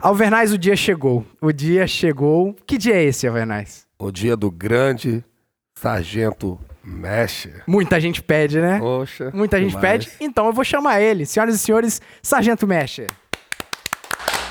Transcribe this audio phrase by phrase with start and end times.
[0.00, 1.26] Alvernais, o dia chegou.
[1.40, 2.54] O dia chegou.
[2.64, 3.84] Que dia é esse, Alvernais?
[3.98, 5.24] O dia do grande
[5.74, 7.64] sargento Mesher.
[7.66, 8.78] Muita gente pede, né?
[8.78, 9.32] Poxa.
[9.34, 10.04] Muita gente demais.
[10.04, 10.12] pede.
[10.20, 11.26] Então eu vou chamar ele.
[11.26, 13.08] Senhoras e senhores, Sargento Mesher.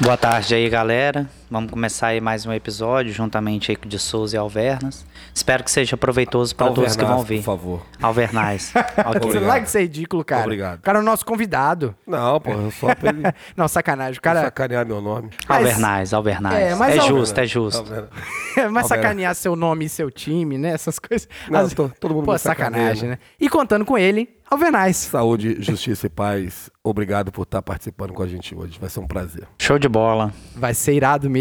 [0.02, 1.30] Boa tarde aí, galera.
[1.50, 5.06] Vamos começar aí mais um episódio, juntamente aí com o de Souza e Alvernas.
[5.34, 7.38] Espero que seja proveitoso para todos que vão ouvir.
[7.38, 7.86] Por favor.
[8.02, 8.74] Alvernais.
[9.08, 9.32] Ok.
[9.32, 10.42] Você de ser ridículo, cara.
[10.44, 10.80] Obrigado.
[10.80, 11.96] O cara é o nosso convidado.
[12.06, 13.22] Não, pô, só pra ele
[13.56, 14.18] Não, sacanagem.
[14.18, 15.30] O cara sacanear meu nome.
[15.48, 16.56] Mas- Alvernais, Alvernais.
[16.56, 17.80] É, É, mas Alver- justo, é justo.
[17.80, 18.88] Alvernaz.
[18.88, 20.72] sacanear seu nome e seu time, né?
[20.72, 21.30] Essas coisas.
[21.50, 23.20] Não, As- tô- todo mundo Pô, sacanagem, né?
[23.40, 24.98] E contando com ele, Alvernais.
[24.98, 26.70] Saúde, justiça e paz.
[26.84, 28.78] Obrigado por estar participando com a gente hoje.
[28.80, 29.48] Vai ser um prazer.
[29.60, 30.34] Show de bola.
[30.56, 31.37] Vai ser irado mesmo.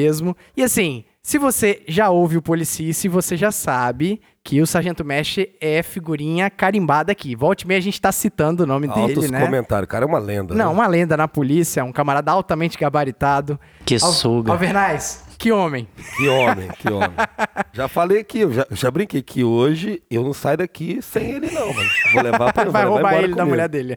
[0.57, 5.39] E assim, se você já ouve o Policice, você já sabe que o Sargento Mesh
[5.61, 7.35] é figurinha carimbada aqui.
[7.35, 9.45] Volte e meia a gente tá citando o nome Altos dele, né?
[9.45, 9.87] comentários.
[9.87, 10.55] O cara é uma lenda.
[10.55, 10.73] Não, né?
[10.73, 13.59] uma lenda na polícia, um camarada altamente gabaritado.
[13.85, 14.53] Que Al- suga.
[14.53, 15.89] Alvernais, que homem.
[16.17, 17.11] Que homem, que homem.
[17.73, 21.73] Já falei aqui, já, já brinquei que hoje eu não saio daqui sem ele, não,
[21.73, 21.91] mano.
[22.13, 23.97] Vou levar pra vai roubar ele da mulher dele.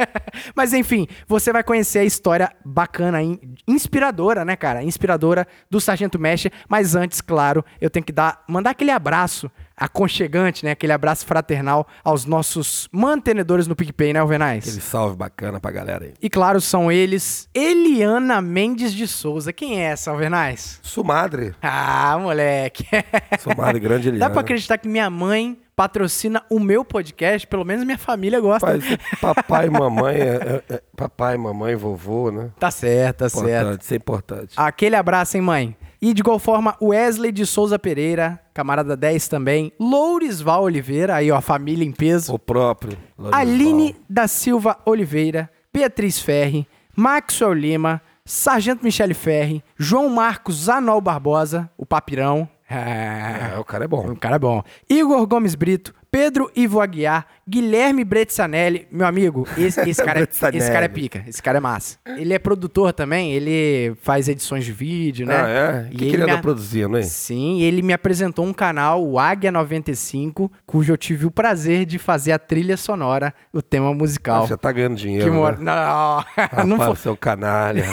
[0.54, 4.82] Mas enfim, você vai conhecer a história bacana, in- inspiradora, né, cara?
[4.82, 6.46] Inspiradora do Sargento Mesh.
[6.68, 10.70] Mas antes, claro, eu tenho que dar, mandar aquele abraço aconchegante, né?
[10.72, 14.64] Aquele abraço fraternal aos nossos mantenedores no PicPay, né, Alvernais?
[14.66, 16.14] Aquele salve bacana pra galera aí.
[16.20, 19.52] E claro, são eles Eliana Mendes de Souza.
[19.52, 20.80] Quem é essa, Alvernais?
[20.82, 21.54] Sumadre.
[21.62, 22.86] Ah, moleque.
[23.40, 24.28] Sumadre, grande Eliana.
[24.28, 27.46] Dá pra acreditar que minha mãe patrocina o meu podcast?
[27.46, 28.66] Pelo menos minha família gosta.
[28.66, 28.84] Mas
[29.20, 32.48] papai e mamãe, é, é- é- papai, mamãe, vovô, né?
[32.58, 33.46] Tá certo, tá certo.
[33.48, 34.54] Importante, isso é importante.
[34.56, 35.76] Aquele abraço, hein, mãe?
[36.00, 39.72] E de igual forma, Wesley de Souza Pereira, camarada 10 também.
[39.80, 42.34] Lourisval Oliveira, aí ó, família em peso.
[42.34, 42.96] O próprio.
[43.18, 43.40] Lorisval.
[43.40, 51.70] Aline da Silva Oliveira, Beatriz Ferri, Maxwell Lima, Sargento Michele Ferri, João Marcos Zanol Barbosa,
[51.76, 52.48] o papirão.
[52.68, 54.10] É, o cara é bom.
[54.10, 54.62] o cara é bom.
[54.90, 60.72] Igor Gomes Brito, Pedro Ivo Aguiar, Guilherme Bretzanelli, meu amigo, esse, esse cara, é, esse
[60.72, 61.98] cara é pica, esse cara é massa.
[62.06, 65.36] Ele é produtor também, ele faz edições de vídeo, né?
[65.36, 65.90] Ah, é?
[65.90, 67.02] O E que, ele me anda produzindo, hein?
[67.02, 71.98] Sim, ele me apresentou um canal, o Águia 95, cujo eu tive o prazer de
[71.98, 74.46] fazer a trilha sonora, o tema musical.
[74.46, 75.58] Você tá ganhando dinheiro, que mora...
[75.58, 75.64] né?
[75.64, 76.24] Não,
[76.64, 77.84] não, Rapaz, foi- seu canalha.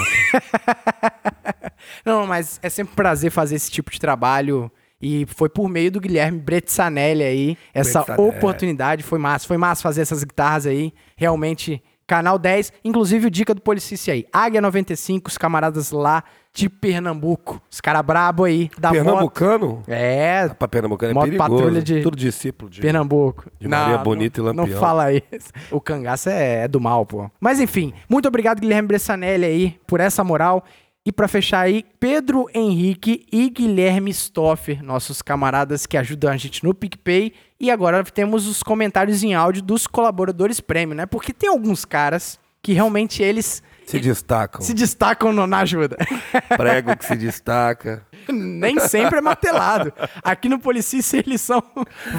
[2.06, 4.72] não, mas é sempre um prazer fazer esse tipo de trabalho.
[5.06, 9.04] E foi por meio do Guilherme Bretzanelli aí, essa oportunidade.
[9.04, 10.94] Foi massa, foi massa fazer essas guitarras aí.
[11.18, 12.72] Realmente, canal 10.
[12.86, 14.26] Inclusive, o Dica do Policice aí.
[14.32, 16.24] Águia 95, os camaradas lá
[16.56, 17.60] de Pernambuco.
[17.70, 19.04] Os caras brabo aí, da moto.
[19.04, 19.84] Pernambucano?
[19.88, 21.50] É, Pra Pernambucano é Moto perigoso.
[21.50, 22.80] patrulha de- Tudo discípulo de...
[22.80, 23.50] Pernambuco.
[23.60, 24.80] de Maria Bonita e não, não Lampião.
[24.80, 25.50] fala isso.
[25.72, 27.30] O cangaço é, é do mal, pô.
[27.42, 30.64] Mas enfim, muito obrigado, Guilherme Bressanelli aí, por essa moral.
[31.06, 36.64] E pra fechar aí, Pedro Henrique e Guilherme Stoffer, nossos camaradas que ajudam a gente
[36.64, 37.34] no PicPay.
[37.60, 41.06] E agora temos os comentários em áudio dos colaboradores prêmio, né?
[41.06, 44.62] Porque tem alguns caras que realmente eles Se destacam.
[44.62, 45.98] se destacam no- na ajuda.
[46.58, 48.06] Prego que se destaca.
[48.30, 49.92] Nem sempre é martelado.
[50.24, 51.62] Aqui no Policice eles são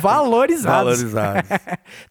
[0.00, 1.02] valorizados.
[1.02, 1.48] Valorizados.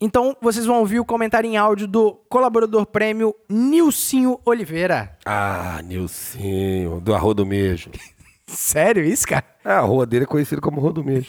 [0.01, 5.15] Então, vocês vão ouvir o comentário em áudio do colaborador prêmio Nilcinho Oliveira.
[5.25, 7.89] Ah, Nilcinho, do Arroio do Mejo.
[8.47, 9.45] Sério isso, cara?
[9.63, 11.27] É, a rua dele é conhecida como Rua do Mejo.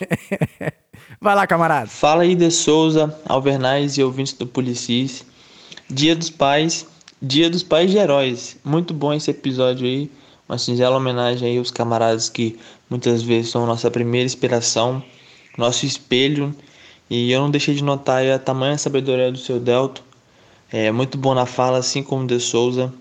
[1.21, 1.87] Vai lá, camarada.
[1.87, 5.25] Fala aí de Souza, Alvernais e ouvintes do Policis.
[5.89, 6.87] Dia dos Pais,
[7.27, 8.59] Dia dos Pais de Heróis.
[8.63, 10.11] Muito bom esse episódio aí.
[10.47, 12.59] Uma singela homenagem aí aos camaradas que
[12.91, 15.03] muitas vezes são nossa primeira inspiração,
[15.57, 16.55] nosso espelho.
[17.09, 20.05] E eu não deixei de notar a tamanha sabedoria do seu Delto.
[20.71, 22.93] É muito bom na fala, assim como de Souza.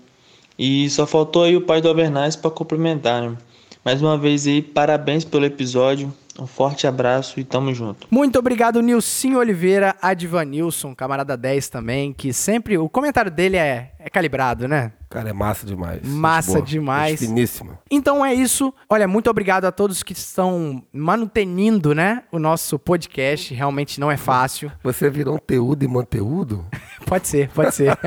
[0.58, 3.36] E só faltou aí o pai do Alvernais para complementar, né?
[3.84, 6.10] Mais uma vez aí, parabéns pelo episódio.
[6.38, 8.08] Um forte abraço e tamo junto.
[8.10, 14.10] Muito obrigado, Nilcinho Oliveira, Advanilson, camarada 10 também, que sempre o comentário dele é, é
[14.10, 14.92] calibrado, né?
[15.14, 16.00] Cara, é massa demais.
[16.02, 16.62] Massa boa.
[16.62, 17.20] demais.
[17.20, 17.78] Gente Finíssima.
[17.88, 18.74] Então é isso.
[18.90, 22.24] Olha, muito obrigado a todos que estão manutenindo, né?
[22.32, 23.54] O nosso podcast.
[23.54, 24.72] Realmente não é fácil.
[24.82, 26.66] Você virou um teudo e manteúdo?
[27.06, 27.98] Pode ser, pode ser.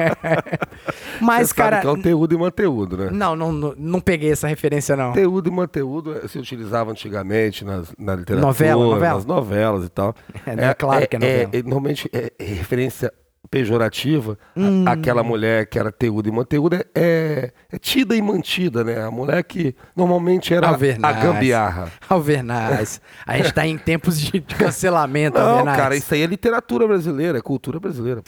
[1.21, 1.75] Mas, Você cara.
[1.75, 3.09] sabe que é um teudo e manteúdo, né?
[3.11, 5.13] Não, não, não, não peguei essa referência, não.
[5.13, 9.13] Teudo e manteúdo eh, se utilizava antigamente nas, na literatura, Novela, novela?
[9.13, 10.15] nas novelas e tal.
[10.47, 11.51] É, é claro que é novela.
[11.63, 13.13] normalmente é, é referência
[13.49, 14.83] pejorativa Hum.
[14.87, 19.01] a- aquela mulher que era teuda e manteúda é, é tida e mantida, né?
[19.03, 21.23] A mulher que normalmente era a Alvernaz.
[21.23, 21.91] gambiarra.
[22.09, 23.01] Alvernaz.
[23.25, 25.77] A gente tá em tempos de, cancelamento, Não, Alvernaz.
[25.77, 28.21] cara, isso aí é literatura brasileira, é cultura brasileira.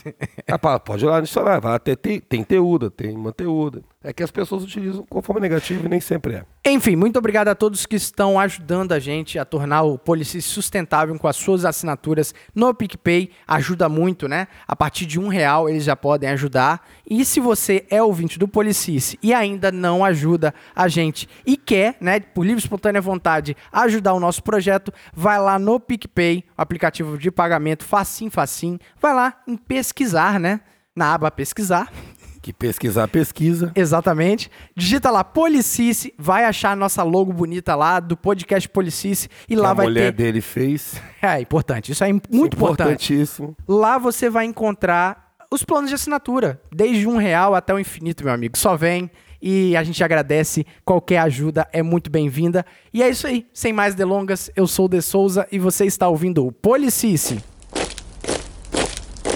[0.48, 3.82] Ah, pode lá no dicionário, vai lá, tem, tem, teuda, tem manteúda.
[4.04, 6.44] É que as pessoas utilizam conforme negativo e nem sempre é.
[6.72, 11.18] Enfim, muito obrigado a todos que estão ajudando a gente a tornar o Policice sustentável
[11.18, 13.32] com as suas assinaturas no PicPay.
[13.48, 14.48] Ajuda muito, né?
[14.68, 16.88] A partir de um real eles já podem ajudar.
[17.10, 21.98] E se você é ouvinte do Policice e ainda não ajuda a gente e quer,
[22.00, 26.62] né, por livre e espontânea vontade, ajudar o nosso projeto, vai lá no PicPay, o
[26.62, 28.80] aplicativo de pagamento, facinho, facinho.
[29.02, 30.62] Vai lá em pesquisar, né?
[30.96, 31.92] Na aba pesquisar.
[32.42, 33.72] Que pesquisar, pesquisa.
[33.76, 34.50] Exatamente.
[34.76, 39.56] Digita lá Policice, vai achar a nossa logo bonita lá do podcast Policice e Que
[39.56, 40.24] lá a vai mulher ter.
[40.24, 40.96] dele fez.
[41.22, 43.14] É importante, isso é muito importante.
[43.14, 43.58] Importantíssimo.
[43.68, 48.32] Lá você vai encontrar os planos de assinatura, desde um real até o infinito, meu
[48.34, 48.58] amigo.
[48.58, 49.12] Só vem
[49.42, 50.66] e a gente agradece.
[50.86, 52.66] Qualquer ajuda é muito bem-vinda.
[52.94, 53.46] E é isso aí.
[53.54, 57.44] Sem mais delongas, eu sou o De Souza e você está ouvindo o Policice.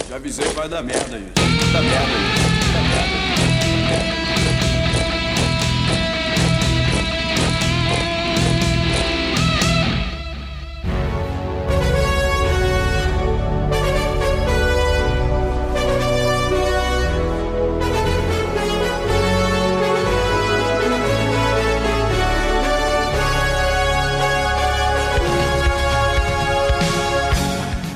[0.09, 1.33] Já avisei que vai dar merda isso.
[1.73, 2.52] Vai dar merda isso.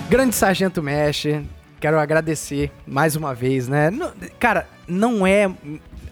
[0.10, 1.26] Grande Sargento Mesh,
[1.82, 3.92] quero agradecer mais uma vez, né?
[3.92, 5.52] Não- cara, não é.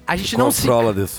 [0.06, 0.68] A gente não se.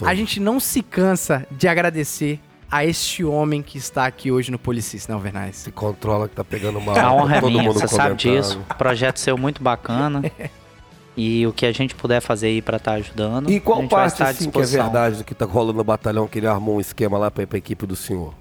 [0.05, 2.39] A gente não se cansa de agradecer
[2.71, 5.57] a este homem que está aqui hoje no Policis, não, Vernais?
[5.57, 6.97] Se controla que tá pegando mal.
[6.97, 8.61] A honra é todo minha, mundo você sabe disso.
[8.71, 10.23] O projeto seu muito bacana.
[11.17, 13.51] e o que a gente puder fazer aí pra estar ajudando.
[13.51, 16.39] E a qual parte, assim, que é verdade do que tá rolando no batalhão, que
[16.39, 18.35] ele armou um esquema lá pra ir pra equipe do senhor?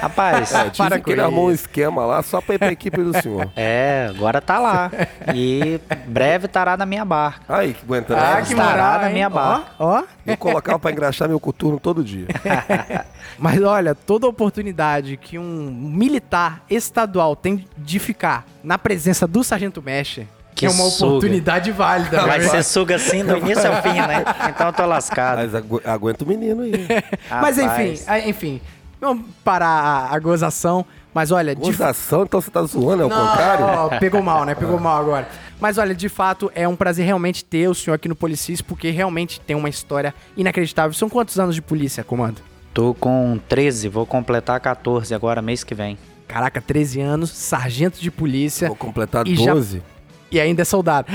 [0.00, 3.20] Rapaz, É, Para que ele armou um esquema lá só pra ir pra equipe do
[3.20, 3.50] senhor.
[3.56, 4.90] é, agora tá lá.
[5.34, 7.40] E breve estará na minha barca.
[7.48, 8.42] Aí, que aguenta Ah, né?
[8.42, 9.12] que estará moral, na hein?
[9.14, 9.66] minha Ó, barca.
[9.78, 12.26] Ó, Eu colocava pra engraxar meu coturno todo dia.
[13.38, 19.80] Mas olha, toda oportunidade que um militar estadual tem de ficar na presença do Sargento
[19.82, 20.20] Mesh
[20.54, 21.06] Que é uma suga.
[21.06, 22.26] oportunidade válida.
[22.26, 22.48] Vai né?
[22.48, 24.24] ser suga assim do início ao fim, né?
[24.50, 25.38] Então eu tô lascado.
[25.38, 26.72] Mas agu- aguenta o menino aí.
[27.30, 28.60] Mas enfim, ah, enfim,
[29.00, 29.66] vamos parar
[30.10, 30.84] a, a gozação.
[31.12, 33.64] Mas olha, de Gozação, então você tá zoando, é o Não, contrário?
[33.64, 34.54] ó, pegou mal, né?
[34.54, 35.28] Pegou mal agora.
[35.60, 38.90] Mas olha, de fato, é um prazer realmente ter o senhor aqui no Policis, porque
[38.90, 40.92] realmente tem uma história inacreditável.
[40.94, 42.40] São quantos anos de polícia, comando?
[42.72, 45.98] Tô com 13, vou completar 14 agora, mês que vem.
[46.28, 49.82] Caraca, 13 anos, sargento de polícia Vou completar E já- 12.
[50.30, 51.10] e ainda é soldado.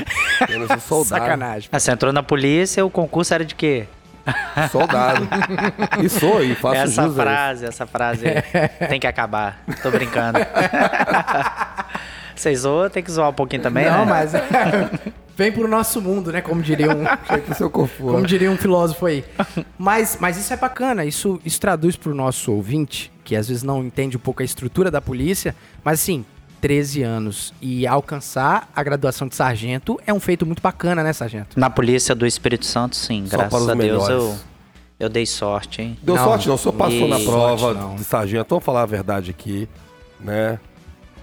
[0.49, 1.07] Eu não sou soldado.
[1.23, 1.69] Sacanagem.
[1.71, 3.87] Ah, Você entrou na polícia, o concurso era de quê?
[4.71, 5.27] Soldado.
[6.03, 7.15] E sou, e faço essa jus a isso.
[7.15, 8.25] frase, essa frase
[8.89, 9.59] tem que acabar.
[9.81, 10.39] Tô brincando.
[12.35, 14.05] Vocês zoam, tem que zoar um pouquinho também, Não, né?
[14.05, 14.33] mas
[15.37, 16.41] vem pro nosso mundo, né?
[16.41, 17.05] Como diria um,
[17.97, 19.23] como diria um filósofo aí.
[19.77, 23.83] Mas, mas isso é bacana, isso, isso traduz pro nosso ouvinte, que às vezes não
[23.83, 26.25] entende um pouco a estrutura da polícia, mas assim,
[26.61, 31.59] 13 anos e alcançar a graduação de sargento é um feito muito bacana, né, sargento?
[31.59, 33.25] Na polícia do Espírito Santo, sim.
[33.27, 34.45] Só graças para os a Deus eu, melhores.
[34.99, 35.97] eu dei sorte, hein?
[36.01, 38.47] Deu Não, sorte não, o senhor passou na e- prova sorte de sargento.
[38.49, 39.67] Vamos falar a verdade aqui,
[40.19, 40.59] né?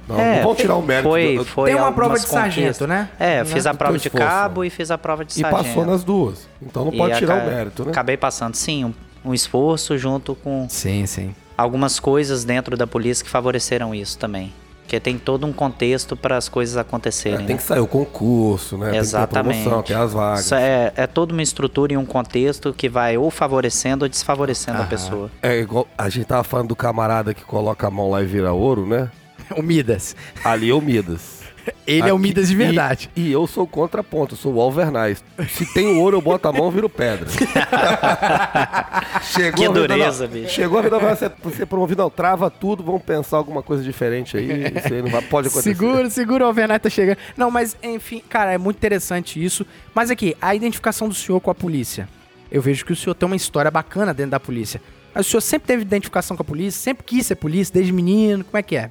[0.09, 1.09] Não, É, não vão tirar o mérito.
[1.09, 3.09] Foi, do- foi Tem uma prova de sargento, né?
[3.21, 4.27] É, eu fiz a prova de esforço.
[4.27, 5.65] cabo e fiz a prova de E sargento.
[5.65, 6.49] passou nas duas.
[6.61, 7.91] Então não E pode tirar aca- o mérito, né?
[7.93, 8.93] Acabei passando, sim, um,
[9.25, 11.33] um esforço junto com Sim, sim.
[11.57, 14.53] algumas coisas dentro da polícia que favoreceram isso também.
[14.83, 17.39] Porque tem todo um contexto para as coisas É, acontecerem.
[17.47, 17.57] tem né?
[17.57, 18.97] que sair o concurso, né?
[18.97, 18.99] Exatamente.
[18.99, 20.45] Tem que ter a promoção, tem as vagas.
[20.45, 24.83] Isso é, é toda uma estrutura e um contexto que vai ou favorecendo ou desfavorecendo
[24.83, 25.31] a pessoa.
[25.43, 28.53] É igual a gente tava falando do camarada que coloca a mão lá e vira
[28.53, 29.11] ouro, né?
[29.57, 30.15] O Midas.
[30.45, 31.42] Ali é o Midas.
[31.87, 33.11] Ele é o Aqui- Midas de verdade.
[33.15, 35.23] E, e eu sou contraponto, eu sou o Alvernais.
[35.49, 37.29] Se tem ouro, eu boto a mão e viro pedra.
[39.23, 40.51] Chegou Que a vida, dureza, não, bicho.
[40.55, 44.37] Chegou a vida, vai ser, ser promovido, não, trava tudo, vamos pensar alguma coisa diferente
[44.37, 44.73] aí.
[44.77, 45.71] Isso aí não vai, pode acontecer.
[45.75, 47.19] Segura, segura, o Overnight tá chegando.
[47.37, 49.67] Não, mas enfim, cara, é muito interessante isso.
[49.95, 52.09] Mas aqui, a identificação do senhor com a polícia.
[52.51, 54.81] Eu vejo que o senhor tem uma história bacana dentro da polícia.
[55.15, 56.81] Mas o senhor sempre teve identificação com a polícia?
[56.81, 58.45] Sempre quis ser polícia, desde menino?
[58.45, 58.91] Como é que é?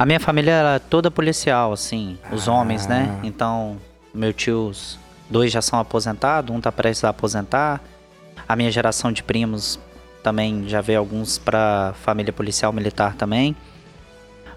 [0.00, 2.52] A minha família era toda policial, assim, os Ah.
[2.54, 3.20] homens, né?
[3.22, 3.76] Então,
[4.14, 7.82] meus tios, dois já são aposentados, um tá prestes a aposentar.
[8.48, 9.78] A minha geração de primos
[10.22, 13.54] também já veio alguns pra família policial militar também.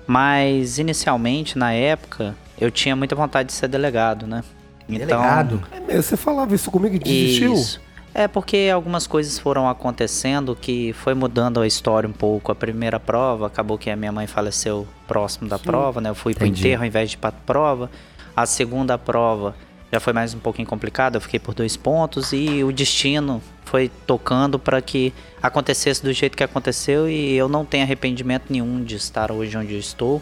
[0.07, 4.45] Mas inicialmente, na época, eu tinha muita vontade de ser delegado, né?
[4.87, 5.61] Delegado?
[5.73, 7.53] É mesmo, você falava isso comigo e desistiu?
[7.53, 7.81] Isso.
[8.15, 12.51] É porque algumas coisas foram acontecendo que foi mudando a história um pouco.
[12.51, 16.09] A primeira prova, acabou que a minha mãe faleceu próximo da prova, né?
[16.09, 16.61] Eu fui pro Entendi.
[16.61, 17.89] enterro ao invés de ir pra prova.
[18.35, 19.55] A segunda prova,
[19.91, 21.15] já foi mais um pouquinho complicado.
[21.15, 26.37] Eu fiquei por dois pontos e o destino foi tocando para que acontecesse do jeito
[26.37, 30.21] que aconteceu e eu não tenho arrependimento nenhum de estar hoje onde eu estou.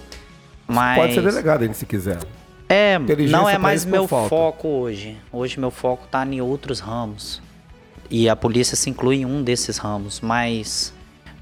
[0.65, 2.19] Mas Pode ser delegado ainda se quiser.
[2.69, 2.97] é,
[3.29, 5.17] não é mais meu foco hoje.
[5.29, 7.41] Hoje meu foco tá em outros ramos.
[8.11, 10.93] E a polícia se inclui em um desses ramos, mas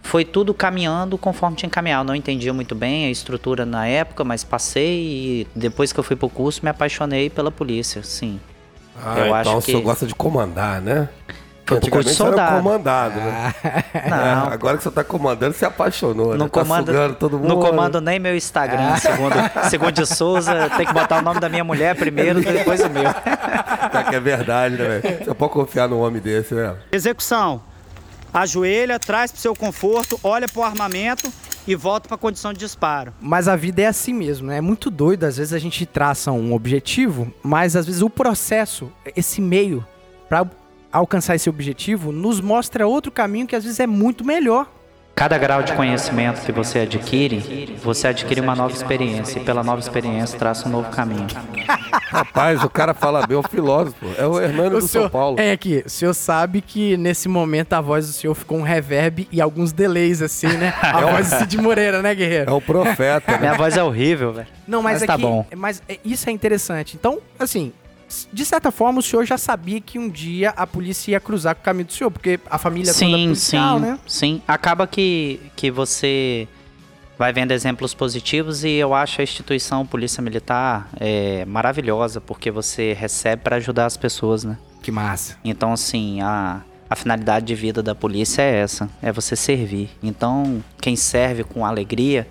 [0.03, 2.01] foi tudo caminhando conforme tinha que caminhar.
[2.01, 6.03] Eu não entendia muito bem a estrutura na época, mas passei e depois que eu
[6.03, 8.39] fui pro curso me apaixonei pela polícia, sim.
[8.95, 11.09] Ah, Eu então acho o senhor gosta de comandar, né?
[11.69, 12.63] Foi pro curso de Antigamente você era soldado.
[12.63, 13.53] comandado, né?
[14.09, 16.49] Não, É, agora que você tá comandando, você apaixonou, não né?
[16.49, 17.47] Tá comando, sugando todo mundo.
[17.47, 19.35] não comando nem meu Instagram, segundo,
[19.69, 23.03] segundo de Souza, tem que botar o nome da minha mulher primeiro, depois o meu.
[23.03, 25.25] Tá que é verdade, né, velho?
[25.25, 26.75] Você pode confiar num homem desse, né?
[26.91, 27.61] Execução.
[28.33, 31.31] Ajoelha, traz pro seu conforto, olha pro armamento
[31.67, 33.13] e volta pra condição de disparo.
[33.19, 34.57] Mas a vida é assim mesmo, né?
[34.57, 35.23] É muito doido.
[35.25, 39.85] Às vezes a gente traça um objetivo, mas às vezes o processo, esse meio
[40.27, 40.45] para
[40.91, 44.67] alcançar esse objetivo, nos mostra outro caminho que às vezes é muito melhor.
[45.15, 49.39] Cada grau de conhecimento que você adquire, você adquire uma nova experiência.
[49.39, 51.27] E pela nova experiência traça um novo caminho.
[52.07, 54.05] Rapaz, o cara fala bem, é o filósofo.
[54.17, 55.37] É o Hernando do senhor, São Paulo.
[55.37, 59.27] É aqui, o senhor sabe que nesse momento a voz do senhor ficou um reverb
[59.29, 60.73] e alguns delays, assim, né?
[60.81, 62.49] A voz do Cid Moreira, né, guerreiro?
[62.49, 63.39] É o profeta, né?
[63.39, 64.47] Minha voz é horrível, velho.
[64.65, 65.45] Não, mas, Mas tá aqui, bom.
[65.55, 66.95] Mas é- isso é interessante.
[66.95, 67.73] Então, assim,
[68.31, 71.61] de certa forma, o senhor já sabia que um dia a polícia ia cruzar com
[71.61, 73.99] o caminho do senhor, porque a família toda é Sim, policial, sim, né?
[74.07, 74.41] sim.
[74.47, 76.47] Acaba que, que você
[77.17, 82.93] vai vendo exemplos positivos e eu acho a instituição Polícia Militar é, maravilhosa, porque você
[82.93, 84.57] recebe para ajudar as pessoas, né?
[84.81, 85.37] Que massa.
[85.43, 89.89] Então, assim, a, a finalidade de vida da polícia é essa, é você servir.
[90.01, 92.25] Então, quem serve com alegria,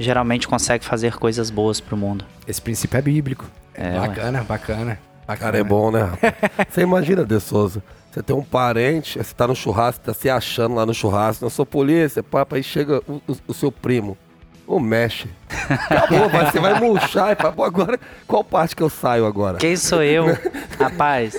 [0.00, 2.24] geralmente consegue fazer coisas boas pro mundo.
[2.46, 3.48] Esse princípio é bíblico.
[3.72, 4.08] É, ué.
[4.42, 5.36] bacana, bacana.
[5.52, 6.02] Cara, é bom, né?
[6.02, 6.34] rapaz?
[6.70, 10.74] Você imagina, De Souza, você tem um parente, você tá no churrasco, tá se achando
[10.74, 14.16] lá no churrasco, eu sou polícia, papai, aí chega o, o- o seu primo.
[14.66, 15.28] Ô, mexe.
[15.68, 17.32] Acabou, vai, você vai murchar.
[17.32, 19.58] E, fala, pô, agora, qual parte que eu saio agora?
[19.58, 20.24] Quem sou eu?
[20.80, 21.34] Rapaz,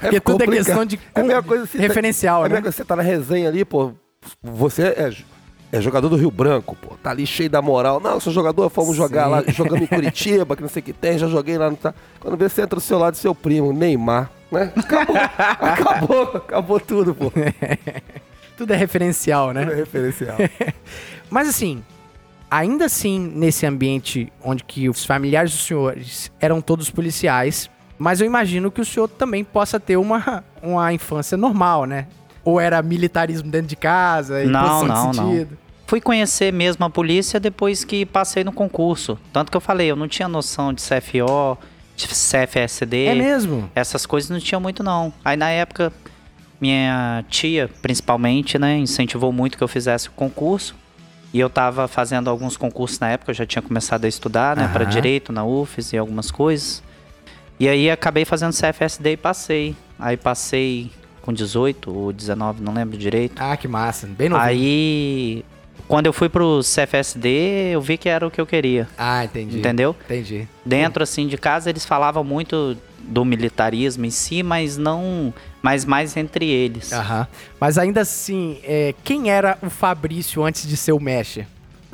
[0.00, 0.64] Porque tudo é complicado.
[0.64, 2.60] questão de É coisa assim, referencial, tá, é né?
[2.62, 3.92] coisa, Você tá na resenha ali, pô.
[4.42, 5.12] Você é,
[5.72, 6.94] é jogador do Rio Branco, pô.
[7.02, 7.98] Tá ali cheio da moral.
[7.98, 9.30] Não, eu sou jogador, fomos jogar Sim.
[9.30, 11.76] lá, jogamos em Curitiba, que não sei o que tem, já joguei lá no.
[11.76, 11.94] Tá.
[12.20, 14.70] Quando vê, você entra do seu lado, seu primo, Neymar, né?
[14.76, 17.32] Acabou, acabou, acabou tudo, pô.
[18.54, 19.62] Tudo é referencial, né?
[19.62, 20.36] É referencial.
[21.30, 21.82] Mas assim,
[22.50, 28.26] ainda assim, nesse ambiente onde que os familiares dos senhores eram todos policiais, mas eu
[28.26, 32.06] imagino que o senhor também possa ter uma, uma infância normal, né?
[32.44, 35.48] Ou era militarismo dentro de casa, Não, não, não.
[35.92, 39.18] Fui conhecer mesmo a polícia depois que passei no concurso.
[39.30, 41.58] Tanto que eu falei, eu não tinha noção de CFO,
[41.94, 43.04] de CFSD.
[43.08, 43.70] É mesmo?
[43.74, 45.12] Essas coisas não tinha muito não.
[45.22, 45.92] Aí na época,
[46.58, 50.74] minha tia, principalmente, né, incentivou muito que eu fizesse o concurso.
[51.30, 54.70] E eu tava fazendo alguns concursos na época, eu já tinha começado a estudar, né,
[54.72, 54.90] para Aham.
[54.90, 56.82] direito na UFES e algumas coisas.
[57.60, 59.76] E aí acabei fazendo CFSD e passei.
[59.98, 63.34] Aí passei com 18 ou 19, não lembro direito.
[63.38, 64.06] Ah, que massa.
[64.06, 64.48] Bem novinho.
[64.48, 65.44] Aí,
[65.88, 68.88] quando eu fui pro CFSD, eu vi que era o que eu queria.
[68.96, 69.58] Ah, entendi.
[69.58, 69.94] Entendeu?
[70.04, 70.48] Entendi.
[70.64, 75.34] Dentro, assim, de casa, eles falavam muito do militarismo em si, mas não...
[75.60, 76.92] Mas mais entre eles.
[76.92, 77.26] Aham.
[77.60, 81.40] Mas ainda assim, é, quem era o Fabrício antes de ser o Mesh?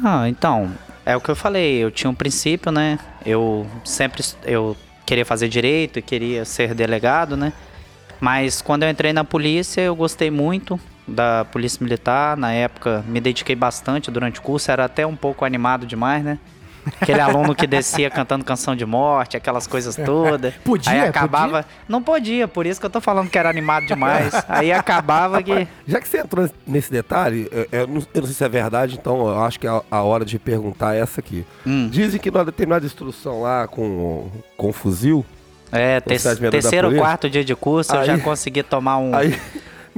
[0.03, 0.71] Ah, então,
[1.05, 1.83] é o que eu falei.
[1.83, 2.99] Eu tinha um princípio, né?
[3.27, 4.23] Eu sempre...
[4.45, 7.53] Eu queria fazer direito e queria ser delegado, né?
[8.21, 10.79] Mas quando eu entrei na polícia, eu gostei muito
[11.09, 12.37] da polícia militar.
[12.37, 14.71] Na época, me dediquei bastante durante o curso.
[14.71, 16.39] Era até um pouco animado demais, né?
[17.03, 20.55] Aquele aluno que descia cantando canção de morte, aquelas coisas todas.
[20.65, 20.91] Podia?
[20.93, 21.67] Aí acabava.
[21.87, 24.33] Não podia, por isso que eu tô falando que era animado demais.
[24.49, 25.69] Aí acabava que.
[25.87, 28.95] Já que você entrou nesse detalhe, eu, eu não, eu não sei se é verdade,
[28.99, 31.45] então eu acho que é a, hora de perguntar é essa aqui.
[31.67, 31.89] Hum.
[31.91, 35.27] Dizem que numa determinada instrução lá com, com fuzil,
[35.71, 36.19] É, te-
[36.51, 39.15] terceiro ou quarto dia de curso, eu Aí- já consegui tomar um.
[39.15, 39.39] Aí.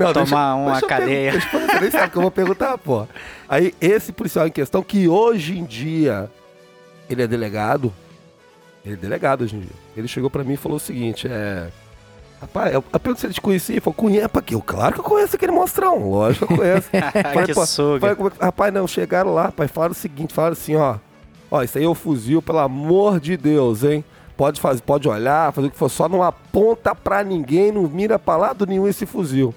[0.07, 1.33] Não, Tomar uma eu pergun- cadeia.
[1.33, 3.07] Deixa eu, você nem sabe o que eu vou perguntar, pô.
[3.49, 6.31] Aí, esse policial em questão, que hoje em dia
[7.09, 7.93] ele é delegado.
[8.85, 9.71] Ele é delegado hoje em dia.
[9.97, 11.69] Ele chegou pra mim e falou o seguinte: é.
[12.41, 14.55] Rapaz, eu, a pergunta se ele te conhecia, ele falou, conhece pra quê?
[14.55, 16.89] Eu, claro que eu conheço aquele monstrão, lógico que eu conheço.
[17.35, 18.01] Falei, que pô, suga.
[18.01, 20.97] falei, como é que- rapaz, não, chegaram lá, pai, falaram o seguinte, falaram assim, ó.
[21.51, 24.03] Ó, isso aí é o fuzil, pelo amor de Deus, hein?
[24.39, 28.19] Pode fazer, pode olhar, fazer o que for, só não aponta pra ninguém, não mira
[28.19, 29.53] pra lado nenhum esse fuzil.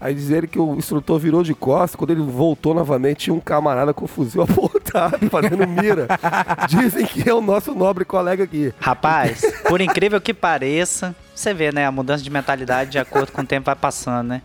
[0.00, 3.40] Aí diz ele que o instrutor virou de costas, quando ele voltou novamente, tinha um
[3.40, 5.30] camarada com o fuzil apontado.
[5.30, 6.06] fazendo mira.
[6.68, 8.72] Dizem que é o nosso nobre colega aqui.
[8.78, 11.86] Rapaz, por incrível que pareça, você vê, né?
[11.86, 14.42] A mudança de mentalidade de acordo com o tempo vai passando, né?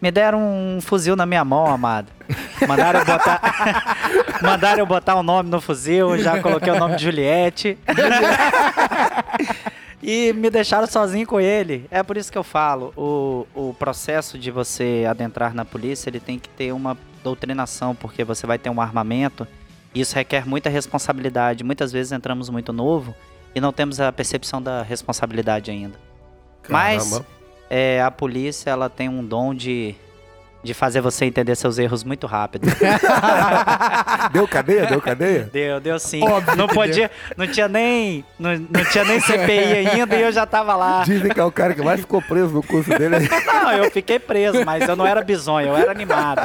[0.00, 2.06] Me deram um fuzil na minha mão, amado.
[2.68, 3.40] Mandaram eu botar,
[4.40, 7.76] mandaram eu botar o nome no fuzil, já coloquei o nome de Juliette.
[10.02, 11.86] E me deixaram sozinho com ele.
[11.90, 16.20] É por isso que eu falo, o, o processo de você adentrar na polícia, ele
[16.20, 19.46] tem que ter uma doutrinação, porque você vai ter um armamento,
[19.94, 21.64] e isso requer muita responsabilidade.
[21.64, 23.14] Muitas vezes entramos muito novo
[23.54, 25.98] e não temos a percepção da responsabilidade ainda.
[26.68, 27.26] Mas Caramba.
[27.70, 29.94] é, a polícia ela tem um dom de,
[30.62, 32.66] de fazer você entender seus erros muito rápido.
[34.32, 34.86] Deu cadeia?
[34.86, 35.48] Deu cadeia?
[35.52, 36.22] deu, deu sim.
[36.22, 40.44] Óbvio não podia, não tinha nem, não, não tinha nem CPI ainda e eu já
[40.44, 41.02] tava lá.
[41.04, 43.28] Dizem que é o cara que mais ficou preso no curso dele.
[43.46, 46.40] Não, eu fiquei preso, mas eu não era bisonho, eu era animado.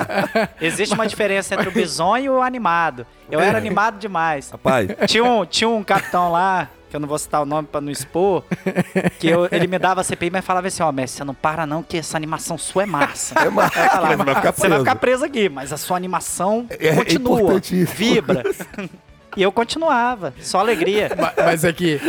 [0.61, 3.05] Existe uma diferença entre o bisonho e o animado.
[3.29, 4.51] Eu era animado demais.
[4.51, 7.81] Rapaz, Tinha um, tinha um capitão lá, que eu não vou citar o nome pra
[7.81, 8.43] não expor,
[9.19, 11.81] que eu- ele me dava CPI, mas falava assim, ó, mestre, você não para não,
[11.81, 13.33] que essa animação sua é massa.
[13.39, 14.79] é massa, vai ficar você vai preso.
[14.79, 17.97] ficar preso aqui, mas a sua animação É continua, importantíssimo.
[17.97, 18.43] vibra.
[19.35, 21.09] E eu continuava, só alegria.
[21.19, 21.99] Ma- Mas é que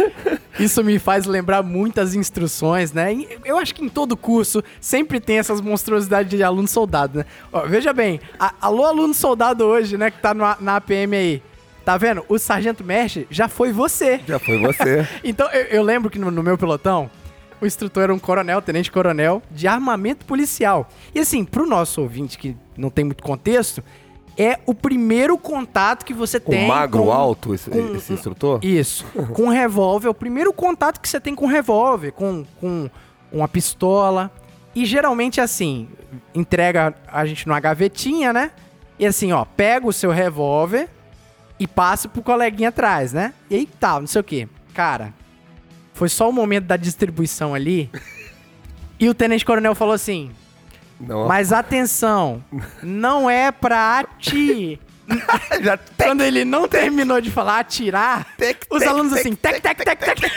[0.60, 3.10] isso me faz lembrar muitas instruções, né?
[3.42, 7.24] Eu acho que em todo curso sempre tem essas monstruosidades de aluno soldado, né?
[7.50, 11.16] Ó, veja bem, a- alô aluno soldado hoje, né, que tá no A- na APM
[11.16, 11.42] aí.
[11.84, 12.24] Tá vendo?
[12.28, 14.20] O sargento mestre já foi você.
[14.26, 15.06] já foi você.
[15.22, 17.10] Então, eu, eu lembro que no, no meu pelotão,
[17.60, 20.88] o instrutor era um coronel, tenente coronel, de armamento policial.
[21.14, 23.82] E assim, pro nosso ouvinte que não tem muito contexto,
[24.36, 28.58] é o primeiro contato que você O tem magro com- alto, esse, com- esse instrutor?
[28.64, 32.88] Isso, com revólver, é o primeiro contato que você tem com revólver, com, com
[33.30, 34.30] uma pistola.
[34.74, 35.86] E geralmente assim,
[36.34, 38.50] entrega a gente numa gavetinha, né?
[38.98, 40.88] E assim, ó, pega o seu revólver
[41.58, 43.32] e passa pro coleguinha atrás, né?
[43.48, 44.48] E aí tá, não sei o quê.
[44.72, 45.14] Cara,
[45.92, 47.90] foi só o momento da distribuição ali.
[48.98, 50.30] e o tenente coronel falou assim:
[51.00, 52.44] Não, Mas atenção,
[52.82, 54.80] não é pra ati.
[55.62, 58.26] já Quando ele não terminou de falar atirar,
[58.70, 60.32] os alunos assim, tec, tec, tec, tec.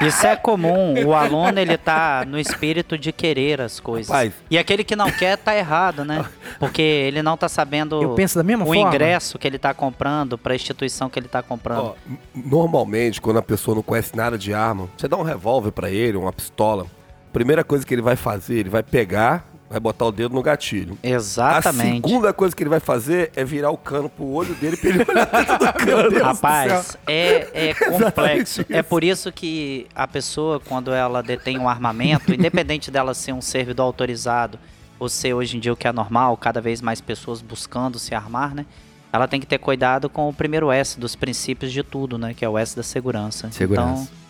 [0.00, 4.08] Isso é comum, o aluno ele tá no espírito de querer as coisas.
[4.08, 4.32] Rapaz.
[4.50, 6.24] E aquele que não quer tá errado, né?
[6.58, 8.80] Porque ele não tá sabendo Eu penso da mesma o forma.
[8.82, 11.78] ingresso que ele tá comprando pra instituição que ele tá comprando.
[11.84, 11.94] Ó,
[12.34, 16.16] normalmente, quando a pessoa não conhece nada de arma, você dá um revólver pra ele,
[16.16, 16.86] uma pistola.
[17.32, 20.98] Primeira coisa que ele vai fazer, ele vai pegar, vai botar o dedo no gatilho.
[21.02, 22.04] Exatamente.
[22.04, 24.90] A segunda coisa que ele vai fazer é virar o cano pro olho dele pra
[24.90, 26.24] ele olhar dentro do cano.
[26.24, 28.64] Rapaz, é, é complexo.
[28.68, 33.40] É por isso que a pessoa, quando ela detém um armamento, independente dela ser um
[33.40, 34.58] servidor autorizado
[34.98, 38.14] ou ser hoje em dia o que é normal, cada vez mais pessoas buscando se
[38.14, 38.66] armar, né?
[39.12, 42.34] Ela tem que ter cuidado com o primeiro S dos princípios de tudo, né?
[42.34, 43.50] Que é o S da segurança.
[43.50, 44.02] Segurança.
[44.04, 44.22] Então,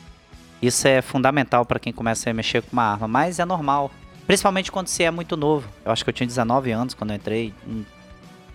[0.60, 3.90] isso é fundamental para quem começa a mexer com uma arma, mas é normal.
[4.32, 5.68] Principalmente quando você é muito novo.
[5.84, 7.52] Eu acho que eu tinha 19 anos quando eu entrei.
[7.68, 7.82] hum,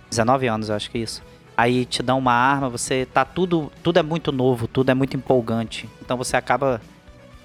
[0.09, 1.21] 19 anos, eu acho que é isso.
[1.55, 5.15] Aí te dão uma arma, você tá tudo, tudo é muito novo, tudo é muito
[5.15, 5.87] empolgante.
[6.01, 6.81] Então você acaba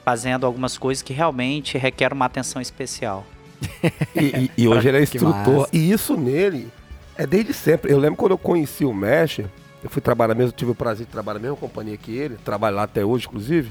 [0.02, 3.26] fazendo algumas coisas que realmente requerem uma atenção especial.
[4.16, 5.68] E, e- e hoje ele é instrutor.
[5.70, 6.70] E isso nele
[7.18, 7.92] é desde sempre.
[7.92, 9.40] Eu lembro quando eu conheci o Mesh,
[9.84, 12.76] eu fui trabalhar mesmo, tive o prazer de trabalhar na mesma companhia que ele, trabalho
[12.76, 13.70] lá até hoje, inclusive.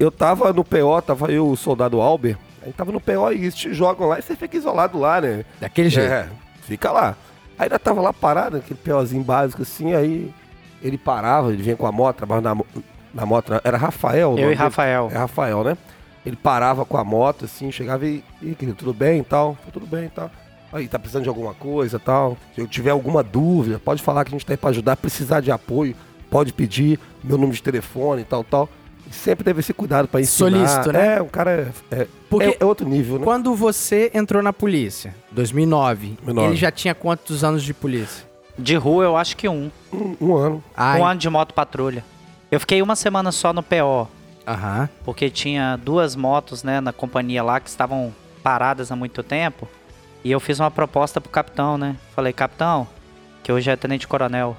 [0.00, 3.54] Eu tava no PO, tava eu, o soldado Albert, aí tava no PO e eles
[3.54, 5.44] te jogam lá e você fica isolado lá, né?
[5.60, 6.12] Daquele jeito.
[6.12, 6.28] É,
[6.62, 7.16] fica lá.
[7.58, 10.32] Aí ainda tava lá parado, aquele POzinho básico assim, aí
[10.80, 14.38] ele parava, ele vinha com a moto, trabalhava na, na moto, era Rafael.
[14.38, 14.54] Eu e?
[14.54, 15.10] Rafael.
[15.12, 15.76] É Rafael, né?
[16.24, 19.54] Ele parava com a moto, assim, chegava e, e querido, tudo bem e tal?
[19.54, 20.30] Falei, Tudo bem e tal.
[20.72, 22.36] Aí, tá precisando de alguma coisa e tal?
[22.54, 24.96] Se eu tiver alguma dúvida, pode falar que a gente tá aí pra ajudar.
[24.96, 25.96] Precisar de apoio,
[26.30, 28.68] pode pedir meu número de telefone e tal, tal.
[29.10, 30.50] Sempre teve esse cuidado pra ensinar.
[30.50, 31.16] Solícito, né?
[31.16, 33.24] É, o cara é, é, Porque é, é outro nível, né?
[33.24, 36.48] quando você entrou na polícia, 2009, 2009.
[36.48, 38.26] ele já tinha quantos anos de polícia?
[38.58, 39.70] De rua eu acho que um.
[39.92, 40.64] Um, um ano.
[40.76, 42.04] Ai, Um ano de moto patrulha.
[42.50, 44.08] Eu fiquei uma semana só no PO,
[44.46, 44.88] Aham.
[45.04, 49.68] porque tinha duas motos, né, na companhia lá que estavam paradas há muito tempo.
[50.24, 51.94] E eu fiz uma proposta pro capitão, né?
[52.14, 52.86] Falei, capitão,
[53.42, 54.56] que hoje é tenente coronel.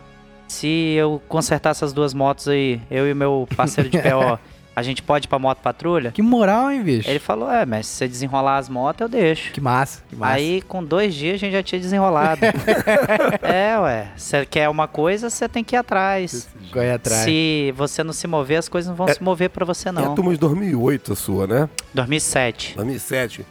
[0.49, 4.37] Se eu consertar essas duas motos aí, eu e o meu parceiro de PO,
[4.75, 6.11] a gente pode ir pra moto patrulha?
[6.11, 7.09] Que moral, hein, bicho?
[7.09, 9.51] Ele falou, é, mas se você desenrolar as motos, eu deixo.
[9.51, 10.33] Que massa, que massa.
[10.33, 12.41] Aí, com dois dias, a gente já tinha desenrolado.
[13.43, 14.07] é, ué.
[14.17, 16.49] Você quer uma coisa, você tem que ir atrás.
[16.71, 17.23] Corre atrás.
[17.25, 19.93] Se você não se mover, as coisas não vão se mover pra você, É a
[19.93, 20.15] não.
[20.15, 21.69] turma de 2008 a sua, né?
[21.93, 22.75] 2007.
[22.75, 23.45] 2007.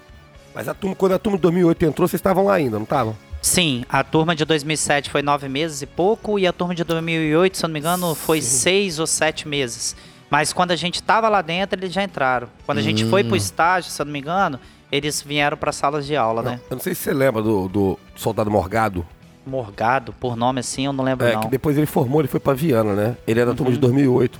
[0.54, 3.16] Mas a turma, quando a turma de 2008 entrou, vocês estavam lá ainda, não estavam?
[3.40, 7.56] Sim, a turma de 2007 foi nove meses e pouco, e a turma de 2008,
[7.56, 9.94] se eu não me engano, foi seis ou sete meses.
[10.30, 12.48] Mas quando a gente tava lá dentro, eles já entraram.
[12.66, 13.28] Quando a gente foi Hum.
[13.28, 14.58] pro estágio, se eu não me engano,
[14.92, 16.60] eles vieram para salas de aula, né?
[16.68, 19.06] Eu não sei se você lembra do, do soldado Morgado.
[19.46, 21.40] Morgado, por nome assim, eu não lembro É, não.
[21.42, 23.16] que depois ele formou, ele foi pra Viana, né?
[23.26, 23.56] Ele é da Uhum.
[23.56, 24.38] turma de 2008.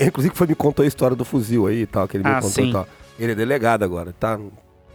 [0.00, 2.36] Inclusive foi me contou a história do fuzil aí e tal, que ele me Ah,
[2.36, 2.70] contou sim.
[2.70, 2.88] e tal.
[3.18, 4.38] Ele é delegado agora, tá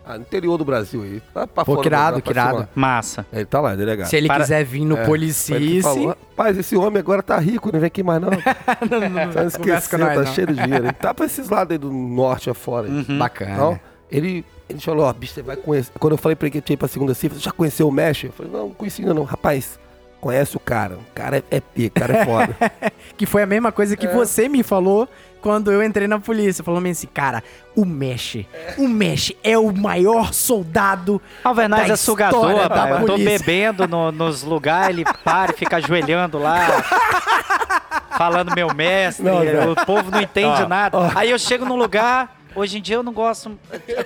[0.06, 1.22] ah, no interior do Brasil aí.
[1.34, 2.58] Tá pra Pô, fora que do irado, Brasil, que pra irado.
[2.58, 2.70] cima.
[2.76, 3.26] Massa.
[3.32, 4.08] Ele tá lá, delegado.
[4.10, 7.70] Se ele Para- quiser vir no É, Policice, falou, Rapaz, esse homem agora tá rico,
[7.72, 8.30] não vem aqui mais não.
[8.90, 10.26] não, não, não, Tá conversa com esquecendo, nós, tá não.
[10.34, 10.86] cheio de dinheiro.
[10.86, 12.88] Ele tá pra esses lados aí do norte afora.
[12.88, 12.94] aí.
[13.08, 13.18] Uhum.
[13.18, 13.52] Bacana.
[13.54, 13.80] Então,
[14.12, 15.92] ele, ele falou, ó, bicho, você vai conhecer.
[16.00, 17.88] Quando eu falei pra ele que eu tinha ido pra segunda cifra, você já conheceu
[17.88, 18.26] o Mesh?
[18.26, 19.24] Eu falei, não, não conheci ainda não.
[19.24, 19.80] Rapaz,
[20.24, 20.96] conhece o cara.
[20.96, 22.56] O cara é, é pica, o cara é foda.
[23.18, 25.08] Que foi a mesma coisa que você me falou
[25.42, 26.64] quando eu entrei na polícia.
[26.64, 27.44] Falou assim, cara,
[27.76, 28.38] o Mesh,
[28.78, 32.90] o Mesh é o maior soldado Alvernaz da é sugador, história da.
[33.02, 36.58] Eu tô bebendo no- nos lugares, ele para e fica ajoelhando lá.
[38.18, 39.72] falando meu mestre, Não, velho.
[39.74, 40.98] o povo não entende Ó, nada.
[40.98, 41.12] ó.
[41.16, 43.58] Aí eu chego num lugar, hoje em dia eu não gosto.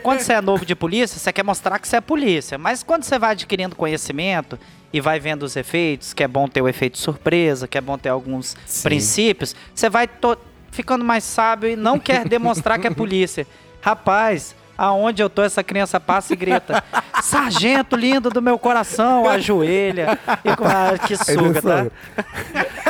[0.01, 2.57] Quando você é novo de polícia, você quer mostrar que você é polícia.
[2.57, 4.59] Mas quando você vai adquirindo conhecimento
[4.91, 7.97] e vai vendo os efeitos, que é bom ter o efeito surpresa, que é bom
[7.97, 8.83] ter alguns Sim.
[8.83, 10.09] princípios, você vai
[10.71, 13.45] ficando mais sábio e não quer demonstrar que é polícia.
[13.81, 14.55] Rapaz.
[14.77, 16.83] Aonde eu tô, essa criança passa e grita:
[17.23, 20.19] Sargento lindo do meu coração, ajoelha.
[20.45, 21.87] E, ah, que suga, tá?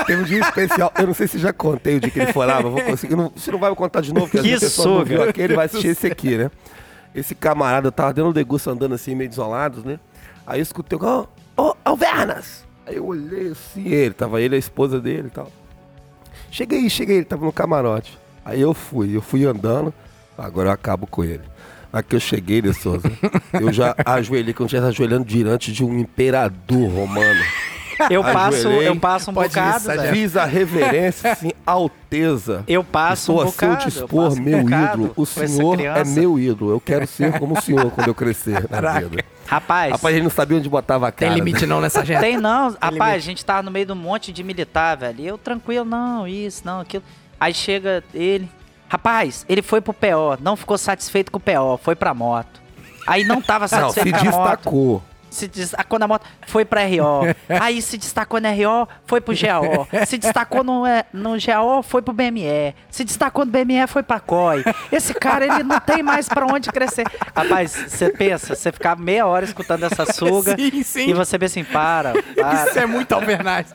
[0.06, 2.46] Teve um dia especial, eu não sei se já contei o dia que ele foi
[2.46, 3.16] lá, mas vou conseguir.
[3.16, 5.56] Não, você não vai me contar de novo, porque Que as pessoas não viu aquele,
[5.56, 6.52] vai assistir esse aqui, né?
[7.16, 9.98] Esse camarada, eu tava dentro do degusto andando assim, meio desolados, né?
[10.46, 12.66] Aí eu escutei, ô, ô, Alvernas!
[12.86, 15.52] Aí eu olhei assim, ele, tava ele, a esposa dele e tal.
[16.50, 18.18] Cheguei, cheguei, ele tava no camarote.
[18.46, 19.94] Aí eu fui, eu fui andando,
[20.38, 21.44] agora eu acabo com ele.
[21.92, 23.12] Aqui eu cheguei, de Souza,
[23.54, 27.42] eu já ajoelhei, se eu estivesse ajoelhando diante de um imperador romano.
[28.10, 30.12] Eu passo, eu passo um Pode bocado, Zé.
[30.12, 32.64] Fiz a reverência, assim, Alteza.
[32.68, 33.82] Eu passo Estou um a seu bocado.
[33.84, 35.14] eu dispor, passo um meu bocado ídolo.
[35.16, 36.72] O senhor é meu ídolo.
[36.72, 39.24] Eu quero ser como o senhor quando eu crescer na vida.
[39.46, 41.40] Rapaz, Rapaz, ele não sabia onde botava a Tem cara.
[41.40, 42.20] limite não nessa gente.
[42.20, 42.70] tem não.
[42.72, 43.12] Rapaz, limite.
[43.16, 45.20] a gente tava no meio de um monte de militar, velho.
[45.22, 47.04] E eu tranquilo, não, isso, não, aquilo.
[47.40, 48.50] Aí chega ele.
[48.90, 52.62] Rapaz, ele foi pro PO, não ficou satisfeito com o PO, foi pra moto.
[53.06, 54.50] Aí não tava Não, satisfeito se com a moto.
[54.56, 55.04] destacou.
[55.30, 57.36] Se destacou na moto, foi pra RO.
[57.62, 59.88] Aí se destacou na RO, foi pro GAO.
[60.06, 62.74] Se destacou no, é, no GAO, foi pro BME.
[62.90, 64.64] Se destacou no BME, foi pra COI.
[64.92, 67.06] Esse cara, ele não tem mais pra onde crescer.
[67.36, 71.10] Rapaz, você pensa, você ficar meia hora escutando essa suga Sim, sim.
[71.10, 72.66] e você vê assim, para, para.
[72.66, 73.74] Isso é muito Alvernaz.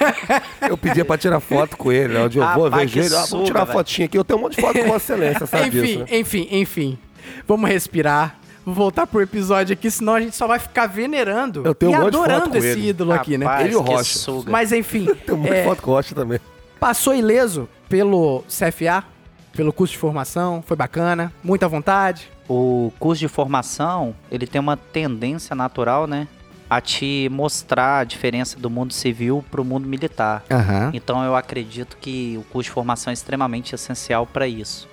[0.68, 2.14] Eu pedia pra tirar foto com ele.
[2.14, 2.20] né?
[2.24, 3.16] Onde eu vou, eu Rapaz, vejo que ele.
[3.22, 4.18] Ah, vamos tirar uma fotinha aqui.
[4.18, 6.06] Eu tenho um monte de foto com Vossa Excelência, sabe enfim, disso, né?
[6.10, 6.98] enfim, enfim.
[7.46, 8.36] Vamos respirar.
[8.66, 11.94] Vou voltar pro episódio aqui, senão a gente só vai ficar venerando Eu tenho e
[11.94, 12.88] um monte de foto adorando com esse ele.
[12.88, 13.46] ídolo aqui, né?
[13.46, 14.18] Rapaz, Ele e o que Rocha.
[14.18, 14.50] suga.
[14.50, 16.40] Mas enfim, Tem um monte é, de foto com o Rocha também.
[16.80, 19.04] passou ileso pelo CFA,
[19.52, 22.28] pelo curso de formação, foi bacana, muita vontade.
[22.48, 26.26] O curso de formação, ele tem uma tendência natural, né?
[26.68, 30.42] A te mostrar a diferença do mundo civil pro mundo militar.
[30.50, 30.90] Aham.
[30.92, 34.88] Então eu acredito que o curso de formação é extremamente essencial para isso.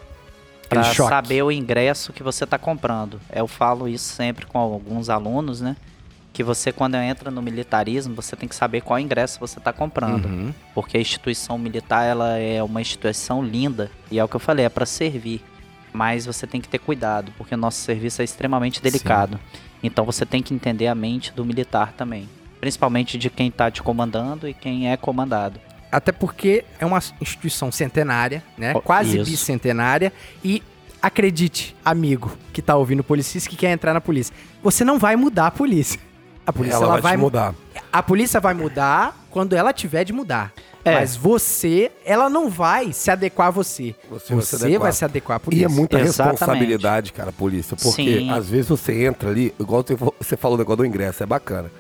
[0.82, 3.20] Para saber o ingresso que você está comprando.
[3.34, 5.76] Eu falo isso sempre com alguns alunos, né?
[6.32, 10.26] Que você, quando entra no militarismo, você tem que saber qual ingresso você está comprando.
[10.26, 10.54] Uhum.
[10.74, 13.92] Porque a instituição militar, ela é uma instituição linda.
[14.10, 15.42] E é o que eu falei, é para servir.
[15.94, 19.40] Mas você tem que ter cuidado, porque o nosso serviço é extremamente delicado.
[19.84, 22.28] Então você tem que entender a mente do militar também.
[22.60, 25.60] Principalmente de quem está te comandando e quem é comandado.
[25.94, 28.74] Até porque é uma instituição centenária, né?
[28.76, 29.30] Oh, Quase isso.
[29.30, 30.12] bicentenária.
[30.44, 30.62] E
[31.02, 34.34] acredite, amigo que tá ouvindo o Policis que quer entrar na polícia.
[34.64, 36.00] Você não vai mudar a polícia.
[36.46, 37.56] A polícia Ela ela, vai vai mudar.
[37.92, 40.52] A polícia vai mudar quando ela tiver de mudar.
[40.84, 40.96] É.
[40.96, 43.96] Mas você, ela não vai se adequar a você.
[44.10, 44.82] Você Você, vai se adequar.
[44.82, 45.66] vai se adequar à E polícia.
[45.66, 46.40] é muita Exatamente.
[46.40, 47.78] responsabilidade, cara, a polícia.
[47.78, 48.30] Porque Sim.
[48.32, 51.72] às vezes você entra ali, igual você- você falou o negócio do ingresso, é bacana.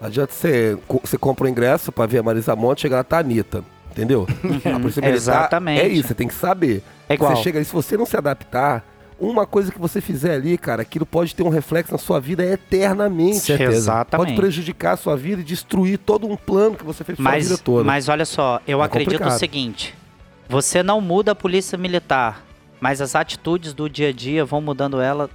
[0.00, 3.18] Não adianta você, você compra o ingresso pra ver a Marisa Monte chegar lá tá
[3.18, 3.62] a Anitta.
[3.90, 4.26] Entendeu?
[4.42, 5.80] Militar Exatamente.
[5.80, 6.82] É isso, você tem que saber.
[7.08, 7.34] É igual.
[7.36, 8.84] Você chega ali, se você não se adaptar,
[9.18, 12.44] uma coisa que você fizer ali, cara, aquilo pode ter um reflexo na sua vida
[12.44, 13.40] eternamente.
[13.40, 13.72] Certeza.
[13.76, 14.26] Exatamente.
[14.28, 17.32] Pode prejudicar a sua vida e destruir todo um plano que você fez pra sua
[17.32, 17.84] Mas, vida toda.
[17.84, 19.36] mas olha só, eu É acredito complicado.
[19.36, 19.94] o seguinte:
[20.48, 22.44] você não muda a polícia militar,
[22.80, 25.28] mas as atitudes do dia a dia vão mudando ela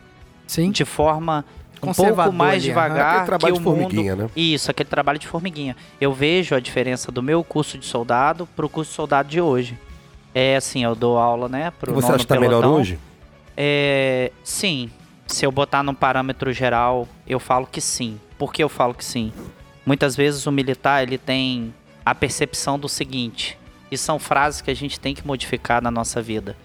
[0.47, 0.71] Sim.
[0.71, 1.43] de forma
[1.81, 3.81] um pouco mais devagar Aquele trabalho que de o mundo...
[3.81, 4.29] formiguinha, né?
[4.35, 5.75] Isso, aquele trabalho de formiguinha.
[5.99, 9.77] Eu vejo a diferença do meu curso de soldado pro curso de soldado de hoje.
[10.33, 12.99] É assim, eu dou aula, né, pro E você acha que tá melhor hoje?
[13.55, 14.89] É, sim,
[15.27, 18.19] se eu botar num parâmetro geral, eu falo que sim.
[18.37, 19.31] Por que eu falo que sim?
[19.85, 21.73] Muitas vezes o militar ele tem
[22.05, 23.57] a percepção do seguinte,
[23.89, 26.55] e são frases que a gente tem que modificar na nossa vida.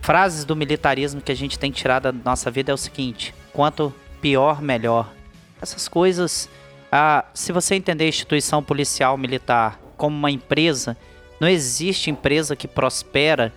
[0.00, 3.34] Frases do militarismo que a gente tem que tirar da nossa vida é o seguinte:
[3.52, 3.92] quanto
[4.24, 5.12] pior, melhor.
[5.60, 6.48] Essas coisas,
[6.90, 10.96] ah, se você entender a instituição policial militar como uma empresa,
[11.38, 13.52] não existe empresa que prospera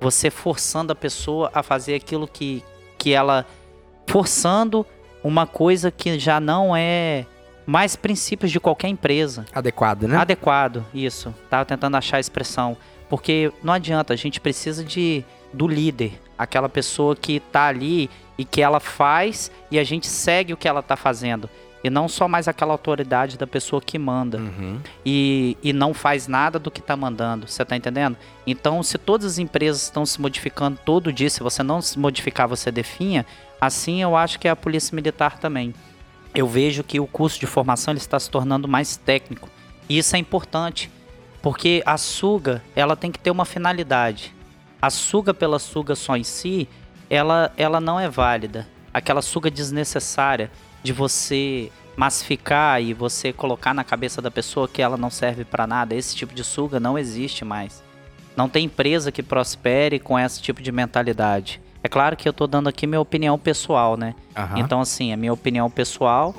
[0.00, 2.64] você forçando a pessoa a fazer aquilo que,
[2.96, 3.44] que ela.
[4.06, 4.86] forçando
[5.22, 7.26] uma coisa que já não é
[7.66, 9.44] mais princípios de qualquer empresa.
[9.52, 10.16] Adequado, né?
[10.16, 11.34] Adequado, isso.
[11.50, 12.78] Tava tentando achar a expressão.
[13.10, 18.44] Porque não adianta, a gente precisa de do líder, aquela pessoa que tá ali e
[18.44, 21.50] que ela faz e a gente segue o que ela tá fazendo.
[21.82, 24.80] E não só mais aquela autoridade da pessoa que manda Uhum.
[25.06, 27.46] e, e não faz nada do que tá mandando.
[27.46, 28.16] Você tá entendendo?
[28.46, 32.48] Então, se todas as empresas estão se modificando todo dia, se você não se modificar,
[32.48, 33.24] você definha,
[33.60, 35.72] assim eu acho que é a polícia militar também.
[36.34, 39.48] Eu vejo que o curso de formação ele está se tornando mais técnico.
[39.88, 40.90] E isso é importante,
[41.40, 44.34] porque a suga, ela tem que ter uma finalidade.
[44.82, 46.68] A suga pela suga só em si,
[47.10, 48.66] ela, ela não é válida.
[48.92, 50.50] Aquela suga desnecessária
[50.82, 55.66] de você massificar e você colocar na cabeça da pessoa que ela não serve para
[55.66, 55.94] nada.
[55.94, 57.82] Esse tipo de suga não existe mais.
[58.36, 61.60] Não tem empresa que prospere com esse tipo de mentalidade.
[61.82, 64.14] É claro que eu tô dando aqui minha opinião pessoal, né?
[64.36, 64.58] Aham.
[64.60, 66.34] Então, assim, a minha opinião pessoal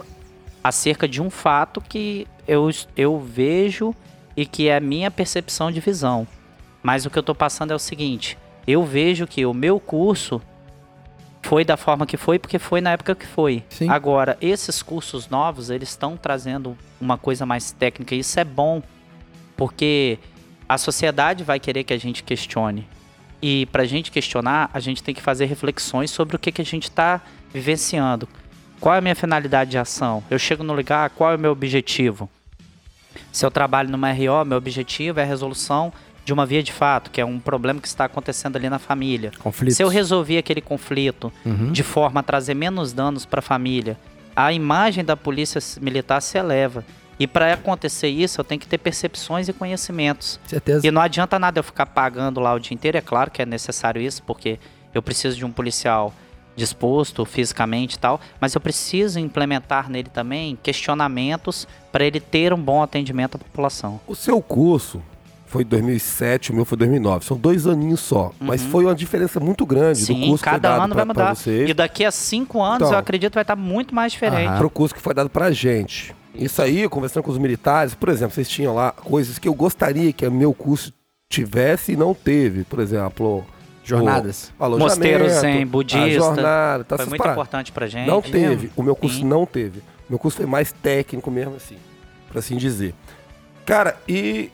[0.63, 3.93] acerca de um fato que eu, eu vejo
[4.35, 6.27] e que é a minha percepção de visão.
[6.81, 10.41] Mas o que eu tô passando é o seguinte: eu vejo que o meu curso
[11.41, 13.63] foi da forma que foi porque foi na época que foi.
[13.69, 13.89] Sim.
[13.89, 18.13] Agora, esses cursos novos, eles estão trazendo uma coisa mais técnica.
[18.13, 18.81] e Isso é bom,
[19.55, 20.19] porque
[20.67, 22.87] a sociedade vai querer que a gente questione.
[23.41, 26.61] E para a gente questionar, a gente tem que fazer reflexões sobre o que, que
[26.61, 27.21] a gente está
[27.53, 28.27] vivenciando.
[28.79, 30.23] Qual é a minha finalidade de ação?
[30.29, 32.29] Eu chego no lugar, qual é o meu objetivo?
[33.31, 35.91] Se eu trabalho numa RO, meu objetivo é a resolução
[36.29, 39.31] de uma via de fato, que é um problema que está acontecendo ali na família.
[39.39, 39.75] Conflitos.
[39.77, 41.71] Se eu resolver aquele conflito Uhum.
[41.71, 43.97] de forma a trazer menos danos para a família,
[44.35, 46.85] a imagem da polícia militar se eleva.
[47.19, 50.39] E para acontecer isso, eu tenho que ter percepções e conhecimentos.
[50.45, 50.85] Certeza.
[50.85, 52.95] E não adianta nada eu ficar pagando lá o dia inteiro.
[52.97, 54.59] É claro que é necessário isso, porque
[54.93, 56.13] eu preciso de um policial
[56.55, 62.61] disposto fisicamente e tal, mas eu preciso implementar nele também questionamentos para ele ter um
[62.61, 63.99] bom atendimento à população.
[64.07, 65.01] O seu curso
[65.49, 67.25] foi 2007, o meu foi 2009.
[67.25, 68.31] São dois aninhos só.
[68.39, 71.03] Mas foi uma diferença muito grande do Sim, curso que foi cada dado ano pra,
[71.03, 71.35] vai mudar.
[71.35, 72.93] vocês E daqui a cinco anos Então.
[72.93, 74.47] eu acredito que vai estar muito mais diferente.
[74.47, 74.57] Aham.
[74.59, 76.15] pro curso que foi dado pra gente.
[76.35, 80.13] Isso aí, conversando com os militares, por exemplo, vocês tinham lá coisas que eu gostaria
[80.13, 80.93] que o meu curso
[81.27, 82.63] tivesse e não teve.
[82.63, 83.43] Por exemplo,
[83.83, 84.53] Jornadas.
[84.59, 86.09] o zen, a budista.
[86.11, 87.37] jornada, tá Foi muito paradas.
[87.41, 88.07] importante pra gente.
[88.07, 88.71] Não teve.
[88.75, 89.25] O meu curso Sim.
[89.25, 89.79] não teve.
[89.79, 91.75] O meu curso foi mais técnico mesmo, assim,
[92.29, 92.93] pra assim dizer.
[93.65, 94.51] Cara, e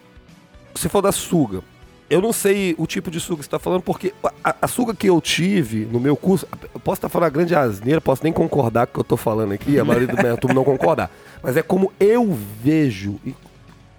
[0.75, 1.61] se for da suga,
[2.09, 4.93] eu não sei o tipo de suga que você tá falando, porque a, a suga
[4.93, 8.31] que eu tive no meu curso, eu posso estar falando a grande asneira, posso nem
[8.31, 11.09] concordar com o que eu tô falando aqui, a maioria do turma não concordar.
[11.41, 13.35] Mas é como eu vejo e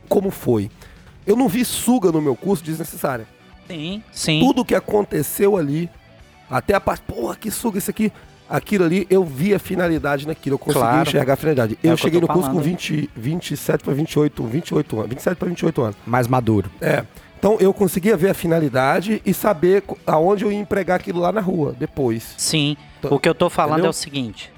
[0.08, 0.70] como foi.
[1.26, 3.26] Eu não vi suga no meu curso desnecessária.
[3.66, 4.40] Sim, sim.
[4.40, 5.90] Tudo que aconteceu ali,
[6.48, 8.12] até a parte, porra, que suga isso aqui.
[8.48, 11.08] Aquilo ali, eu vi a finalidade naquilo, eu consegui Claro.
[11.08, 11.78] enxergar a finalidade.
[11.82, 12.64] É eu eu cheguei tô no curso com falando.
[12.64, 15.96] 20, 27 para 28, 28 anos, 27 para 28 anos.
[16.06, 16.70] Mais maduro.
[16.80, 17.04] É.
[17.38, 21.40] Então eu conseguia ver a finalidade e saber aonde eu ia empregar aquilo lá na
[21.40, 22.34] rua depois.
[22.36, 22.76] Sim.
[23.02, 23.88] Tô- O que eu tô falando Entendeu?
[23.88, 24.52] é o seguinte.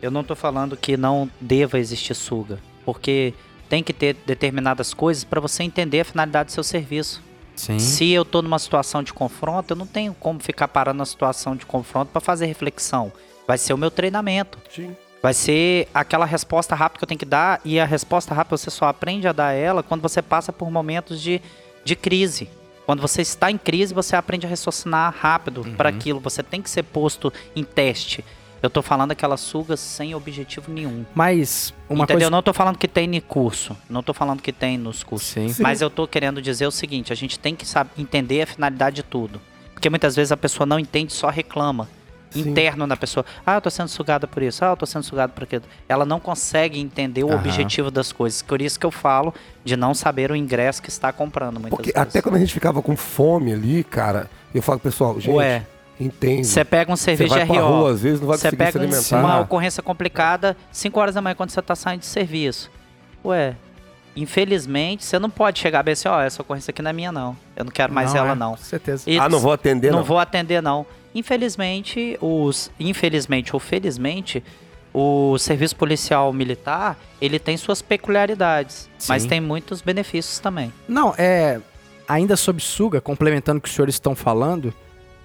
[0.00, 2.58] Eu não tô falando que não deva existir suga.
[2.84, 3.34] Porque
[3.68, 7.22] tem que ter determinadas coisas para você entender a finalidade do seu serviço.
[7.54, 7.78] Sim.
[7.78, 11.54] Se eu tô numa situação de confronto, eu não tenho como ficar parando na situação
[11.54, 13.12] de confronto para fazer reflexão.
[13.46, 14.58] Vai ser o meu treinamento.
[14.70, 14.96] Sim.
[15.22, 18.70] Vai ser aquela resposta rápida que eu tenho que dar, e a resposta rápida você
[18.70, 21.40] só aprende a dar ela quando você passa por momentos de,
[21.84, 22.50] de crise.
[22.84, 26.18] Quando você está em crise, você aprende a raciocinar rápido para aquilo.
[26.18, 28.24] Você tem que ser posto em teste.
[28.62, 31.04] Eu tô falando aquelas sugas sem objetivo nenhum.
[31.14, 32.20] Mas uma Entendeu?
[32.20, 32.30] coisa.
[32.30, 33.76] Não tô falando que tem no curso.
[33.90, 35.28] Não tô falando que tem nos cursos.
[35.28, 35.48] Sim.
[35.48, 35.62] Sim.
[35.62, 38.96] Mas eu tô querendo dizer o seguinte: a gente tem que saber entender a finalidade
[38.96, 39.40] de tudo.
[39.72, 41.88] Porque muitas vezes a pessoa não entende, só reclama.
[42.30, 42.48] Sim.
[42.48, 43.26] Interno na pessoa.
[43.44, 44.64] Ah, eu tô sendo sugada por isso.
[44.64, 45.64] Ah, eu tô sendo sugada por aquilo.
[45.88, 47.36] Ela não consegue entender o Aham.
[47.38, 48.40] objetivo das coisas.
[48.40, 51.92] Por isso que eu falo de não saber o ingresso que está comprando muitas Porque
[51.92, 52.08] vezes.
[52.08, 55.66] até quando a gente ficava com fome ali, cara, eu falo, pessoal, gente, Ué,
[56.00, 56.46] entende.
[56.46, 57.54] você pega um cerveja vai RO.
[57.80, 59.18] rua, às vezes não vai Você pega um- alimentar.
[59.20, 62.70] uma ocorrência complicada 5 horas da manhã quando você tá saindo de serviço.
[63.24, 63.54] Ué,
[64.16, 67.36] infelizmente, você não pode chegar bem assim, ó, essa ocorrência aqui não é minha não.
[67.56, 68.52] Eu não quero mais ela é, não.
[68.52, 69.08] Com certeza.
[69.10, 70.04] E Ah, não vou atender, não não.
[70.04, 70.84] vou atender não.
[71.14, 74.42] Infelizmente, os infelizmente ou felizmente,
[74.94, 79.28] o serviço policial militar, ele tem suas peculiaridades, mas Sim.
[79.28, 80.72] tem muitos benefícios também.
[80.86, 81.60] Não, é.
[82.08, 84.74] Ainda sobre Suga, complementando o que os senhores estão falando,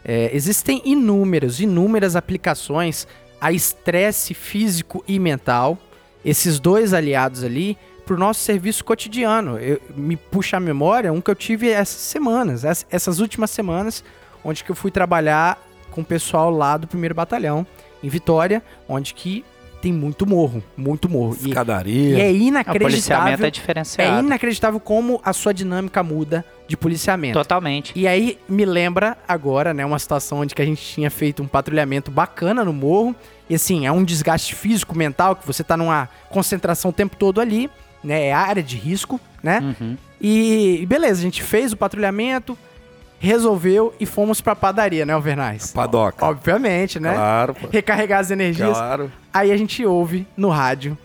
[0.07, 3.05] é, existem inúmeras, inúmeras aplicações
[3.39, 5.77] a estresse físico e mental,
[6.25, 9.59] esses dois aliados ali, pro nosso serviço cotidiano.
[9.59, 14.03] Eu, me puxa a memória um que eu tive essas semanas, ess- essas últimas semanas,
[14.43, 17.67] onde que eu fui trabalhar com o pessoal lá do primeiro batalhão,
[18.01, 19.43] em Vitória, onde que
[19.81, 21.37] tem muito morro, muito morro.
[21.41, 22.17] E, Escadaria.
[22.17, 22.81] e é O inacreditável.
[22.81, 24.25] policiamento é É diferenciado.
[24.25, 27.37] inacreditável como a sua dinâmica muda de policiamento.
[27.37, 27.91] Totalmente.
[27.95, 31.47] E aí me lembra agora, né, uma situação onde que a gente tinha feito um
[31.47, 33.15] patrulhamento bacana no morro.
[33.49, 37.39] E assim, é um desgaste físico, mental, que você tá numa concentração o tempo todo
[37.39, 37.69] ali,
[38.03, 38.25] né?
[38.27, 39.75] É área de risco, né?
[39.79, 39.97] Uhum.
[40.19, 42.57] E, e beleza, a gente fez o patrulhamento,
[43.19, 45.71] resolveu e fomos pra padaria, né, Alvernais?
[45.71, 46.25] Padoca.
[46.25, 47.13] Obviamente, né?
[47.13, 47.67] Claro, pô.
[47.71, 48.69] Recarregar as energias.
[48.77, 49.11] Claro.
[49.33, 50.97] Aí a gente ouve no rádio.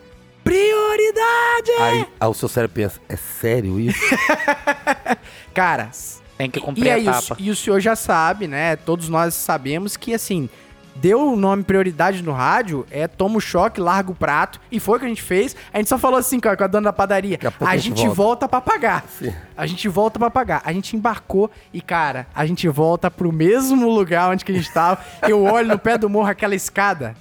[0.45, 1.71] Prioridade!
[1.81, 3.99] Aí, aí o seu cérebro pensa, é sério isso?
[5.55, 5.91] Cara,
[6.37, 7.37] Tem que cumprir E a aí, o, etapa.
[7.39, 8.77] e o senhor já sabe, né?
[8.77, 10.49] Todos nós sabemos que, assim,
[10.97, 14.97] deu o nome prioridade no rádio, é toma o choque, larga o prato, e foi
[14.97, 15.57] o que a gente fez.
[15.73, 18.03] A gente só falou assim com a, com a dona da padaria, a a gente
[18.07, 19.05] volta." volta pra pagar.
[19.09, 19.33] Sim.
[19.57, 20.63] A gente volta pra pagar.
[20.65, 24.73] A gente embarcou e, cara, a gente volta pro mesmo lugar onde que a gente
[24.73, 25.01] tava.
[25.29, 27.15] Eu olho no pé do morro aquela escada.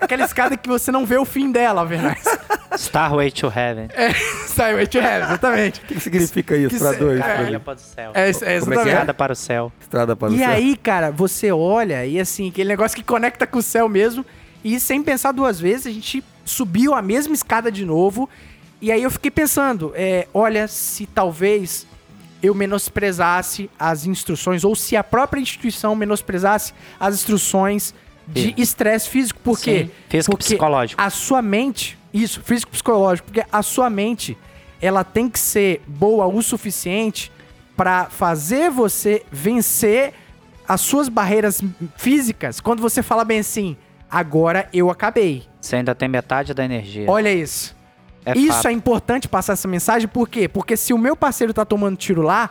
[0.00, 2.22] Aquela escada que você não vê o fim dela, Vernais.
[2.76, 3.88] Starway to Heaven.
[4.46, 5.80] Sai, wait to heaven, exatamente.
[5.80, 7.18] O que, que significa isso Que pra dois?
[7.18, 7.22] é?
[7.22, 8.12] Caralho para o céu.
[8.14, 8.88] É, é Como é que exatamente.
[8.88, 9.72] Escada para o céu.
[9.80, 10.48] Estrada para o E céu.
[10.50, 14.24] aí, cara, você olha e assim, aquele negócio que conecta com o céu mesmo.
[14.62, 18.28] E sem pensar duas vezes, a gente subiu a mesma escada de novo.
[18.80, 21.86] E aí eu fiquei pensando, é, olha, se talvez
[22.42, 27.94] eu menosprezasse as instruções, ou se a própria instituição menosprezasse as instruções
[28.32, 29.40] de estresse físico.
[29.42, 29.84] Por quê?
[29.84, 31.00] Sim, físico Porque psicológico.
[31.00, 34.36] A sua mente, isso, físico psicológico, porque a sua mente,
[34.80, 37.30] ela tem que ser boa o suficiente
[37.76, 40.12] pra fazer você vencer
[40.68, 41.62] as suas barreiras
[41.96, 43.76] físicas quando você fala bem assim,
[44.10, 45.44] agora eu acabei.
[45.60, 47.10] Você ainda tem metade da energia.
[47.10, 47.76] Olha isso.
[48.24, 48.68] É isso fato.
[48.68, 50.46] é importante passar essa mensagem, por quê?
[50.46, 52.50] Porque se o meu parceiro tá tomando tiro lá,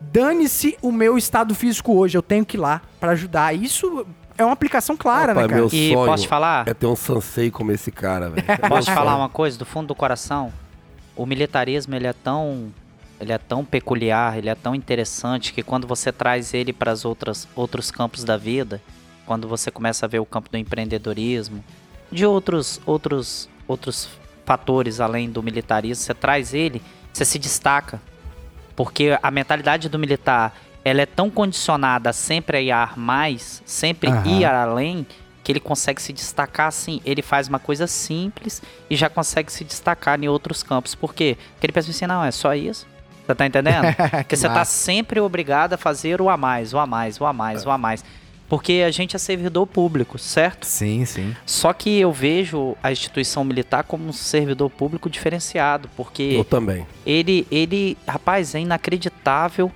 [0.00, 3.54] dane-se o meu estado físico hoje, eu tenho que ir lá pra ajudar.
[3.54, 4.06] Isso
[4.38, 5.60] é uma aplicação clara, Rapaz, né, cara?
[5.60, 6.68] meu E sonho posso te falar?
[6.68, 8.46] é ter um sansei como esse cara, velho.
[8.68, 10.52] Posso te falar uma coisa do fundo do coração?
[11.14, 12.72] O militarismo, ele é tão
[13.18, 17.04] ele é tão peculiar, ele é tão interessante que quando você traz ele para os
[17.04, 18.82] outros campos da vida,
[19.24, 21.64] quando você começa a ver o campo do empreendedorismo,
[22.12, 24.08] de outros outros outros
[24.44, 28.00] fatores além do militarismo, você traz ele, você se destaca.
[28.76, 30.54] Porque a mentalidade do militar,
[30.86, 34.24] ela é tão condicionada a sempre a ir mais, sempre Aham.
[34.24, 35.04] ir além,
[35.42, 37.00] que ele consegue se destacar assim.
[37.04, 40.94] Ele faz uma coisa simples e já consegue se destacar em outros campos.
[40.94, 41.36] Por quê?
[41.54, 42.86] Porque ele pensa assim, não, é só isso.
[43.26, 43.84] Você tá entendendo?
[44.22, 47.32] Porque você tá sempre obrigado a fazer o a mais, o a mais, o a
[47.32, 48.04] mais, o a mais.
[48.48, 50.66] Porque a gente é servidor público, certo?
[50.66, 51.34] Sim, sim.
[51.44, 56.86] Só que eu vejo a instituição militar como um servidor público diferenciado, porque Eu também.
[57.04, 59.68] ele, ele, rapaz, é inacreditável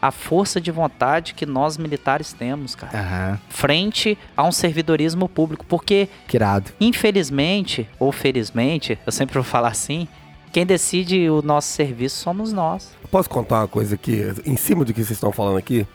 [0.00, 3.38] a força de vontade que nós militares temos, cara, Aham.
[3.48, 6.70] frente a um servidorismo público, porque Que irado.
[6.80, 10.06] infelizmente ou felizmente, eu sempre vou falar assim,
[10.52, 12.90] quem decide o nosso serviço somos nós.
[13.10, 15.86] Posso contar uma coisa aqui, em cima do que vocês estão falando aqui?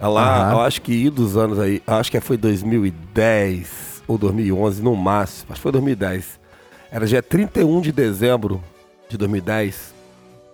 [0.00, 0.52] Lá, Aham.
[0.52, 5.46] eu acho que dos anos aí, eu acho que foi 2010 ou 2011, no máximo,
[5.50, 6.38] acho que foi 2010.
[6.90, 8.62] Era dia 31 de dezembro
[9.08, 9.94] de 2010,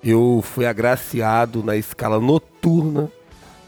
[0.04, 3.10] eu fui agraciado na escala noturna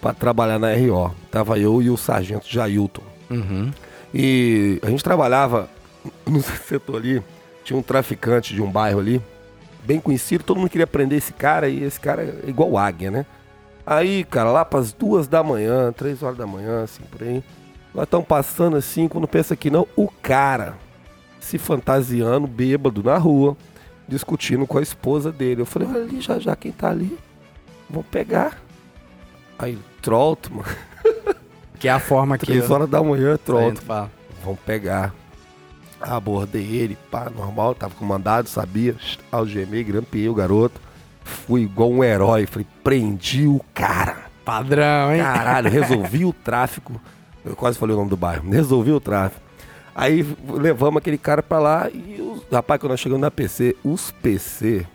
[0.01, 1.15] para trabalhar na RO.
[1.31, 3.03] Tava eu e o sargento Jailton.
[3.31, 3.73] Uhum.
[4.13, 5.69] E a gente trabalhava
[6.27, 7.23] no setor ali,
[7.65, 9.21] tinha um traficante de um bairro ali,
[9.85, 13.27] bem conhecido, todo mundo queria prender esse cara e esse cara é igual águia, né?
[13.87, 17.43] Aí, cara, lá pras duas da manhã, três horas da manhã, assim, por aí,
[17.95, 20.75] nós estamos passando assim, quando pensa que não, o cara
[21.41, 23.57] se fantasiando, bêbado, na rua,
[24.09, 25.63] discutindo com a esposa dele.
[25.63, 27.19] Eu falei, olha ali, já já quem tá ali,
[27.89, 28.59] vamos pegar.
[29.59, 30.69] Aí, trolto, mano,
[31.79, 32.47] Que é a forma que...
[32.47, 33.65] três horas da manhã, trolto.
[33.65, 34.11] Sargento fala.
[34.43, 35.15] Vamos pegar.
[36.01, 38.95] Abordei ele, pá, normal, tava com mandado, sabia.
[39.31, 40.81] Algemei, grampeei o garoto.
[41.25, 42.47] Fui igual um herói.
[42.47, 44.27] Falei, prendi o cara.
[44.45, 45.21] Padrão, hein?
[45.21, 47.01] Caralho, resolvi o tráfico.
[47.45, 48.49] Eu quase falei o nome do bairro.
[48.49, 49.46] Resolvi o tráfico.
[49.99, 54.11] Aí levamos aquele cara pra lá e os rapaz, quando nós chegamos na PC, os
[54.11, 54.87] PC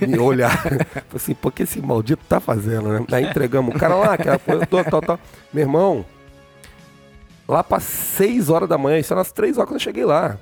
[0.00, 0.78] me olharam.
[0.78, 3.04] Falei assim, pô, que esse maldito tá fazendo, né?
[3.10, 5.20] Aí entregamos o cara lá, aquela coisa toda, tal, tal.
[5.52, 6.04] Meu irmão,
[7.48, 10.36] Lá para 6 horas da manhã, isso era às 3 horas quando eu cheguei lá.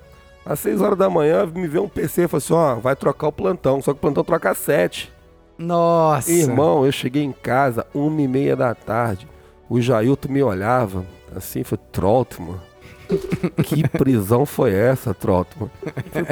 [0.44, 3.28] Às 6 horas da manhã, me veio um PC e falou assim: ó, vai trocar
[3.28, 3.80] o plantão.
[3.80, 5.12] Só que o plantão troca às 7.
[5.56, 6.30] Nossa.
[6.30, 9.28] Irmão, eu cheguei em casa, uma e meia da tarde.
[9.68, 12.60] O Jailton me olhava assim, foi Trotman.
[13.64, 15.70] Que prisão foi essa, Trotman?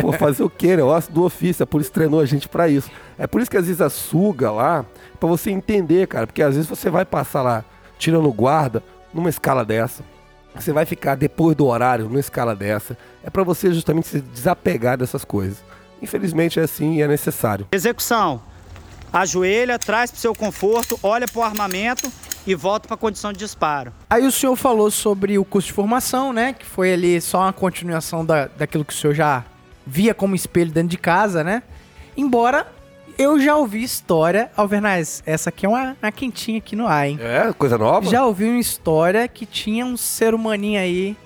[0.01, 0.77] Pô, fazer o quê?
[0.77, 2.91] Negócio do ofício, a polícia treinou a gente pra isso.
[3.19, 4.85] É por isso que às vezes a suga lá,
[5.19, 7.65] pra você entender, cara, porque às vezes você vai passar lá
[7.99, 10.03] tirando guarda numa escala dessa.
[10.55, 12.97] Você vai ficar depois do horário numa escala dessa.
[13.25, 15.65] É pra você justamente se desapegar dessas coisas.
[16.01, 17.67] Infelizmente é assim e é necessário.
[17.73, 18.41] Execução.
[19.15, 22.13] Ajoelha, traz pro seu conforto, olha pro armamento
[22.45, 23.93] e volta pra condição de disparo.
[24.11, 26.53] Aí o senhor falou sobre o curso de formação, né?
[26.53, 29.45] Que foi ali só uma continuação da, daquilo que o senhor já
[29.87, 31.63] via como espelho dentro de casa, né?
[32.17, 32.67] Embora
[33.17, 34.51] eu já ouvi história.
[34.57, 37.17] Alvernaz, essa aqui é uma, uma quentinha aqui no ar, hein?
[37.21, 38.11] É, coisa nova?
[38.11, 41.17] Já ouvi uma história que tinha um ser humaninho aí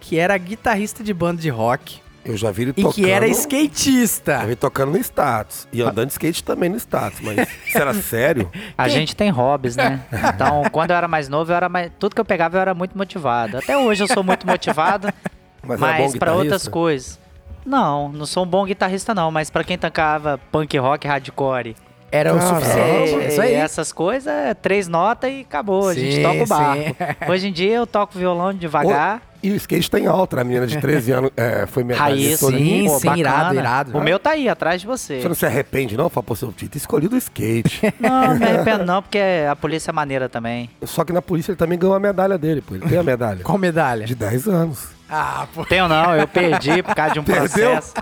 [0.00, 2.94] que era guitarrista de banda de rock Eu já vi ele e tocando.
[2.94, 4.40] que era skatista.
[4.42, 5.68] Eu vi tocando no status.
[5.72, 7.20] E andando de skate também no status.
[7.20, 8.50] Mas isso era sério?
[8.76, 10.00] A gente tem hobbies, né?
[10.34, 11.90] Então, quando eu era mais novo, eu era mais...
[11.98, 13.58] tudo que eu pegava eu era muito motivado.
[13.58, 15.08] Até hoje eu sou muito motivado,
[15.62, 17.18] Mas, bom mas pra outras coisas.
[17.64, 21.74] Não, não sou um bom guitarrista não, mas pra quem tocava punk rock hardcore,
[22.12, 22.60] Era o Caramba.
[22.60, 23.24] suficiente.
[23.24, 23.54] É isso aí.
[23.54, 26.54] essas coisas, é três notas e acabou, a gente Sim, toca o sim.
[26.54, 27.32] barco.
[27.32, 29.20] Hoje em dia eu toco violão devagar.
[29.42, 30.40] E o skate tem alta.
[30.40, 32.46] A menina de 13 anos é, foi medalhista.
[32.46, 32.66] olímpica.
[32.76, 33.60] Sim, Pô, sim, irado, bacana.
[33.60, 33.98] irado.
[33.98, 35.20] O meu tá aí, atrás de você.
[35.20, 36.08] Você não se arrepende, não?
[36.08, 37.94] Fala, pô, seu Tito escolhi do skate.
[38.00, 39.18] Não, não me arrependo não, porque
[39.50, 40.68] a polícia é maneira também.
[40.84, 42.74] Só que na polícia ele também ganhou a medalha dele, pô.
[42.74, 43.40] Ele tem a medalha.
[43.44, 44.06] Qual medalha?
[44.06, 44.88] De 10 anos.
[45.08, 45.64] Ah, pô.
[45.64, 47.70] Tenho não, eu perdi por causa de um Perdeu?
[47.72, 47.94] processo.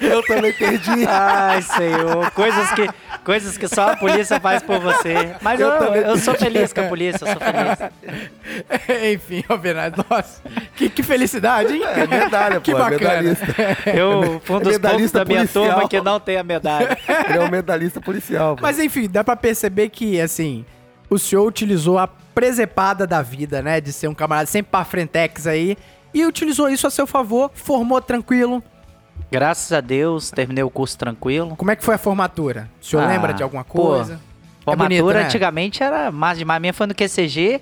[0.00, 1.06] Eu também perdi.
[1.08, 2.88] Ai, senhor, coisas que,
[3.26, 5.34] coisas que só a polícia faz por você.
[5.42, 9.10] Mas eu, Eu eu, sou feliz com a polícia, eu sou feliz.
[9.14, 10.40] Enfim, Alvernaz, nossa.
[10.76, 11.82] Que, que felicidade, hein?
[11.82, 12.78] É medalha, Que pô.
[12.78, 12.98] É bacana.
[13.22, 13.46] medalhista.
[13.90, 15.64] Eu fui um dos poucos da minha policial.
[15.64, 16.96] turma que não tem a medalha.
[17.28, 18.54] Ele é um medalhista policial.
[18.54, 18.62] pô.
[18.62, 20.64] Mas enfim, dá pra perceber que, assim,
[21.10, 23.80] o senhor utilizou a presepada da vida, né?
[23.80, 25.76] De ser um camarada sempre pra frentex aí.
[26.14, 28.62] E utilizou isso a seu favor, formou tranquilo.
[29.30, 31.56] Graças a Deus, terminei o curso tranquilo.
[31.56, 32.68] Como é que foi a formatura?
[32.80, 34.20] O senhor Ah, lembra de alguma pô, coisa?
[34.64, 35.24] Formatura bonito, né?
[35.24, 36.56] antigamente era mais demais.
[36.56, 37.60] A minha foi no QCG,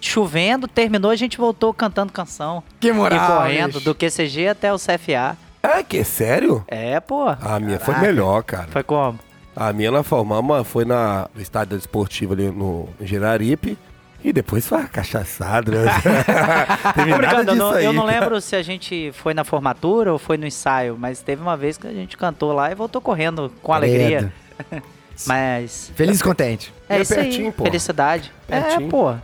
[0.00, 2.62] chovendo, terminou, a gente voltou cantando canção.
[2.80, 3.84] Que moral, e correndo, bicho.
[3.84, 5.36] do QCG até o CFA.
[5.62, 6.64] É, que é sério?
[6.66, 7.28] É, pô.
[7.28, 8.00] A minha foi Caraca.
[8.12, 8.66] melhor, cara.
[8.70, 9.18] Foi como?
[9.54, 13.78] A minha nós formamos, foi na, no estádio esportivo ali no Geraripe.
[14.24, 15.92] E depois foi cachaçada, né?
[16.94, 17.84] Teve Tô nada brincando, eu disso não, aí.
[17.84, 21.42] eu não lembro se a gente foi na formatura ou foi no ensaio, mas teve
[21.42, 24.32] uma vez que a gente cantou lá e voltou correndo com alegria.
[25.26, 26.72] Mas Feliz e contente.
[26.88, 27.64] é, é isso pertinho, aí, pô.
[27.64, 28.32] felicidade.
[28.46, 28.86] Pertinho.
[28.86, 29.14] É, pô.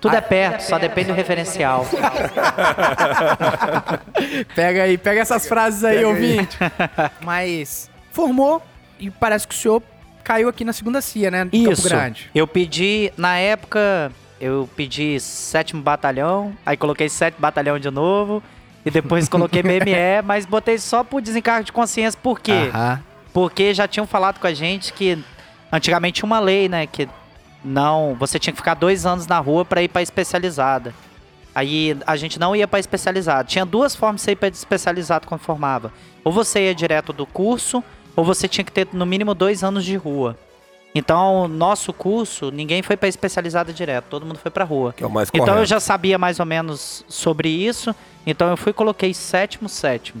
[0.00, 1.84] Tudo é perto, só depende do referencial.
[4.54, 6.56] Pega aí, pega essas frases aí, ouvinte.
[7.20, 8.62] Mas formou
[9.00, 9.82] e parece que o senhor
[10.22, 11.48] caiu aqui na segunda CIA, né?
[11.52, 11.88] Em Campo Isso.
[11.88, 12.30] Grande.
[12.32, 18.42] Eu pedi, na época, eu pedi sétimo batalhão, aí coloquei sétimo batalhão de novo,
[18.84, 22.70] e depois coloquei BME, mas botei só por desencargo de consciência, por quê?
[22.72, 23.00] Aham.
[23.32, 25.18] Porque já tinham falado com a gente que
[25.70, 26.86] antigamente tinha uma lei, né?
[26.86, 27.08] Que
[27.64, 28.16] não.
[28.18, 30.94] Você tinha que ficar dois anos na rua pra ir pra especializada.
[31.54, 33.44] Aí a gente não ia pra especializada.
[33.44, 35.92] Tinha duas formas de você ir pra especializada quando formava.
[36.24, 37.82] Ou você ia direto do curso,
[38.16, 40.36] ou você tinha que ter no mínimo dois anos de rua.
[40.94, 44.92] Então, nosso curso, ninguém foi pra especializada direto, todo mundo foi pra rua.
[44.96, 45.62] Que é o mais Então correto.
[45.62, 47.94] eu já sabia mais ou menos sobre isso.
[48.26, 50.20] Então eu fui e coloquei sétimo, sétimo.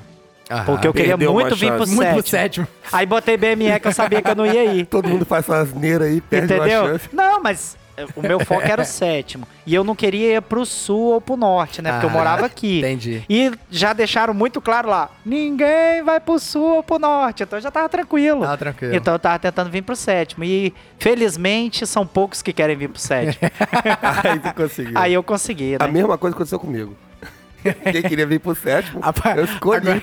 [0.50, 0.64] Aham.
[0.64, 1.94] Porque eu queria uma muito vir pro chance.
[1.94, 2.66] Muito sétimo.
[2.66, 2.92] pro sétimo.
[2.92, 4.86] Aí botei BME que eu sabia que eu não ia ir.
[4.86, 6.86] Todo mundo faz asneira aí, perde uma Entendeu?
[6.86, 7.08] chance.
[7.12, 7.76] Não, mas
[8.16, 9.46] o meu foco era o sétimo.
[9.66, 11.92] E eu não queria ir pro sul ou pro norte, né?
[11.92, 12.78] Porque eu Ah, morava aqui.
[12.78, 13.22] Entendi.
[13.28, 17.42] E já deixaram muito claro lá: ninguém vai pro sul ou pro norte.
[17.42, 18.42] Então eu já tava tranquilo.
[18.42, 18.94] Tá tranquilo.
[18.94, 20.44] Então eu tava tentando vir pro sétimo.
[20.44, 23.50] E felizmente são poucos que querem vir pro sétimo.
[24.24, 24.92] Aí tu conseguiu.
[24.98, 25.92] Aí eu consegui, A né?
[25.92, 26.96] mesma coisa aconteceu comigo.
[27.92, 29.78] Quem queria vir pro sétimo, Rapaz, eu escolhi.
[29.88, 30.02] agora,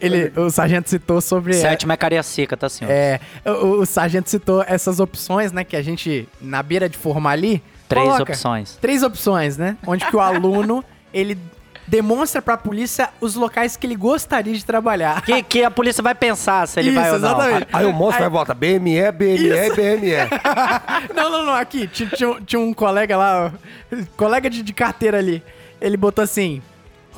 [0.00, 1.54] ele, o sargento citou sobre.
[1.54, 2.90] Sétimo é Cariacica, tá, senhor?
[2.90, 5.64] É, o, o sargento citou essas opções, né?
[5.64, 7.62] Que a gente, na beira de formar ali.
[7.88, 8.32] Três coloca.
[8.32, 8.76] opções.
[8.80, 9.76] Três opções, né?
[9.86, 11.38] Onde que o aluno, ele
[11.86, 15.22] demonstra pra polícia os locais que ele gostaria de trabalhar.
[15.22, 17.28] Que, que a polícia vai pensar se ele Isso, vai ou não.
[17.30, 17.66] exatamente.
[17.72, 20.28] Aí o monstro vai volta BME, BME e BME.
[21.16, 23.46] Não, não, não, aqui, tinha, tinha um- tinha um colega lá,
[23.92, 25.42] ó, colega de, de carteira ali.
[25.80, 26.60] Ele botou assim,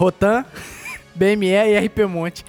[0.00, 0.46] Rotan,
[1.14, 2.42] BME e RP Monte.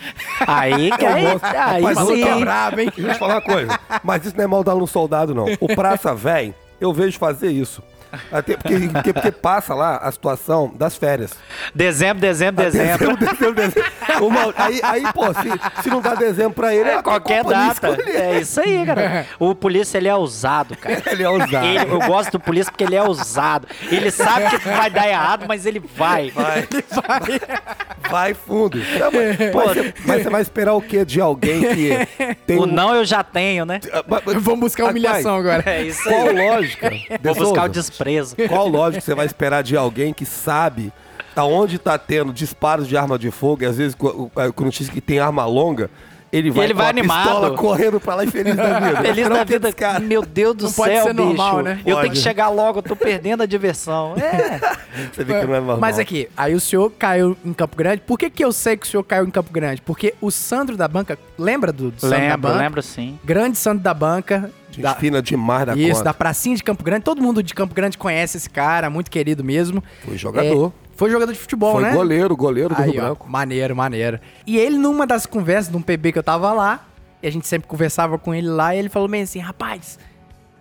[0.47, 2.23] Aí, que aí, aí Mas Mas eu sim.
[2.23, 2.91] é brabo, hein?
[2.95, 3.79] Deixa eu te falar uma coisa.
[4.01, 5.45] Mas isso não é mal dar no soldado, não.
[5.59, 7.83] O Praça Véi, eu vejo fazer isso.
[8.31, 11.31] Até porque, porque, porque passa lá a situação das férias.
[11.73, 13.17] Dezembro, dezembro, dezembro.
[13.17, 13.91] Dezembro, dezembro, dezembro.
[14.25, 17.89] Uma- aí, aí, pô, se, se não dá dezembro pra ele, É, qualquer data.
[17.89, 18.11] escolhe.
[18.11, 19.25] É isso aí, cara.
[19.39, 21.01] O polícia, ele é ousado, cara.
[21.11, 21.65] Ele é ousado.
[21.65, 23.67] Ele- eu gosto do polícia porque ele é ousado.
[23.89, 26.31] Ele sabe que vai dar errado, mas ele vai.
[26.31, 26.67] Vai.
[28.09, 28.77] Vai fundo.
[28.77, 32.63] Não, mas, mas você, mas você vai esperar o quê de alguém que tem O
[32.63, 33.79] um- não eu já tenho, né?
[33.93, 34.03] Ah,
[34.37, 35.63] Vamos buscar humilhação agora.
[35.65, 36.35] É isso Qual aí.
[36.49, 36.89] lógica?
[37.21, 37.91] Vou buscar o Souza?
[38.03, 38.35] Desprezo.
[38.49, 40.91] Qual lógica você vai esperar de alguém que sabe
[41.35, 44.89] aonde tá tendo disparos de arma de fogo e às vezes co- o- quando diz
[44.89, 45.89] que tem arma longa,
[46.31, 47.23] ele vai, ele com vai a animado.
[47.23, 49.01] pistola correndo pra lá e feliz da vida.
[49.03, 49.73] Feliz Não da vida.
[49.73, 49.99] cara.
[49.99, 51.27] Meu Deus do Não céu, pode ser bicho.
[51.27, 51.71] normal, né?
[51.79, 52.09] Eu tenho Pode.
[52.11, 54.15] que chegar logo, eu tô perdendo a diversão.
[54.17, 54.59] É.
[55.11, 55.77] Você vê que não é normal.
[55.79, 58.01] Mas aqui, aí o senhor caiu em Campo Grande.
[58.05, 59.81] Por que, que eu sei que o senhor caiu em Campo Grande?
[59.81, 62.57] Porque o Sandro da Banca, lembra do, do Sandro da Lembro, Banca?
[62.59, 63.19] lembro sim.
[63.23, 64.49] Grande Sandro da Banca.
[64.77, 66.03] Da- fina demais da isso, conta.
[66.05, 67.03] da pracinha de Campo Grande.
[67.03, 69.83] Todo mundo de Campo Grande conhece esse cara, muito querido mesmo.
[70.05, 70.71] Foi jogador.
[71.01, 71.93] Foi jogador de futebol, Foi né?
[71.93, 73.27] goleiro, goleiro do Aí, Rio ó, Branco.
[73.27, 74.19] maneiro, maneiro.
[74.45, 76.85] E ele, numa das conversas, de um PB que eu tava lá,
[77.23, 79.97] e a gente sempre conversava com ele lá, e ele falou bem assim, rapaz,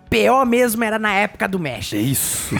[0.09, 2.01] pior mesmo era na época do México.
[2.01, 2.55] Isso.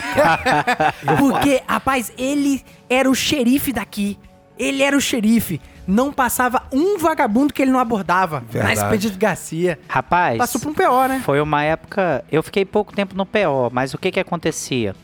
[1.17, 4.19] Porque, rapaz, ele era o xerife daqui.
[4.59, 5.59] Ele era o xerife.
[5.88, 8.43] Não passava um vagabundo que ele não abordava.
[8.47, 8.75] Verdade.
[8.75, 9.79] Na Expedito Garcia.
[9.88, 11.21] Rapaz, Passou por um PO, né?
[11.25, 12.23] foi uma época.
[12.32, 14.95] Eu fiquei pouco tempo no PO, mas o que que acontecia?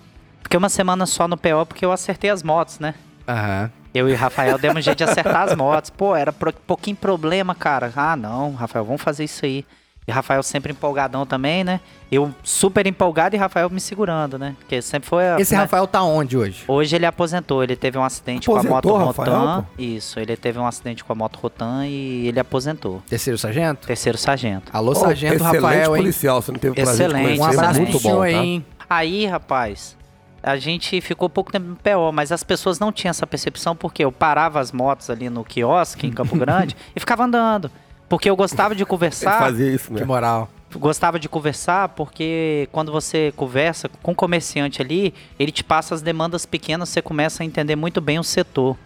[0.48, 2.94] Fiquei uma semana só no PO porque eu acertei as motos, né?
[3.28, 3.70] Aham.
[3.94, 5.90] Eu e o Rafael demos um jeito de acertar as motos.
[5.90, 7.92] Pô, era pro- pouquinho problema, cara.
[7.94, 9.66] Ah, não, Rafael, vamos fazer isso aí.
[10.08, 11.82] E Rafael sempre empolgadão também, né?
[12.10, 14.56] Eu super empolgado e Rafael me segurando, né?
[14.58, 15.28] Porque sempre foi.
[15.28, 15.60] a- Esse né?
[15.60, 16.64] Rafael tá onde hoje?
[16.66, 19.66] Hoje ele aposentou, ele teve um acidente com a moto Aposentou, Rafael, Rotan.
[19.78, 23.04] Isso, ele teve um acidente com a moto Rotan e ele aposentou.
[23.10, 23.86] Terceiro sargento?
[23.86, 24.72] Terceiro sargento.
[24.72, 26.02] Alô, Ô, sargento excelente Rafael, hein?
[26.04, 27.92] policial, você não teve prazer de Excelente, conhecer, Um abraço excelente.
[27.92, 28.24] muito bom, tá?
[28.24, 28.66] aí, hein?
[28.90, 29.97] Aí, rapaz,
[30.42, 34.04] a gente ficou pouco tempo no PO, mas as pessoas não tinham essa percepção porque
[34.04, 37.72] eu parava as motos ali no quiosque em Campo Grande e ficava andando.
[38.08, 39.40] Porque eu gostava de conversar.
[39.40, 40.00] fazia isso, né?
[40.00, 40.50] Que moral.
[40.76, 46.02] Gostava de conversar porque quando você conversa com o comerciante ali, ele te passa as
[46.02, 48.78] demandas pequenas, você começa a entender muito bem o setor.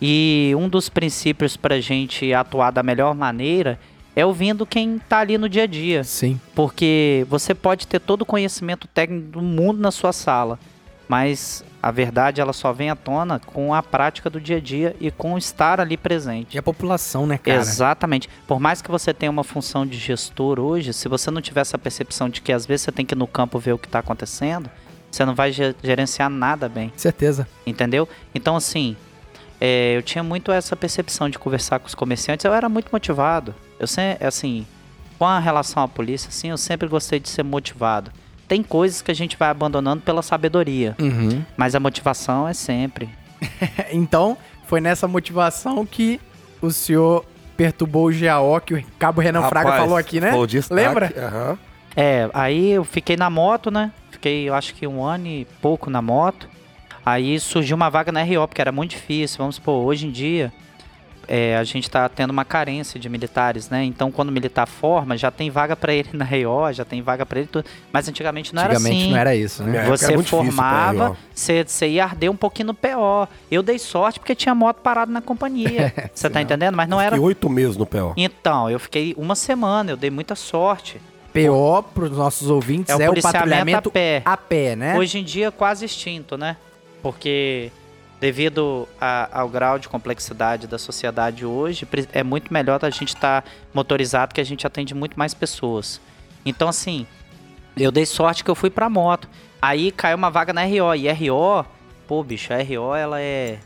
[0.00, 3.78] E um dos princípios para a gente atuar da melhor maneira
[4.16, 6.04] é ouvindo quem está ali no dia a dia.
[6.04, 6.40] Sim.
[6.54, 10.58] Porque você pode ter todo o conhecimento técnico do mundo na sua sala,
[11.10, 14.94] mas a verdade ela só vem à tona com a prática do dia a dia
[15.00, 16.54] e com estar ali presente.
[16.54, 17.58] E a população, né, cara?
[17.58, 18.28] Exatamente.
[18.46, 21.76] Por mais que você tenha uma função de gestor hoje, se você não tiver essa
[21.76, 23.98] percepção de que às vezes você tem que ir no campo ver o que está
[23.98, 24.70] acontecendo,
[25.10, 27.48] você não vai ge- gerenciar nada bem, Certeza.
[27.66, 28.08] entendeu?
[28.32, 28.96] Então, assim,
[29.60, 33.52] é, eu tinha muito essa percepção de conversar com os comerciantes, eu era muito motivado.
[33.80, 34.64] Eu sempre, assim,
[35.18, 38.12] com a relação à polícia, assim, eu sempre gostei de ser motivado.
[38.50, 41.40] Tem coisas que a gente vai abandonando pela sabedoria, Uhum.
[41.56, 43.08] mas a motivação é sempre.
[43.92, 44.36] Então,
[44.66, 46.20] foi nessa motivação que
[46.60, 47.24] o senhor
[47.56, 50.32] perturbou o GAO, que o Cabo Renan Fraga Rapaz, falou aqui, né?
[50.32, 51.12] foi o destaque, Lembra?
[51.16, 51.58] aham.
[51.96, 53.92] É, aí eu fiquei na moto, né?
[54.10, 56.48] Fiquei, eu acho que um ano e pouco na moto.
[57.06, 59.38] Aí surgiu uma vaga na RO, porque era muito difícil.
[59.38, 60.52] Vamos supor, hoje em dia
[61.32, 63.84] é, a gente tá tendo uma carência de militares, né?
[63.84, 67.24] Então quando o militar forma, já tem vaga pra ele na RO, já tem vaga
[67.24, 67.48] pra ele.
[67.48, 67.64] tudo.
[67.92, 69.10] Mas antigamente não Antigamente era assim.
[69.12, 69.78] não era isso, né?
[69.78, 73.28] É, Você era formava, você, você ia arder um pouquinho no PO.
[73.48, 75.94] Eu dei sorte porque tinha moto parada na companhia.
[76.12, 76.74] Você tá entendendo?
[76.74, 77.10] Mas não era.
[77.14, 78.12] Fiquei oito meses no PO.
[78.16, 81.00] Então, eu fiquei uma semana, eu dei muita sorte.
[81.32, 84.22] PO, pros nossos ouvintes, É o é o policiamento patrulhamento a pé.
[84.24, 84.98] a pé, né?
[84.98, 86.56] Hoje em dia quase extinto, né?
[87.02, 87.70] Porque
[88.20, 93.44] devido a- ao grau de complexidade da sociedade hoje, é muito melhor a gente estar
[93.72, 96.00] motorizado que a gente atende muito mais pessoas.
[96.44, 97.06] Então assim,
[97.76, 99.28] eu dei sorte que eu fui pra moto.
[99.60, 101.64] Aí caiu uma vaga na RO e RO,
[102.06, 103.58] pô, bicho, a RO ela é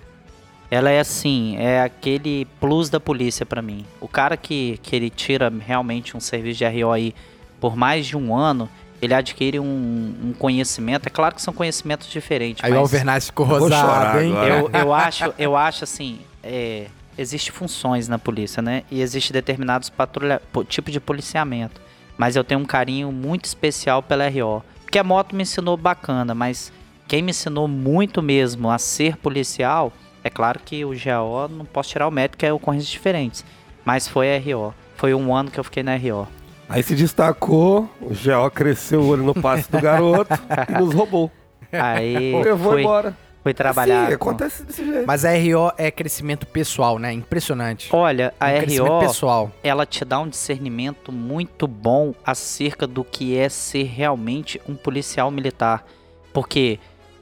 [0.71, 3.85] ela é assim, é aquele plus da polícia pra mim.
[4.01, 7.15] O cara que, que ele tira realmente um serviço de RO aí
[7.61, 8.69] por mais de um ano,
[9.05, 11.07] ele adquire um, um conhecimento.
[11.07, 12.65] É claro que são conhecimentos diferentes.
[12.65, 14.33] Aí o Alvernaz ficou rosado, chorar hein?
[14.33, 16.87] eu, eu acho, eu acho assim, é,
[17.17, 18.83] existe funções na polícia, né?
[18.91, 21.81] E existe determinados patrulha, po- tipo de policiamento.
[22.17, 24.63] Mas eu tenho um carinho muito especial pela RO.
[24.83, 26.73] Porque a moto me ensinou bacana, mas
[27.09, 29.93] quem me ensinou muito mesmo a ser policial,
[30.23, 33.45] é claro que o GAO não posso tirar o mérito, que é ocorrências diferentes.
[33.85, 34.73] Mas foi a RO.
[34.97, 36.27] Foi um ano que eu fiquei na RO.
[36.69, 40.33] Aí se destacou, o GO cresceu o olho no passe do garoto
[40.69, 41.31] e nos roubou.
[41.73, 43.17] Aí Levou fui, embora.
[43.43, 44.11] fui trabalhar.
[44.11, 45.07] Sim, com- acontece desse jeito.
[45.07, 47.13] Mas a RO é crescimento pessoal, né?
[47.13, 47.89] Impressionante.
[47.93, 49.01] Olha, a Um crescimento RO.
[49.01, 49.53] pessoal.
[49.63, 55.31] ela te dá um discernimento muito bom acerca do que é ser realmente um policial
[55.31, 55.85] militar.
[56.33, 56.79] Porque,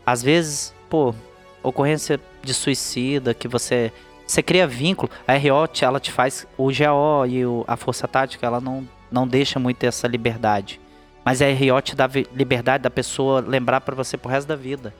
[0.06, 1.14] às vezes, pô,
[1.62, 3.92] ocorrência de suicida, que você.
[4.26, 5.10] Você cria vínculo.
[5.26, 6.46] A RO, te- ela te faz.
[6.56, 10.80] O GO e o- a Força Tática, ela não, não deixa muito essa liberdade.
[11.24, 14.92] Mas a RO te dá liberdade da pessoa lembrar pra você pro resto da vida.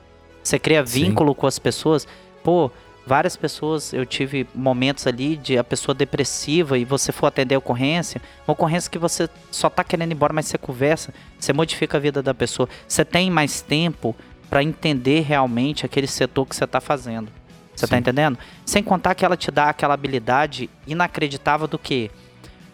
[0.43, 1.07] Você cria Sim.
[1.07, 2.07] vínculo com as pessoas.
[2.45, 2.71] Pô,
[3.07, 7.59] várias pessoas, eu tive momentos ali de a pessoa depressiva e você for atender a
[7.59, 11.97] ocorrência, uma ocorrência que você só tá querendo ir embora, mas você conversa, você modifica
[11.97, 12.69] a vida da pessoa.
[12.87, 14.15] Você tem mais tempo
[14.49, 17.29] pra entender realmente aquele setor que você tá fazendo.
[17.75, 18.01] Você tá Sim.
[18.01, 18.39] entendendo?
[18.67, 22.11] Sem contar que ela te dá aquela habilidade inacreditável do que?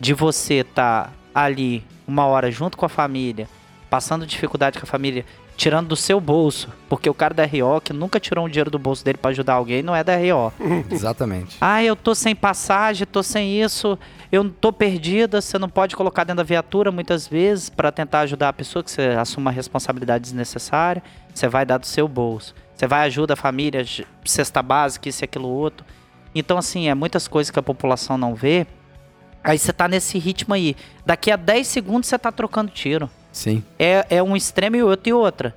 [0.00, 3.48] De você tá ali uma hora junto com a família,
[3.90, 5.24] passando dificuldade com a família,
[5.56, 8.78] tirando do seu bolso, porque o cara da RO que nunca tirou um dinheiro do
[8.78, 10.52] bolso dele pra ajudar alguém não é da RO.
[10.88, 11.56] Exatamente.
[11.60, 13.98] Ah, eu tô sem passagem, tô sem isso,
[14.30, 18.50] eu tô perdida, você não pode colocar dentro da viatura muitas vezes pra tentar ajudar
[18.50, 21.02] a pessoa que você assume uma responsabilidade desnecessária,
[21.34, 22.54] você vai dar do seu bolso.
[22.74, 23.84] Você vai ajuda a família,
[24.24, 25.84] cesta básica, isso e aquilo outro.
[26.32, 28.64] Então assim, é muitas coisas que a população não vê.
[29.42, 30.76] Aí você tá nesse ritmo aí.
[31.06, 33.08] Daqui a 10 segundos você tá trocando tiro.
[33.32, 33.62] Sim.
[33.78, 35.54] É, é um extremo e outro e outra.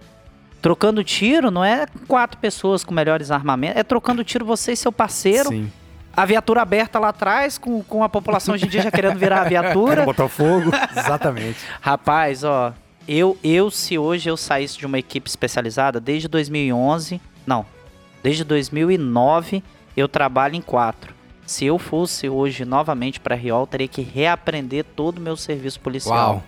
[0.61, 4.91] Trocando tiro não é quatro pessoas com melhores armamentos, é trocando tiro você e seu
[4.91, 5.71] parceiro Sim.
[6.15, 9.41] a viatura aberta lá atrás, com, com a população hoje em dia já querendo virar
[9.41, 10.05] a viatura.
[10.05, 10.69] Botar fogo.
[10.95, 11.57] Exatamente.
[11.81, 12.73] Rapaz, ó,
[13.07, 17.65] eu, eu se hoje eu saísse de uma equipe especializada, desde 2011, não,
[18.21, 19.63] desde 2009
[19.97, 21.13] eu trabalho em quatro.
[21.51, 25.81] Se eu fosse hoje novamente para Riol, eu teria que reaprender todo o meu serviço
[25.81, 26.35] policial.
[26.35, 26.43] Uau.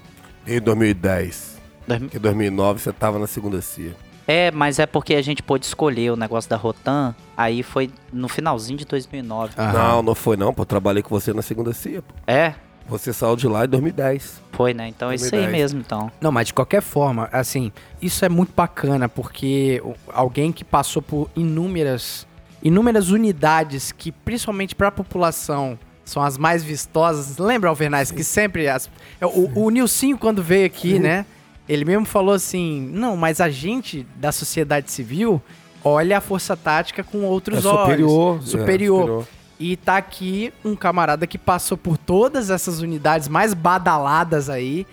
[0.47, 1.59] Em 2010.
[1.85, 3.93] Dois- Porque em 2009 você tava na segunda CIA.
[4.25, 8.29] É, mas é porque a gente pôde escolher o negócio da Rotan, aí foi no
[8.29, 9.51] finalzinho de 2009.
[9.57, 9.73] Aham.
[9.73, 10.61] Não, não foi não, pô.
[10.61, 12.13] Eu trabalhei com você na segunda CIA, pô.
[12.25, 12.53] É,
[12.87, 14.41] Você saiu de lá em 2010.
[14.53, 14.87] foi, né?
[14.87, 15.51] Então é isso aí 2010.
[15.73, 16.09] mesmo, então.
[16.21, 19.83] Não, mas de qualquer forma, assim, isso é muito bacana, porque
[20.13, 22.25] alguém que passou por inúmeras,
[22.63, 27.37] inúmeras unidades que, principalmente para a população, são as mais vistosas.
[27.37, 28.67] Lembra, Alvernais, que sempre...
[28.67, 28.89] As,
[29.19, 31.25] é, o, o Nilcinho, quando veio aqui, né,
[31.67, 35.41] ele mesmo falou assim, não, mas a gente da sociedade civil
[35.83, 37.81] olha a força tática com outros é olhos.
[37.81, 38.37] superior.
[38.37, 39.27] é, Superior.
[39.59, 44.85] E tá aqui um camarada que passou por todas essas unidades mais badaladas aí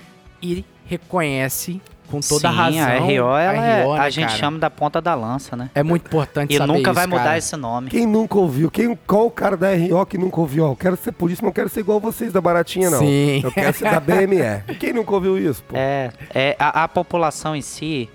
[0.42, 1.80] e reconhece
[2.10, 2.82] com toda a Sim, razão.
[2.82, 4.38] a RO, ela é- RO, né, a gente cara?
[4.38, 5.70] chama da ponta da lança, né?
[5.74, 7.38] É muito importante E saber nunca isso, vai mudar cara.
[7.38, 7.90] esse nome.
[7.90, 8.70] Quem nunca ouviu?
[8.70, 10.64] Quem, qual o cara da RO que nunca ouviu?
[10.66, 12.98] Ó, eu quero ser polícia, mas não quero ser igual vocês da Baratinha, não.
[12.98, 13.40] Sim.
[13.44, 14.40] Eu quero ser da BME.
[14.80, 15.76] Quem nunca ouviu isso, pô?
[15.76, 18.08] É, é a, a população em si,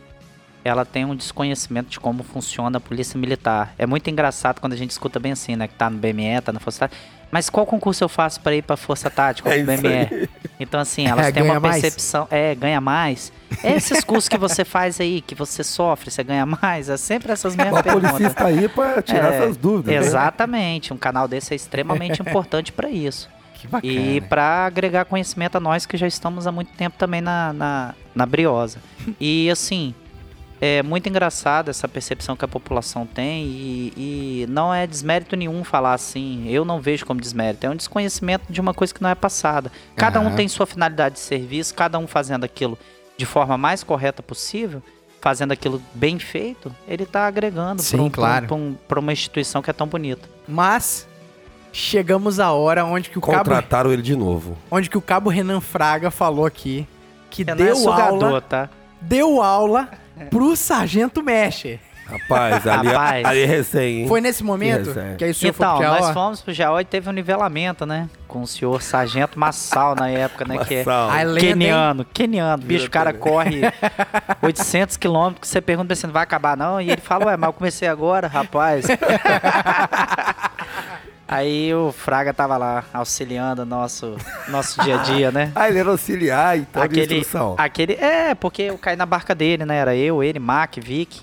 [0.63, 3.73] ela tem um desconhecimento de como funciona a polícia militar.
[3.77, 5.67] É muito engraçado quando a gente escuta bem assim, né?
[5.67, 7.14] Que tá no BME, tá na Força Tática.
[7.31, 10.29] Mas qual concurso eu faço pra ir pra Força Tática, É BME?
[10.59, 11.81] Então, assim, elas É, têm uma ganha mais?
[11.81, 12.27] percepção.
[12.31, 13.31] É, ganha mais.
[13.61, 16.87] É esses cursos que você faz aí, que você sofre, você ganha mais.
[16.89, 18.11] É sempre essas mesmas O perguntas.
[18.11, 19.93] policista aí pra tirar É, essas dúvidas.
[20.01, 20.07] né?
[20.07, 20.93] Exatamente.
[20.93, 23.29] Um canal desse é extremamente importante pra isso.
[23.55, 23.91] Que bacana.
[23.93, 27.93] E para agregar conhecimento a nós que já estamos há muito tempo também na, na,
[28.13, 28.77] na briosa.
[29.19, 29.93] E assim,
[30.61, 35.63] é muito engraçado essa percepção que a população tem e, e não é desmérito nenhum
[35.63, 36.47] falar assim.
[36.49, 37.65] Eu não vejo como desmérito.
[37.65, 39.71] É um desconhecimento de uma coisa que não é passada.
[39.95, 40.35] Cada um Aham.
[40.35, 42.77] tem sua finalidade de serviço, cada um fazendo aquilo
[43.17, 44.81] de forma mais correta possível.
[45.21, 48.47] Fazendo aquilo bem feito, ele tá agregando Sim, pra um- claro.
[48.47, 50.29] pra um- uma instituição que é tão bonita.
[50.47, 51.07] Mas
[51.73, 54.57] chegamos à hora onde que o cabo, Contrataram ele de novo.
[54.69, 56.87] onde que o cabo Renan Fraga falou aqui
[57.29, 58.69] que É, não é deu sugador, aula, tá?
[59.01, 59.89] deu aula
[60.29, 61.79] pro sargento Mescher.
[62.07, 63.25] Rapaz, ali, Rapaz.
[63.25, 64.07] ali é recém, hein?
[64.07, 65.15] Foi nesse momento recebe.
[65.15, 66.13] que aí o senhor Então, foi pro nós GO?
[66.13, 68.07] fomos pro GO e teve um nivelamento, né?
[68.27, 70.63] Com o senhor Sargento Massal na época, né?
[70.65, 71.09] Que é Massal.
[71.09, 71.53] A lenda, hein?
[71.53, 72.63] Keniano, Keniano.
[72.63, 73.61] Bicho, o cara corre
[74.43, 76.79] 800 quilômetros, você pergunta pra ele, não vai acabar não?
[76.79, 78.85] E ele fala, ué, mas eu comecei agora, rapaz.
[81.27, 84.15] Aí o Fraga tava lá, auxiliando nosso,
[84.47, 85.51] nosso dia a dia, né?
[85.55, 87.55] Ah, ele era auxiliar, então, de aquele, instrução.
[87.57, 89.75] aquele, é, porque eu caí na barca dele, né?
[89.77, 91.21] Era eu, ele, Mac, Vic.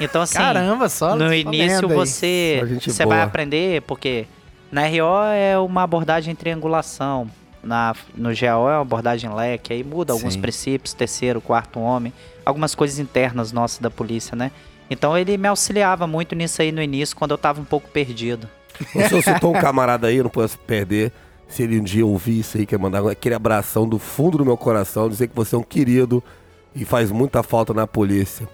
[0.00, 3.16] Então, assim, Caramba, só no só início você você boa.
[3.16, 4.26] vai aprender, porque
[4.72, 7.30] na RO é uma abordagem em triangulação,
[7.62, 10.40] na, no GO é uma abordagem leque, aí muda alguns Sim.
[10.40, 12.12] princípios, terceiro, quarto homem,
[12.44, 14.50] algumas coisas internas nossas da polícia, né?
[14.90, 18.48] Então ele me auxiliava muito nisso aí no início, quando eu tava um pouco perdido.
[18.94, 21.12] O senhor citou um camarada aí, eu não posso perder.
[21.48, 24.56] Se ele um dia ouvir isso aí, quer mandar aquele abração do fundo do meu
[24.56, 26.22] coração, dizer que você é um querido
[26.74, 28.46] e faz muita falta na polícia.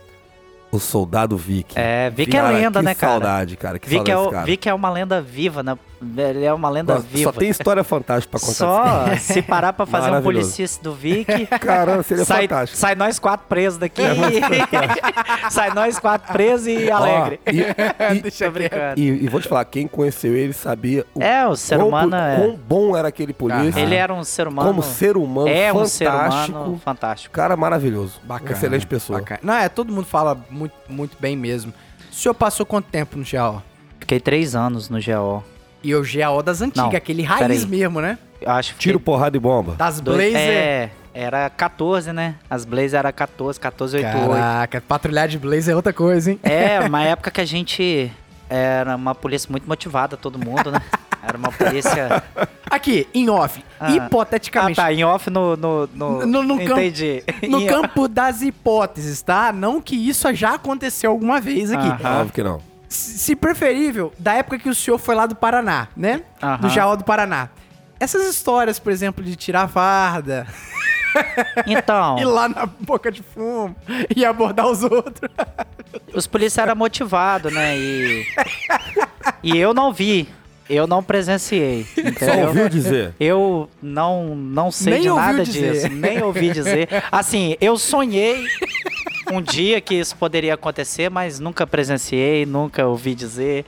[0.71, 1.73] O soldado Vic.
[1.77, 3.13] É, Vic é lenda, né, cara?
[3.13, 3.79] saudade, cara.
[3.79, 4.47] Que Vic é, saudade o- desse cara.
[4.47, 5.77] Vic é uma lenda viva na,
[6.17, 7.33] Ele é uma lenda Nossa, viva.
[7.33, 8.55] Só tem história fantástica pra contar.
[8.55, 12.79] Só se parar pra fazer um policista do Vic, Caramba, seria sai, fantástico.
[12.79, 14.03] sai nós quatro presos daqui.
[15.51, 17.41] sai nós quatro presos e alegre.
[17.47, 19.01] Ó, e, e- Tô brincando.
[19.01, 22.15] e- e vou te falar, quem conheceu ele sabia o É, o ser quão, humano
[22.17, 22.37] é.
[22.37, 23.81] quão bom era aquele polícia.
[23.81, 24.69] Ele era um ser humano.
[24.69, 26.47] como ser humano é um fantástico.
[26.47, 27.35] ser humano fantástico.
[27.35, 28.21] Cara maravilhoso.
[28.25, 28.53] Bacana.
[28.53, 29.19] Excelente pessoa.
[29.21, 29.41] Bacana.
[29.43, 31.73] Não, é, todo mundo fala muito, muito bem mesmo.
[32.11, 33.63] O senhor passou quanto tempo no GAO?
[34.01, 35.43] Fiquei três anos no GO.
[35.85, 38.19] E o GAO das antigas, Não, aquele raiz mesmo, né?
[38.41, 39.75] Eu acho que Tiro, porrada e bomba.
[39.77, 40.41] Das dois- Blazer.
[40.51, 42.35] É, era 14, né?
[42.49, 44.31] As Blazer era 14, 14, 88.
[44.31, 46.41] Caraca, patrulhar de Blazer é outra coisa, hein?
[46.43, 48.11] É, uma época que a gente
[48.49, 50.81] era uma polícia muito motivada, todo mundo, né?
[51.27, 52.23] Era uma polícia.
[52.71, 53.87] Aqui, em off, Ah.
[53.87, 55.57] Ah, hipoteticamente, tá, em off no.
[55.57, 57.23] No, no, No- no campo- entendi.
[57.49, 59.51] no Em- campo das hipóteses, tá?
[59.53, 61.87] Não que isso já aconteceu alguma vez aqui.
[61.87, 62.21] Aham.
[62.21, 62.61] Óbvio que não.
[62.89, 66.23] Se preferível, da época que o senhor foi lá do Paraná, né?
[66.43, 66.57] Aham.
[66.69, 67.49] Do GAO do Paraná.
[67.99, 70.47] Essas histórias, por exemplo, de tirar farda,
[71.67, 73.75] Então, ir lá na boca de fumo
[74.15, 75.31] e abordar os outros.
[76.13, 77.77] os policiais eram motivados, né?
[77.79, 78.27] E.
[79.43, 80.29] E eu não vi.
[80.69, 81.85] Eu não presenciei.
[81.95, 82.47] Só Entendeu?
[82.49, 83.15] ouviu dizer.
[83.21, 85.73] Eu não, não sei Nem de nada dizer.
[85.73, 86.89] disso, nem ouvi dizer.
[87.13, 88.47] Assim, eu sonhei
[89.31, 93.65] um dia que isso poderia acontecer, mas nunca presenciei, nunca ouvi dizer.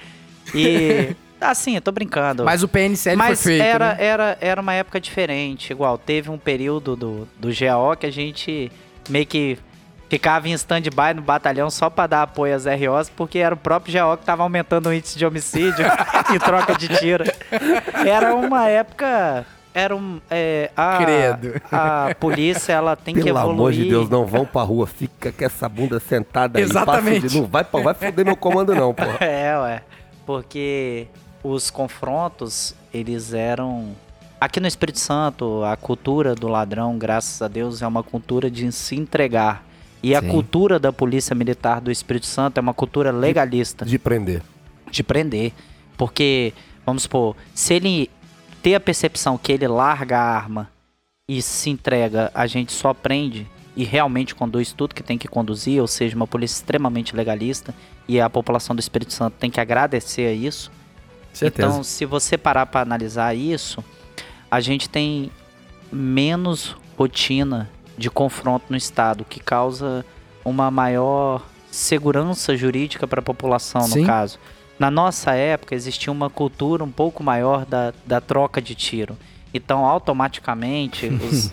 [0.54, 2.44] E assim, eu tô brincando.
[2.44, 3.96] Mas o PNCL Mas foi feito, era, né?
[3.98, 5.70] era, era uma época diferente.
[5.72, 8.70] Igual, teve um período do, do GAO que a gente
[9.08, 9.58] meio que
[10.08, 13.94] ficava em stand-by no batalhão só pra dar apoio às ROs, porque era o próprio
[13.94, 15.84] GAO que tava aumentando o índice de homicídio
[16.34, 17.24] em troca de tiro.
[18.06, 19.46] Era uma época.
[19.78, 20.18] Era um.
[20.30, 21.60] é, a, Credo.
[21.70, 23.54] a polícia, ela tem que Pelo evoluir.
[23.58, 24.86] amor de Deus, não vão pra rua.
[24.86, 26.64] Fica com essa bunda sentada aí.
[26.64, 27.28] Exatamente.
[27.28, 29.02] de- Não vai, vai foder meu comando não, pô.
[29.20, 29.82] É, ué.
[30.24, 31.06] Porque
[31.44, 33.88] os confrontos, eles eram.
[34.40, 38.70] Aqui no Espírito Santo, a cultura do ladrão, graças a Deus, é uma cultura de
[38.72, 39.62] se entregar.
[40.02, 40.28] E a Sim.
[40.28, 44.42] cultura da Polícia Militar do Espírito Santo é uma cultura legalista De prender.
[44.90, 45.52] de prender.
[45.96, 46.52] Porque,
[46.84, 48.10] vamos supor, se ele
[48.66, 50.68] ter a percepção que ele larga a arma
[51.28, 53.46] e se entrega, a gente só prende
[53.76, 57.72] e realmente conduz tudo que tem que conduzir, ou seja, uma polícia extremamente legalista,
[58.08, 60.72] e a população do Espírito Santo tem que agradecer a isso.
[61.32, 61.68] Certeza.
[61.68, 63.84] Então, se você parar para analisar isso,
[64.50, 65.30] a gente tem
[65.92, 70.04] menos rotina de confronto no estado, que causa
[70.44, 74.00] uma maior segurança jurídica para a população, Sim.
[74.00, 74.40] no caso.
[74.78, 79.16] Na nossa época, existia uma cultura um pouco maior da, da troca de tiro.
[79.54, 81.52] Então, automaticamente, os-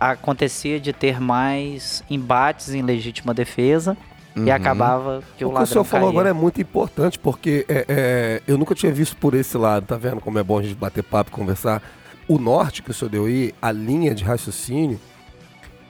[0.00, 3.96] acontecia de ter mais embates em legítima defesa
[4.34, 6.18] e acabava que o, O que o ladrão senhor falou caía.
[6.18, 9.96] agora é muito importante, porque é, é, eu nunca tinha visto por esse lado, tá
[9.96, 11.82] vendo como é bom a gente bater papo e conversar?
[12.26, 14.98] O norte que o senhor deu aí, a linha de raciocínio,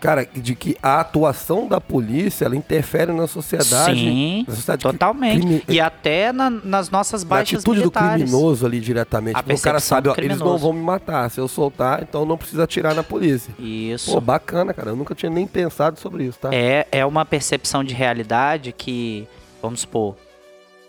[0.02, 3.94] cara, de que a atuação da polícia, ela interfere na sociedade.
[3.98, 5.40] Sim, na sociedade totalmente.
[5.40, 8.22] crime- E até na- nas nossas na baixas atitude do militares.
[8.24, 9.38] criminoso ali diretamente.
[9.40, 11.30] O cara sabe, do ó, eles não vão me matar.
[11.30, 13.54] Se eu soltar, então não precisa atirar na polícia.
[13.58, 14.10] Isso.
[14.12, 14.90] Pô, bacana, cara.
[14.90, 16.50] Eu nunca tinha nem pensado sobre isso, tá?
[16.52, 19.26] É, é uma percepção de realidade que,
[19.62, 20.16] vamos supor,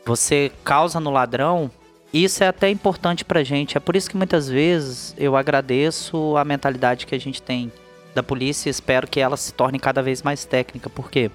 [0.05, 1.69] você causa no ladrão.
[2.11, 3.77] Isso é até importante pra gente.
[3.77, 7.71] É por isso que muitas vezes eu agradeço a mentalidade que a gente tem
[8.13, 10.89] da polícia e espero que ela se torne cada vez mais técnica.
[10.89, 11.31] Porque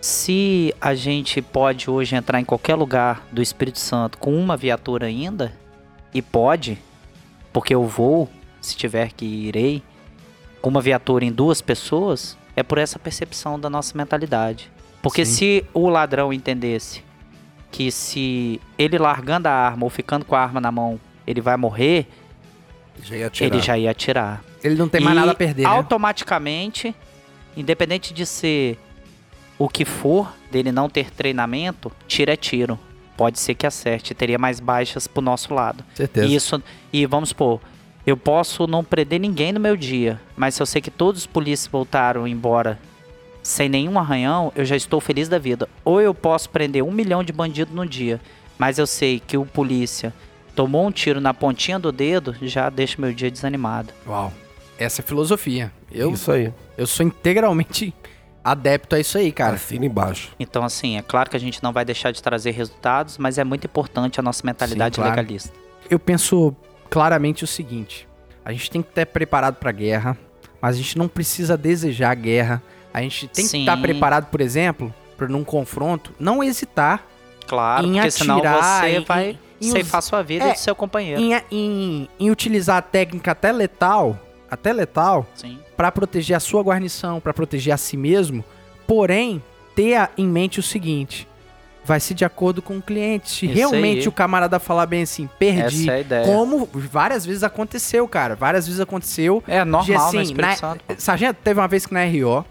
[0.00, 5.06] se a gente pode hoje entrar em qualquer lugar do Espírito Santo com uma viatura
[5.06, 5.52] ainda,
[6.12, 6.78] e pode,
[7.52, 8.28] porque eu vou,
[8.60, 9.82] se tiver que irei,
[10.62, 14.70] com uma viatura em duas pessoas, é por essa percepção da nossa mentalidade.
[15.02, 15.32] Porque Sim.
[15.32, 17.04] se o ladrão entendesse
[17.70, 21.56] que se ele largando a arma ou ficando com a arma na mão, ele vai
[21.56, 22.06] morrer,
[23.02, 24.42] Já ele já ia atirar.
[24.62, 25.68] Ele não tem mais nada a perder, né?
[25.68, 26.94] Automaticamente,
[27.56, 28.78] independente de ser
[29.58, 32.78] o que for, dele não ter treinamento, tiro é tiro.
[33.16, 35.82] Pode ser que acerte, teria mais baixas pro nosso lado.
[35.94, 36.26] Certeza.
[36.26, 37.60] E isso, e vamos supor,
[38.06, 41.26] eu posso não prender ninguém no meu dia, mas se eu sei que todos os
[41.26, 42.78] polícias voltaram embora
[43.42, 45.68] sem nenhum arranhão, eu já estou feliz da vida.
[45.84, 48.20] Ou eu posso prender um milhão de bandidos no dia,
[48.58, 50.12] mas eu sei que o polícia
[50.54, 53.92] tomou um tiro na pontinha do dedo, já deixa meu dia desanimado.
[54.06, 54.32] Uau.
[54.78, 55.72] Essa é a filosofia.
[55.90, 56.52] Eu, Isso aí.
[56.76, 57.94] eu sou integralmente
[58.44, 59.54] adepto a isso aí, cara.
[59.56, 60.30] Assina embaixo.
[60.38, 63.44] Então, assim, é claro que a gente não vai deixar de trazer resultados, mas é
[63.44, 65.16] muito importante a nossa mentalidade Sim, claro.
[65.16, 65.52] legalista.
[65.90, 66.54] Eu penso
[66.90, 68.06] claramente o seguinte:
[68.44, 70.16] a gente tem que estar preparado pra guerra,
[70.60, 72.62] mas a gente não precisa desejar a guerra.
[72.92, 73.60] A gente tem que Sim.
[73.60, 77.04] estar preparado, por exemplo, para num confronto, não hesitar
[77.46, 79.38] Claro, em porque senão atirar, você em, vai.
[79.60, 81.20] em ceifar sua vida É, e do seu companheiro.
[81.20, 84.18] em, em, em utilizar a técnica até letal,
[84.50, 85.58] até letal, Sim.
[85.76, 88.44] para proteger a sua guarnição, para proteger a si mesmo,
[88.86, 89.42] porém,
[89.74, 91.28] ter a- em mente o seguinte,
[91.84, 93.30] vai ser de acordo com o cliente.
[93.30, 94.08] Se Isso realmente aí.
[94.08, 96.24] o camarada falar bem assim, perdi, Essa é a ideia.
[96.24, 99.42] como várias vezes aconteceu, cara, várias vezes aconteceu.
[99.46, 100.84] É normal de, no assim, Espírito na- Santo.
[100.98, 102.44] Sargento, teve uma vez que na RO,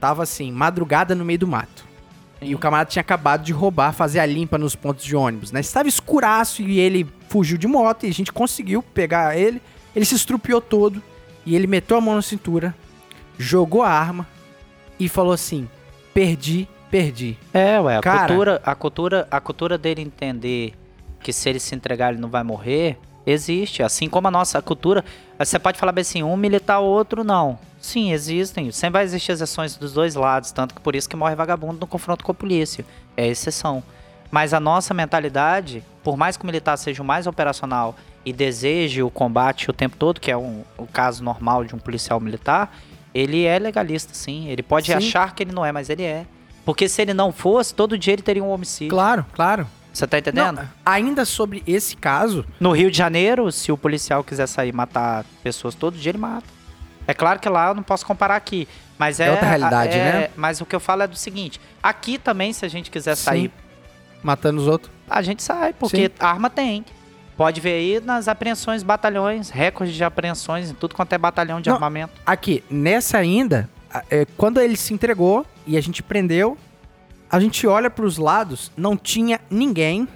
[0.00, 1.84] tava assim, madrugada no meio do mato.
[2.40, 5.60] E o camarada tinha acabado de roubar, fazer a limpa nos pontos de ônibus, né?
[5.60, 9.62] Estava escuraço e ele fugiu de moto e a gente conseguiu pegar ele.
[9.94, 11.00] Ele se estrupiou todo
[11.44, 12.74] e ele meteu a mão na cintura,
[13.38, 14.26] jogou a arma
[14.98, 15.68] e falou assim:
[16.14, 17.36] perdi, perdi.
[17.52, 18.28] É, ué, a Cara.
[18.28, 20.74] cultura, a cultura, a cultura dele entender
[21.20, 23.82] que se ele se entregar ele não vai morrer, existe.
[23.82, 25.04] Assim como a nossa cultura,
[25.38, 27.58] você pode falar bem assim, um militar o outro não.
[27.80, 28.70] Sim, existem.
[28.70, 31.86] Sempre vai existir exceções dos dois lados, tanto que por isso que morre vagabundo no
[31.86, 32.84] confronto com a polícia.
[33.16, 33.82] É exceção.
[34.30, 39.02] Mas a nossa mentalidade, por mais que o militar seja o mais operacional e deseje
[39.02, 42.74] o combate o tempo todo, que é um, o caso normal de um policial militar,
[43.14, 44.48] ele é legalista, sim.
[44.48, 44.94] Ele pode Sim.
[44.94, 46.24] achar que ele não é, mas ele é.
[46.64, 48.90] Porque se ele não fosse, todo dia ele teria um homicídio.
[48.90, 49.66] Claro, claro.
[49.92, 50.56] Você tá entendendo?
[50.56, 55.24] Não, ainda sobre esse caso, No Rio de Janeiro, se o policial quiser sair matar
[55.42, 56.46] pessoas todo dia, ele mata.
[57.06, 58.66] É claro que lá eu não posso comparar aqui.
[58.96, 60.30] Mas é, É outra realidade, é- né?
[60.36, 63.48] Mas o que eu falo é do seguinte: aqui também, se a gente quiser sair,
[63.48, 63.50] Sim.
[64.22, 64.90] matando os outros.
[65.10, 66.12] a gente sai, porque Sim.
[66.20, 66.84] arma tem.
[67.36, 71.68] Pode ver aí nas apreensões, batalhões, recorde de apreensões em tudo quanto é batalhão de
[71.68, 71.76] Não.
[71.76, 72.12] armamento.
[72.26, 73.68] Aqui, nessa ainda,
[74.10, 76.56] é, quando ele se entregou e a gente prendeu,
[77.30, 80.06] a gente olha pros lados, não tinha ninguém,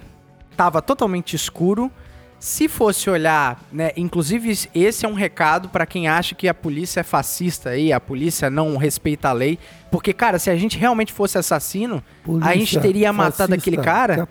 [0.55, 1.91] tava totalmente escuro.
[2.39, 6.99] Se fosse olhar, né, inclusive esse é um recado pra quem acha que a polícia
[6.99, 9.57] é fascista aí, a polícia não respeita a lei,
[9.89, 12.03] porque cara, se a gente realmente fosse assassino,
[12.41, 14.27] a gente teria matado aquele cara.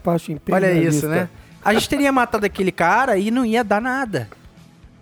[0.52, 1.28] Olha isso, né?
[1.66, 4.28] A gente teria matado aquele cara e não ia dar nada.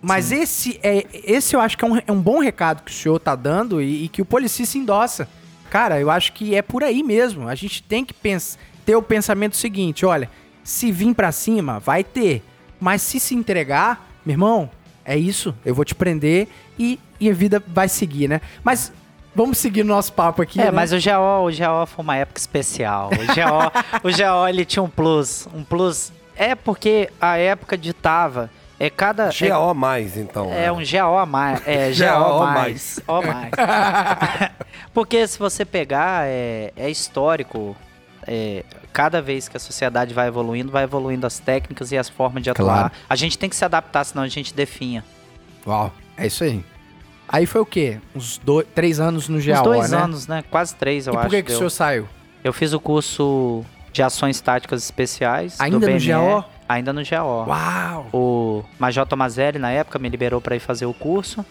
[0.01, 2.93] Mas esse é esse eu acho que é um, é um bom recado que o
[2.93, 5.27] senhor tá dando e, e que o policista endossa.
[5.69, 7.47] Cara, eu acho que é por aí mesmo.
[7.47, 10.29] A gente tem que pens ter o pensamento seguinte, olha,
[10.63, 12.43] se vir pra cima, vai ter.
[12.79, 14.69] Mas se se entregar, meu irmão,
[15.03, 15.55] é isso.
[15.65, 16.47] Eu vou te prender
[16.77, 18.41] e, e a vida vai seguir, né?
[18.63, 18.91] Mas
[19.35, 20.59] vamos seguir o nosso papo aqui.
[20.59, 20.71] É, né?
[20.71, 23.09] mas o GO, o GO foi uma época especial.
[23.09, 26.11] O GO, o GO ele tinha um plus, um plus.
[26.35, 30.51] É porque a época ditava, é cada é- GO mais, então.
[30.51, 30.71] É né?
[30.71, 31.61] um GO a mais.
[31.65, 32.99] É GO GO mais.
[33.07, 33.51] O mais.
[34.93, 37.75] Porque se você pegar, é, é histórico.
[38.27, 38.63] é,
[38.93, 42.49] cada vez que a sociedade vai evoluindo, vai evoluindo as técnicas e as formas de
[42.49, 42.65] atuar.
[42.89, 42.91] Claro.
[43.09, 45.03] A gente tem que se adaptar, senão a gente definha.
[45.67, 46.63] Uau, é isso aí.
[47.27, 47.99] Aí foi o quê?
[48.15, 49.97] Uns dois, três anos no GAO, Uns dois né?
[49.97, 50.43] anos, né?
[50.49, 51.25] Quase três, eu e acho.
[51.25, 52.07] por que, que o senhor saiu?
[52.41, 53.65] Eu fiz o curso
[53.95, 55.59] de ações táticas especiais.
[55.59, 56.43] Ainda do no BNE, GO?
[56.67, 57.45] Ainda no GO.
[57.47, 58.07] Uau!
[58.11, 61.45] O Major Tomazelli, na época, me liberou para ir fazer o curso.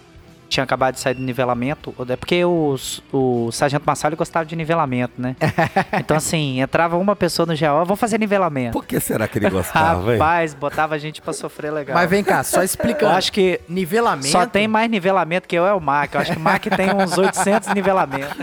[0.49, 1.95] Tinha acabado de sair do nivelamento.
[2.09, 5.35] É porque os, o Sargento Massalho gostava de nivelamento, né?
[5.99, 8.73] então, assim, entrava uma pessoa no GO, vamos fazer nivelamento.
[8.73, 10.19] Por que será que ele gostava, hein?
[10.19, 11.95] Rapaz, botava a gente pra sofrer legal.
[11.95, 13.13] Mas vem cá, só eu explicando.
[13.15, 14.29] acho que Nivelamento.
[14.29, 16.15] só tem mais nivelamento que eu é o Mac.
[16.15, 18.37] Eu acho que o Mac tem uns 800 nivelamentos.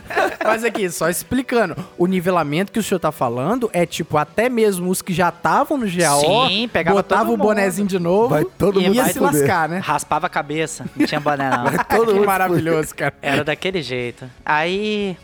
[0.43, 1.75] Mas aqui, só explicando.
[1.97, 5.77] O nivelamento que o senhor tá falando é tipo, até mesmo os que já estavam
[5.77, 9.05] no GAO, Sim, pegava botava todo o bonezinho de novo Vai todo e mundo ia
[9.05, 9.33] se fuder.
[9.33, 9.79] lascar, né?
[9.79, 11.65] Raspava a cabeça, não tinha boné não.
[11.97, 13.13] Todo mundo maravilhoso, cara.
[13.21, 14.29] Era daquele jeito.
[14.45, 15.17] Aí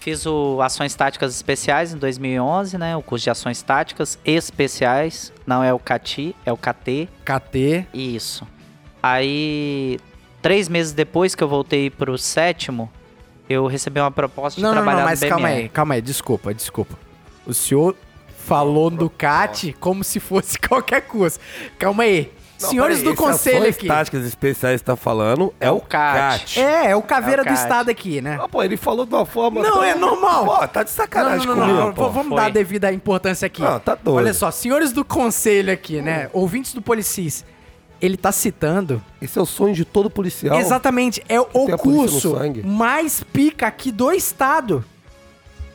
[0.00, 2.96] fiz o Ações Táticas Especiais em 2011, né?
[2.96, 5.32] O curso de Ações Táticas Especiais.
[5.46, 7.08] Não é o CATI, é o KT.
[7.24, 7.86] KT.
[7.94, 8.46] Isso.
[9.02, 9.98] Aí,
[10.40, 12.90] três meses depois que eu voltei pro sétimo,
[13.48, 15.30] eu recebi uma proposta de Não, não, trabalhar não, mas no BME.
[15.30, 16.98] calma aí, calma aí, desculpa, desculpa.
[17.46, 17.94] O senhor
[18.46, 21.38] falou do CAT como se fosse qualquer curso.
[21.78, 22.32] Calma aí.
[22.64, 23.86] Não, Senhores peraí, do conselho aqui.
[23.86, 26.16] táticas especiais que tá falando é, o CAT.
[26.54, 26.60] CAT.
[26.60, 28.38] É, é o caveira É o do estado aqui, né?
[28.40, 29.62] Ah, pô, ele falou de uma forma...
[29.62, 30.44] Não, tão- é normal.
[30.44, 32.08] Pô, tá de sacanagem comigo, pô.
[32.10, 32.36] Vamos Foi.
[32.36, 33.62] dar a devida importância aqui.
[33.62, 34.16] Não, tá doido.
[34.18, 36.28] Olha só, senhores do conselho aqui, né?
[36.32, 37.44] Ouvintes do Policis,
[38.00, 39.02] ele tá citando.
[39.20, 40.58] Esse é o sonho de todo policial.
[40.58, 41.46] Exatamente, é o
[41.78, 44.84] curso mais pica aqui do estado.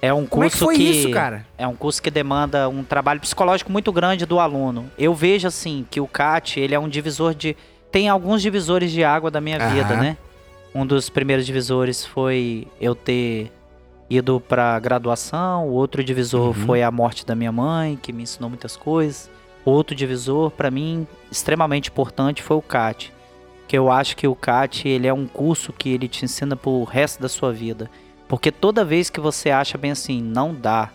[0.02, 1.46] É um Como é que curso foi isso, cara?
[1.58, 4.90] É um curso que demanda um trabalho psicológico muito grande do aluno.
[4.98, 7.56] Eu vejo assim que o CAT, ele é um divisor de
[7.92, 9.74] tem alguns divisores de água da minha Aham.
[9.74, 10.18] vida, né?
[10.74, 13.52] Um dos primeiros divisores foi eu ter
[14.10, 16.66] ido pra graduação, o outro divisor Uhum.
[16.66, 19.30] foi a morte da minha mãe, que me ensinou muitas coisas.
[19.66, 23.12] Outro divisor, pra mim, extremamente importante foi o CAT.
[23.68, 26.84] Que eu acho que o CAT, ele é um curso que ele te ensina pro
[26.86, 27.90] resto da sua vida.
[28.30, 30.90] Porque toda vez que você acha bem assim, não dá,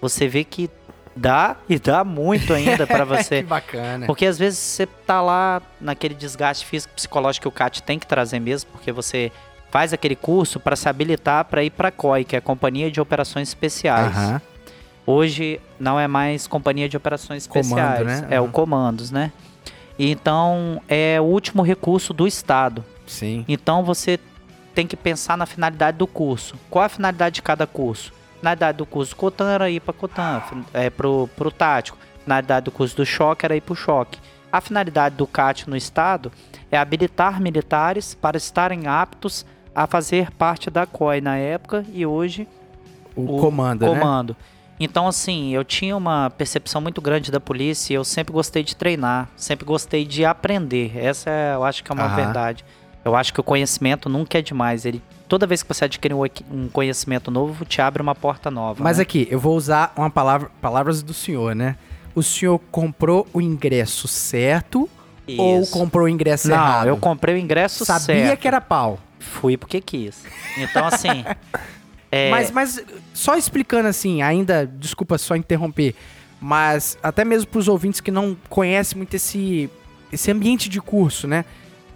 [0.00, 0.68] você vê que
[1.16, 3.42] Dá e dá muito ainda pra você.
[3.42, 4.06] que bacana.
[4.06, 8.06] Porque às vezes você tá lá naquele desgaste físico psicológico que o CAT tem que
[8.06, 9.30] trazer mesmo, porque você
[9.70, 13.00] faz aquele curso para se habilitar para ir para COI, que é a Companhia de
[13.00, 14.16] Operações Especiais.
[14.16, 14.40] Aham.
[15.04, 18.28] Hoje não é mais Companhia de Operações Comando, Especiais, né?
[18.30, 18.52] é o Aham.
[18.52, 19.32] Comandos, né?
[19.98, 22.84] Então é o último recurso do Estado.
[23.06, 23.44] Sim.
[23.48, 24.18] Então você
[24.74, 26.54] tem que pensar na finalidade do curso.
[26.70, 28.12] Qual a finalidade de cada curso?
[28.38, 31.98] Finalidade do curso Cotan era ir para Cotan, fin- é, pro, pro tático.
[32.22, 34.18] Finalidade do curso do choque era ir pro choque.
[34.52, 36.32] A finalidade do CAT no Estado
[36.70, 39.44] é habilitar militares para estarem aptos
[39.74, 42.48] a fazer parte da COI na época e hoje
[43.14, 44.00] O, o comando, né?
[44.00, 44.36] comando.
[44.82, 48.74] Então, assim, eu tinha uma percepção muito grande da polícia e eu sempre gostei de
[48.74, 50.96] treinar, sempre gostei de aprender.
[50.96, 52.16] Essa é, eu acho que é uma Aham.
[52.16, 52.64] verdade.
[53.04, 54.84] Eu acho que o conhecimento nunca é demais.
[54.84, 58.82] Ele, toda vez que você adquire um, conhecimento novo, te abre uma porta nova.
[58.82, 59.02] Mas né?
[59.02, 61.76] aqui, eu vou usar uma palavra, palavras do senhor, né?
[62.14, 64.88] O senhor comprou o ingresso certo
[65.38, 65.72] ou Isso.
[65.72, 66.86] comprou o ingresso Não, errado?
[66.88, 68.40] eu comprei o ingresso Sabia certo.
[68.40, 68.98] que era pau.
[69.18, 70.24] Fui porque quis.
[70.58, 71.24] Então, assim.
[72.10, 72.84] é, Mas, mas
[73.14, 75.94] só explicando assim, ainda, desculpa só interromper,
[76.40, 79.70] mas até mesmo para os ouvintes que não conhecem muito esse,
[80.12, 81.44] esse ambiente de curso, né?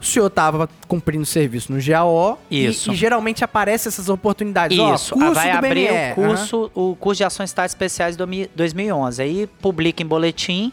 [0.05, 2.92] O senhor estava cumprindo serviço no GAO e- Isso.
[2.92, 4.78] E, geralmente aparecem essas oportunidades.
[4.78, 6.12] Ó, Isso, curso vai do abrir BNE.
[6.12, 9.22] o curso, o curso de ações táticas especiais do mi- 2011.
[9.22, 10.70] Aí publica em boletim.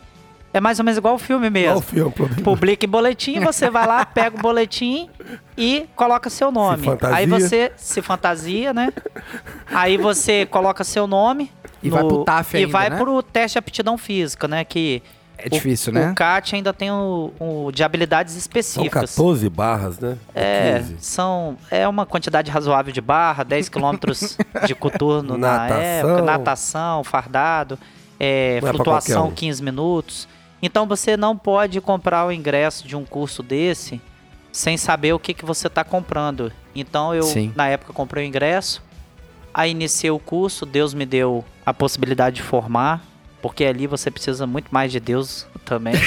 [0.53, 1.77] É mais ou menos igual o filme mesmo.
[1.77, 2.11] o filme?
[2.11, 2.41] problema?
[2.43, 5.09] Publica em boletim, você vai lá, pega o boletim
[5.57, 6.85] e coloca seu nome.
[7.13, 8.91] Aí você se fantasia, né?
[9.73, 11.49] Aí você coloca seu nome.
[11.81, 12.97] E vai pro TAF E ainda, vai né?
[12.97, 14.65] pro teste de aptidão física, né?
[14.65, 15.01] Que
[15.45, 16.11] É difícil, né?
[16.11, 19.15] o CAT ainda tem o, o de habilidades São específicas.
[19.15, 20.17] 14 barras, né?
[20.35, 20.95] É, 15.
[20.99, 24.37] são, é uma quantidade razoável de barra, 10 quilômetros
[24.67, 27.77] de coturno na época, natação, fardado,
[28.19, 29.35] é, é flutuação qualquer um.
[29.35, 30.27] 15 minutos.
[30.61, 33.99] Então você não pode comprar o ingresso de um curso desse
[34.51, 36.51] sem saber o que, que você está comprando.
[36.75, 37.51] Então eu, Sim.
[37.55, 38.83] na época, comprei o ingresso,
[39.53, 43.01] aí iniciei o curso, Deus me deu a possibilidade de formar,
[43.41, 45.93] porque ali você precisa muito mais de Deus também.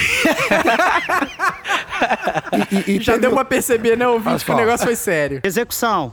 [2.86, 4.96] E, e Já teve deu um- pra perceber, né, ouvinte, Faz que o negócio foi
[4.96, 5.40] sério.
[5.42, 6.12] Execução.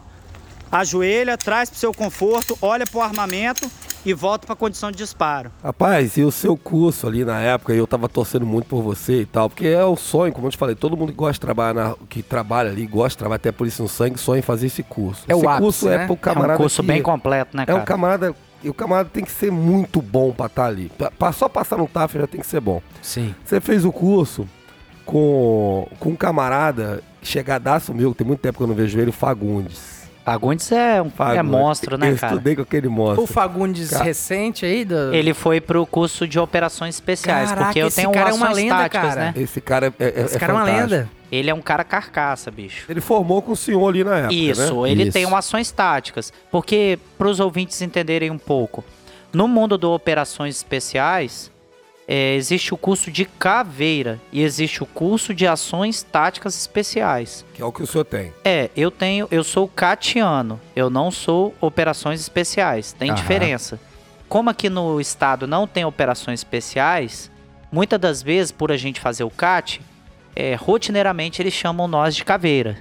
[0.71, 3.69] Ajoelha, traz pro seu conforto, olha pro armamento
[4.05, 5.51] e volta pra condição de disparo.
[5.61, 9.25] Rapaz, e o seu curso ali na época, eu tava torcendo muito por você e
[9.25, 11.73] tal, porque é o sonho, como eu te falei, todo mundo que gosta de trabalhar,
[11.73, 14.67] na- que trabalha ali, gosta de trabalhar, até por isso no sangue, sonha em fazer
[14.67, 15.23] esse curso.
[15.27, 15.95] É o esse ápice, curso né?
[15.95, 17.79] é pro é camarada um curso que- bem completo, né, É cara?
[17.81, 20.91] um camarada, e o camarada tem que ser muito bom pra estar ali.
[20.97, 22.81] Pra- pra só passar no TAF já tem que ser bom.
[23.01, 23.33] Sim.
[23.43, 24.47] Você fez o curso
[25.05, 29.13] com, com um camarada chegadaço meu, tem muito tempo que eu não vejo ele, o
[29.13, 30.01] Fagundes.
[30.23, 31.51] Fagundes é um é Fagundes.
[31.51, 32.33] monstro, né, eu cara?
[32.33, 33.23] estudei com aquele monstro.
[33.23, 34.03] O Fagundes Cara.
[34.03, 35.11] recente aí do...
[35.13, 38.51] Ele foi pro curso de operações especiais, Caraca, porque eu esse tenho cara é uma
[38.53, 39.21] lenda, táticas, cara.
[39.21, 39.33] né?
[39.35, 40.91] Esse cara é, é, Esse é cara é uma fantástico.
[40.91, 41.09] lenda.
[41.31, 42.85] Ele é um cara carcaça, bicho.
[42.89, 44.91] Ele formou com o senhor ali na época, Isso, né?
[44.91, 45.13] ele Isso.
[45.13, 46.33] tem um ações táticas.
[46.51, 48.83] Porque, para os ouvintes entenderem um pouco,
[49.31, 51.49] no mundo do operações especiais,
[52.05, 57.45] é, existe o curso de caveira e existe o curso de ações táticas especiais.
[57.53, 58.33] Que é o que o senhor tem.
[58.43, 63.15] É, eu tenho, eu sou catiano, eu não sou operações especiais, tem Aham.
[63.17, 63.79] diferença.
[64.27, 67.31] Como aqui no estado não tem operações especiais,
[67.71, 69.79] muitas das vezes, por a gente fazer o CAT,
[70.35, 72.77] é, rotineiramente eles chamam nós de caveira.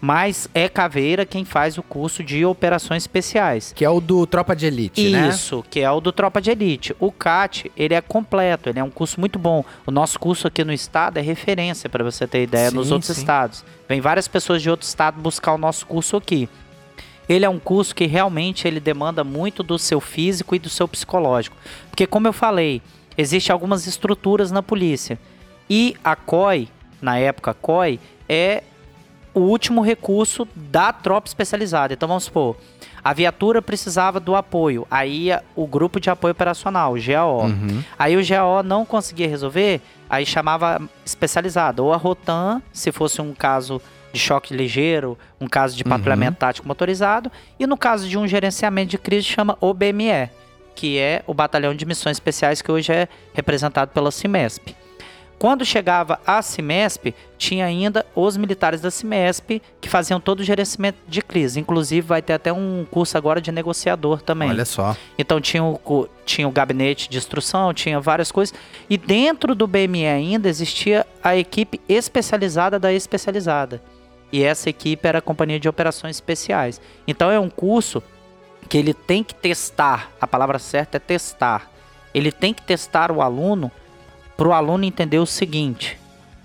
[0.00, 3.72] Mas é caveira quem faz o curso de operações especiais.
[3.74, 5.30] Que é o do Tropa de Elite, né?
[5.30, 6.94] Isso, que é o do Tropa de Elite.
[7.00, 9.64] O CAT, ele é completo, ele é um curso muito bom.
[9.86, 13.14] O nosso curso aqui no estado é referência, para você ter ideia, nos Sim, outros
[13.14, 13.22] sim.
[13.22, 13.64] estados.
[13.88, 16.50] Vem várias pessoas de outro estado buscar o nosso curso aqui.
[17.26, 20.86] Ele é um curso que realmente ele demanda muito do seu físico e do seu
[20.86, 21.56] psicológico.
[21.88, 22.82] Porque como eu falei,
[23.16, 25.18] existem algumas estruturas na polícia.
[25.68, 26.68] E a COI,
[27.00, 28.62] na época a COI, é
[29.34, 31.92] o último recurso da tropa especializada.
[31.92, 32.56] Então vamos supor,
[33.02, 37.46] a viatura precisava do apoio, aí o grupo de apoio operacional, o GAO.
[37.46, 37.82] Uhum.
[37.98, 43.34] Aí o GAO não conseguia resolver, aí chamava especializada, ou a Rotan, se fosse um
[43.34, 48.28] caso de choque ligeiro, um caso de patrulhamento tático motorizado, e no caso de um
[48.28, 50.30] gerenciamento de crise chama OBME,
[50.76, 54.76] que é o Batalhão de Missões Especiais que hoje é representado pela CIMESP.
[55.38, 60.98] Quando chegava a CIMESP, tinha ainda os militares da CIMESP que faziam todo o gerenciamento
[61.06, 61.60] de crise.
[61.60, 64.48] Inclusive, vai ter até um curso agora de negociador também.
[64.48, 64.96] Olha só.
[65.18, 68.54] Então tinha o, tinha o gabinete de instrução, tinha várias coisas.
[68.88, 73.82] E dentro do BME ainda existia a equipe especializada da especializada.
[74.32, 76.80] E essa equipe era a Companhia de Operações Especiais.
[77.06, 78.02] Então é um curso
[78.68, 81.70] que ele tem que testar, a palavra certa é testar,
[82.14, 83.70] ele tem que testar o aluno
[84.36, 85.98] para o aluno entender o seguinte: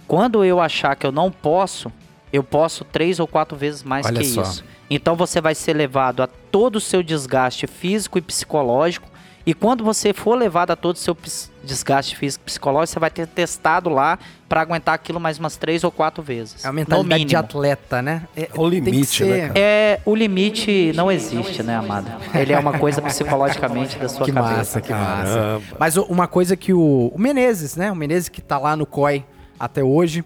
[0.08, 1.92] quando eu achar que eu não posso,
[2.32, 4.42] eu posso três ou quatro vezes mais Olha que só.
[4.42, 4.64] isso.
[4.90, 9.08] Então você vai ser levado a todo o seu desgaste físico e psicológico.
[9.46, 11.18] E quando você for levado a todo o seu
[11.64, 14.20] desgaste físico e psicológico, você vai ter testado lá
[14.50, 16.66] para aguentar aquilo mais umas três ou quatro vezes.
[16.66, 18.24] É a mentalidade de atleta, né?
[18.36, 19.54] É, É o limite, né, cara?
[19.60, 22.12] É, o limite não existe, né, amado?
[22.34, 24.58] Ele é uma coisa psicologicamente da sua Que cabeça.
[24.58, 25.62] massa, que massa.
[25.80, 27.91] Mas uma coisa que o, o Menezes, né?
[27.91, 29.24] O Menezes que tá lá no COI
[29.60, 30.24] até hoje,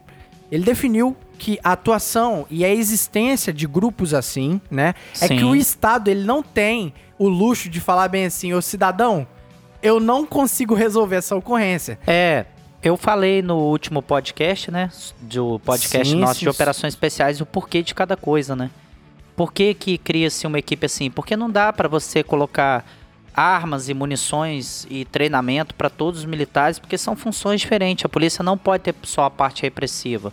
[0.50, 4.94] ele definiu que a atuação e a existência de grupos assim, né?
[5.20, 5.38] É Sim.
[5.38, 9.28] que o Estado, ele não tem o luxo de falar bem assim, ô cidadão,
[9.82, 12.00] eu não consigo resolver essa ocorrência.
[12.08, 12.46] É,
[12.84, 14.92] eu falei no último podcast, né?
[15.22, 18.70] Do podcast Sim, nosso sim, de operações especiais, o porquê de cada coisa, né?
[19.36, 21.10] Por que, que cria-se uma equipe assim?
[21.10, 22.86] Porque não dá pra você colocar
[23.34, 28.06] armas e munições e treinamento pra todos os militares, porque são funções diferentes.
[28.06, 30.32] A polícia não pode ter só a parte repressiva.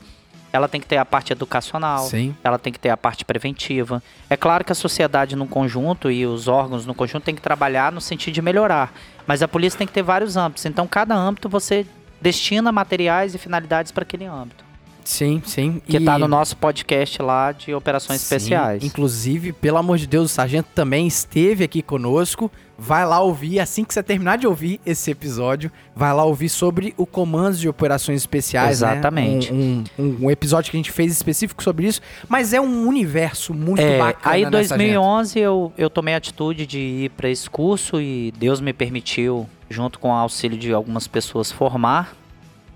[0.52, 2.34] Ela tem que ter a parte educacional, Sim.
[2.42, 4.02] ela tem que ter a parte preventiva.
[4.28, 7.92] É claro que a sociedade no conjunto e os órgãos no conjunto tem que trabalhar
[7.92, 8.92] no sentido de melhorar,
[9.28, 10.66] mas a polícia tem que ter vários âmbitos.
[10.66, 11.86] Então, cada âmbito você
[12.20, 14.64] destina materiais e finalidades para aquele âmbito.
[15.02, 15.80] Sim, sim.
[15.88, 18.84] Que E- tá no nosso podcast lá de operações Sim, especiais.
[18.84, 22.50] Inclusive, pelo amor de Deus, o sargento também esteve aqui conosco.
[22.78, 26.94] Vai lá ouvir, assim que você terminar de ouvir esse episódio, vai lá ouvir sobre
[26.96, 28.80] o comandos de operações especiais.
[28.82, 28.92] né?
[28.92, 29.52] Exatamente.
[29.52, 33.52] Um, um- um episódio que a gente fez específico sobre isso, mas é um universo
[33.52, 34.34] muito É, bacana.
[34.34, 38.32] aí em né, 2011 eu, eu tomei a atitude de ir para esse curso e
[38.38, 42.14] Deus me permitiu, junto com o auxílio de algumas pessoas, formar.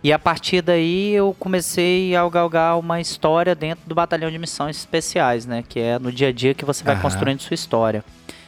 [0.03, 4.77] E a partir daí eu comecei a galgar uma história dentro do batalhão de missões
[4.77, 5.65] especiais, né?
[5.67, 7.03] Que é no dia a dia que você vai Aham.
[7.03, 8.05] construindo sua história.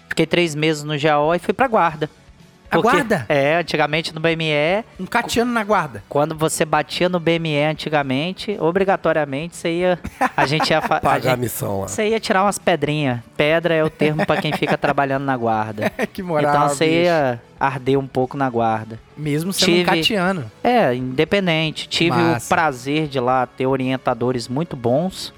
[0.09, 2.09] Fiquei três meses no GAO e fui pra guarda.
[2.71, 3.25] A guarda?
[3.29, 6.03] É, antigamente no BME, Um catiano na guarda.
[6.09, 9.99] quando você batia no BME antigamente, obrigatoriamente você ia.
[10.37, 10.79] A gente ia.
[10.83, 11.89] a Pagar a gente- missão lá.
[11.89, 13.21] você ia tirar umas pedrinhas.
[13.37, 15.91] Pedra é o termo pra quem fica trabalhando na guarda.
[16.13, 16.51] que moral.
[16.55, 16.97] então você bicho.
[17.05, 18.99] ia arder um pouco na guarda.
[19.17, 20.51] Mesmo sendo um tive- catiano.
[20.63, 21.89] É, independente.
[21.89, 22.47] Tive Massa.
[22.47, 25.33] o prazer de lá ter orientadores muito bons,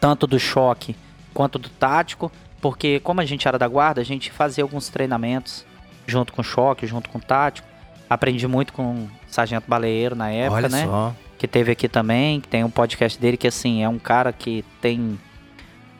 [0.00, 0.94] tanto do choque
[1.32, 2.30] quanto do tático,
[2.60, 5.64] porque como a gente era da guarda, a gente fazia alguns treinamentos
[6.08, 7.66] junto com o choque, junto com o tático.
[8.10, 10.84] Aprendi muito com o Sargento Baleeiro na época, Olha né?
[10.86, 11.14] só.
[11.38, 14.64] que teve aqui também, que tem um podcast dele que assim, é um cara que
[14.80, 15.18] tem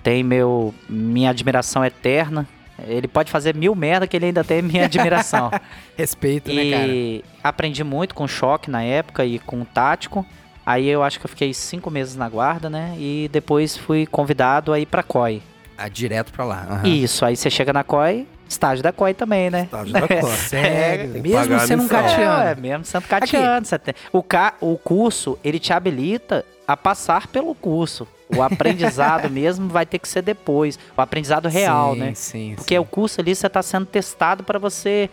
[0.03, 2.47] tem meu minha admiração eterna.
[2.87, 5.51] Ele pode fazer mil merda que ele ainda tem minha admiração.
[5.97, 6.87] Respeito, né, cara?
[6.87, 10.25] e aprendi muito com o choque na época e com o tático.
[10.65, 12.95] Aí eu acho que eu fiquei cinco meses na guarda, né?
[12.99, 15.43] E depois fui convidado a ir pra COI.
[15.77, 16.67] Ah, direto pra lá.
[16.71, 16.87] aham.
[16.89, 19.65] Isso, aí você chega na COI, estágio da COI também, né?
[19.65, 20.37] Estágio da Costa.
[20.49, 21.13] Sério?
[21.13, 22.43] Que Mesmo sendo um catiano.
[22.45, 23.67] É, mesmo sendo catiano.
[23.67, 24.55] você tem- O, ca...
[24.61, 28.07] o curso, ele te habilita a passar pelo curso.
[28.35, 30.79] O aprendizado mesmo vai ter que ser depois.
[30.97, 32.13] O aprendizado real, Sim, né?
[32.15, 32.79] Sim, Porque sim.
[32.79, 35.09] o curso ali você está sendo testado para você.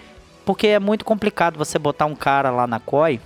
[0.45, 3.19] Porque é muito complicado você botar um cara lá na COI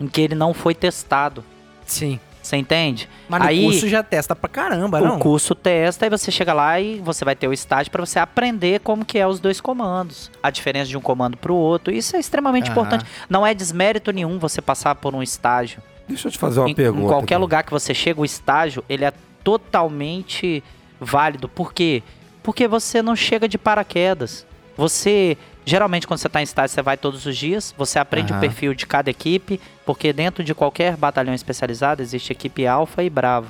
[0.00, 1.44] em que ele não foi testado.
[1.86, 2.18] Sim.
[2.50, 3.08] Você entende?
[3.28, 5.16] Mas Aí- curso já testa pra caramba, não?
[5.16, 8.18] O curso testa e você chega lá e você vai ter o estágio para você
[8.18, 11.94] aprender como que é os dois comandos, a diferença de um comando para o outro.
[11.94, 12.72] Isso é extremamente Aham.
[12.72, 13.04] importante.
[13.28, 15.80] Não é desmérito nenhum você passar por um estágio.
[16.08, 17.04] Deixa eu te fazer uma em, pergunta.
[17.04, 17.40] em qualquer aqui.
[17.40, 19.12] lugar que você chega, o estágio ele é
[19.44, 20.62] totalmente
[21.00, 21.48] válido.
[21.48, 22.02] Por quê?
[22.42, 24.44] Porque você não chega de paraquedas.
[24.76, 28.38] Você geralmente quando você está em estágio você vai todos os dias, você aprende Aham.
[28.38, 33.10] o perfil de cada equipe, porque dentro de qualquer batalhão especializado existe equipe alfa e
[33.10, 33.48] bravo.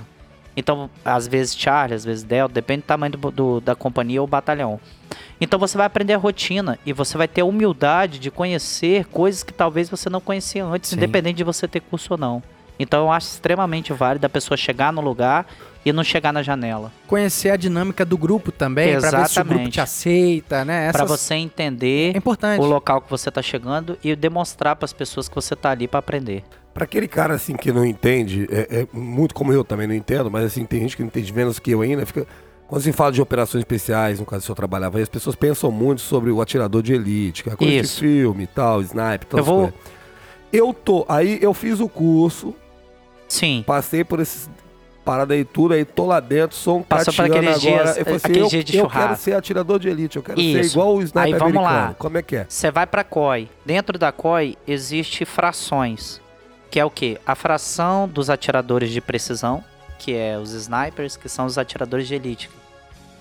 [0.56, 4.26] Então, às vezes Charlie, às vezes Delta, depende do tamanho do, do- da companhia ou
[4.26, 4.80] batalhão.
[5.40, 9.42] Então você vai aprender a rotina e você vai ter a humildade de conhecer coisas
[9.42, 10.96] que talvez você não conhecia antes, Sim.
[10.96, 12.42] independente de você ter curso ou não.
[12.82, 15.46] Então eu acho extremamente válido a pessoa chegar no lugar
[15.84, 16.90] e não chegar na janela.
[17.07, 20.90] Conhecer a dinâmica do grupo também, pra ver se o grupo te aceita, né?
[20.90, 22.58] Pra Essas- você entender É importante.
[22.61, 25.86] o local que você tá chegando e demonstrar para as pessoas que você tá ali
[25.86, 26.42] para aprender.
[26.72, 30.30] Pra aquele cara assim que não entende, é, é muito como eu também não entendo,
[30.30, 32.26] mas assim, tem gente que não entende menos que eu ainda, fica.
[32.66, 35.70] Quando se fala de operações especiais, no caso se eu trabalhava, aí as pessoas pensam
[35.70, 37.94] muito sobre o atirador de elite, que é coisa Isso.
[37.96, 39.40] de filme e tal, sniper, tal.
[39.40, 39.72] Eu vou-
[40.52, 41.04] Eu tô.
[41.08, 42.54] Aí eu fiz o curso,
[43.30, 43.64] Sim.
[43.66, 44.50] passei por esses
[45.04, 47.58] parada aí tudo, aí tô lá dentro, sou um Passou aqueles agora.
[47.58, 50.38] dias- eu assim, aqueles eu, dias de eu quero ser atirador de elite, eu quero
[50.38, 50.74] ser Isso.
[50.74, 51.88] igual o sniper Aí vamos americano.
[51.88, 51.94] lá.
[51.98, 52.46] Como é que é?
[52.48, 53.48] Você vai pra COI.
[53.64, 56.20] Dentro da COI existe frações,
[56.70, 57.18] que é o quê?
[57.26, 59.64] A fração dos atiradores de precisão,
[59.98, 62.50] que é os snipers, que são os atiradores de elite.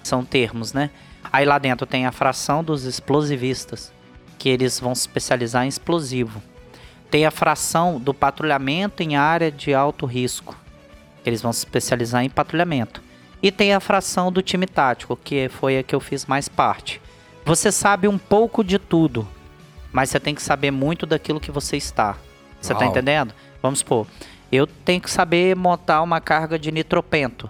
[0.04, 0.90] São termos, né?
[1.32, 3.92] Aí lá dentro tem a fração dos explosivistas,
[4.38, 6.42] que eles vão se especializar em explosivo.
[7.10, 10.56] Tem a fração do patrulhamento em área de alto risco,
[11.26, 13.02] eles vão se especializar em patrulhamento.
[13.42, 17.02] E tem a fração do time tático, que foi a que eu fiz mais parte.
[17.46, 19.28] Você sabe um pouco de tudo,
[19.92, 22.16] mas você tem que saber muito daquilo que você está.
[22.62, 22.90] Você tá Uau.
[22.90, 23.34] entendendo?
[23.62, 24.06] Vamos supor,
[24.52, 27.50] eu tenho que saber montar uma carga de nitropento.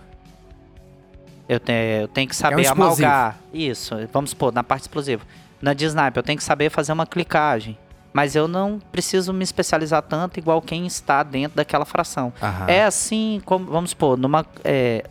[1.48, 1.72] Eu, te-
[2.02, 3.08] eu tenho que saber explosivo.
[3.08, 3.40] amalgar.
[3.54, 5.24] Isso, vamos supor, na parte explosiva.
[5.62, 7.78] Na de sniper, eu tenho que saber fazer uma clicagem.
[8.12, 12.34] Mas eu não preciso me especializar tanto igual quem está dentro daquela fração.
[12.42, 12.66] Aham.
[12.68, 15.04] É assim, como, vamos supor, numa, é,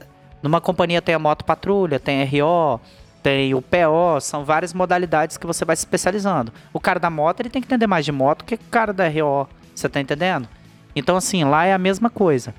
[0.43, 2.81] numa companhia tem a moto patrulha, tem RO,
[3.23, 6.53] tem o PO, são várias modalidades que você vai se especializando.
[6.73, 9.09] O cara da moto, ele tem que entender mais de moto que o cara da
[9.09, 10.49] RO, você tá entendendo?
[10.95, 12.55] Então, assim, lá é a mesma coisa.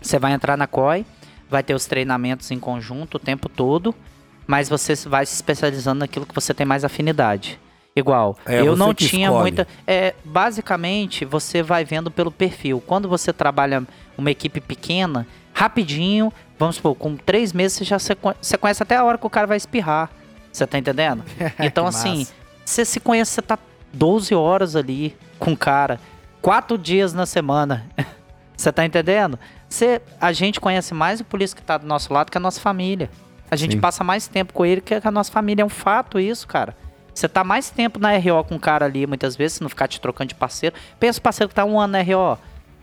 [0.00, 1.04] Você vai entrar na COI,
[1.50, 3.94] vai ter os treinamentos em conjunto o tempo todo,
[4.46, 7.58] mas você vai se especializando naquilo que você tem mais afinidade.
[7.96, 9.42] Igual, É, eu não tinha escolhe.
[9.42, 9.66] muita.
[9.86, 12.82] É, basicamente, você vai vendo pelo perfil.
[12.86, 13.82] Quando você trabalha
[14.18, 18.96] uma equipe pequena, rapidinho, vamos supor, com três meses você já se você conhece até
[18.96, 20.10] a hora que o cara vai espirrar.
[20.52, 21.24] Você tá entendendo?
[21.58, 22.32] Então, assim, massa.
[22.64, 23.58] você se conhece, você tá
[23.94, 25.98] 12 horas ali com o cara,
[26.42, 27.86] quatro dias na semana.
[28.56, 29.38] Você tá entendendo?
[29.68, 32.58] Você, a gente conhece mais o polícia que tá do nosso lado que a nossa
[32.58, 33.10] família.
[33.50, 33.80] A gente Sim.
[33.80, 35.60] passa mais tempo com ele que a nossa família.
[35.62, 36.74] É um fato isso, cara.
[37.16, 39.88] Você tá mais tempo na RO com o cara ali, muitas vezes, se não ficar
[39.88, 40.76] te trocando de parceiro.
[41.00, 42.38] Pensa o parceiro que tá um ano na RO.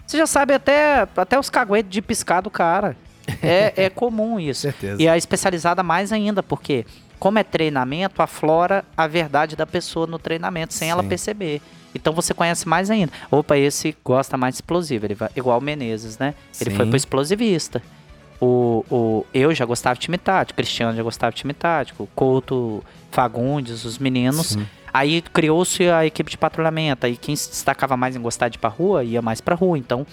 [0.07, 2.97] Você já sabe até, até os caguetes de piscar do cara.
[3.43, 4.61] É, é comum isso.
[4.61, 5.01] Certeza.
[5.01, 6.83] E a especializada mais ainda, porque
[7.19, 11.09] como é treinamento, aflora a verdade da pessoa no treinamento, sem ela Sim.
[11.09, 11.61] perceber.
[11.93, 13.13] Então você conhece mais ainda.
[13.29, 16.33] Opa, esse gosta mais de explosivo, ele vai, igual o Menezes, né?
[16.59, 16.75] Ele Sim.
[16.75, 17.83] foi pro explosivista.
[18.45, 22.83] O, o, eu já gostava de time tático, Cristiano já gostava de time tático, Couto,
[23.09, 24.47] Fagundes, os meninos.
[24.47, 24.67] Sim.
[24.93, 27.05] Aí criou-se a equipe de patrulhamento.
[27.05, 29.77] Aí quem se destacava mais em gostar de ir pra rua, ia mais pra rua.
[29.77, 30.05] Então,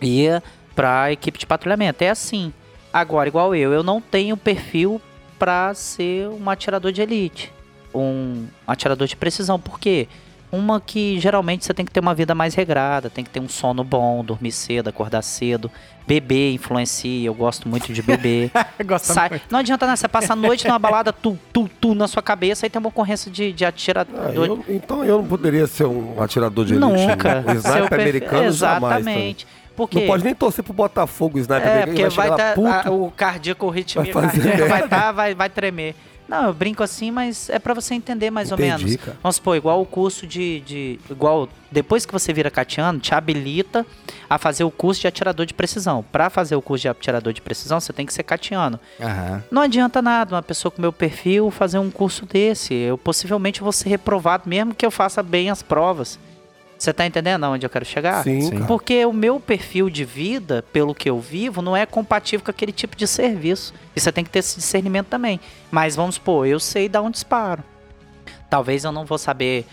[0.00, 0.42] ia
[0.74, 2.02] pra equipe de patrulhamento.
[2.02, 2.54] É assim.
[2.90, 4.98] Agora, igual eu, eu não tenho perfil
[5.38, 7.52] pra ser um atirador de elite.
[7.94, 9.60] Um atirador de precisão.
[9.60, 10.08] Por quê?
[10.52, 13.48] Uma que geralmente você tem que ter uma vida mais regrada, tem que ter um
[13.48, 15.70] sono bom, dormir cedo, acordar cedo.
[16.06, 18.50] Beber influencia, eu gosto muito de beber.
[18.84, 19.44] Gosta Sai- muito.
[19.50, 22.66] Não adianta nada, você passa a noite numa balada, tu, tu, tu na sua cabeça,
[22.66, 24.44] aí tem uma ocorrência de, de Ah, atirador.
[24.46, 26.86] eu- então eu não poderia ser um atirador de elite.
[26.86, 27.38] Nunca.
[27.38, 28.96] Sniper perfil- americano jamais.
[29.06, 29.46] Exatamente.
[29.74, 32.52] Porque, Não pode nem torcer pro Botafogo, o sniper é, americano porque vai lá, tá,
[32.54, 32.68] puto.
[32.68, 35.94] a- o cardíaco, o ritmo Vai fazer vai, tá, vai, vai tremer.
[36.32, 38.96] Não, eu brinco assim, mas é pra você entender mais Entendi, ou menos.
[38.96, 39.18] cara.
[39.22, 40.98] Vamos supor, igual o curso de, de.
[41.10, 43.84] Igual, depois que você vira catiano, te habilita
[44.30, 46.02] a fazer o curso de atirador de precisão.
[46.10, 48.80] Pra fazer o curso de atirador de precisão, você tem que ser catiano.
[48.98, 49.44] Aham.
[49.50, 52.72] Não adianta nada uma pessoa com meu perfil fazer um curso desse.
[52.72, 56.18] Eu possivelmente vou ser reprovado mesmo que eu faça bem as provas.
[56.82, 58.24] Você tá entendendo aonde eu quero chegar?
[58.24, 58.66] Sim, Sim.
[58.66, 62.72] Porque o meu perfil de vida, pelo que eu vivo, não é compatível com aquele
[62.72, 63.72] tipo de serviço.
[63.94, 65.38] E você tem que ter esse discernimento também.
[65.70, 67.62] Mas vamos supor, eu sei dar um disparo.
[68.50, 69.64] Talvez eu não vou saber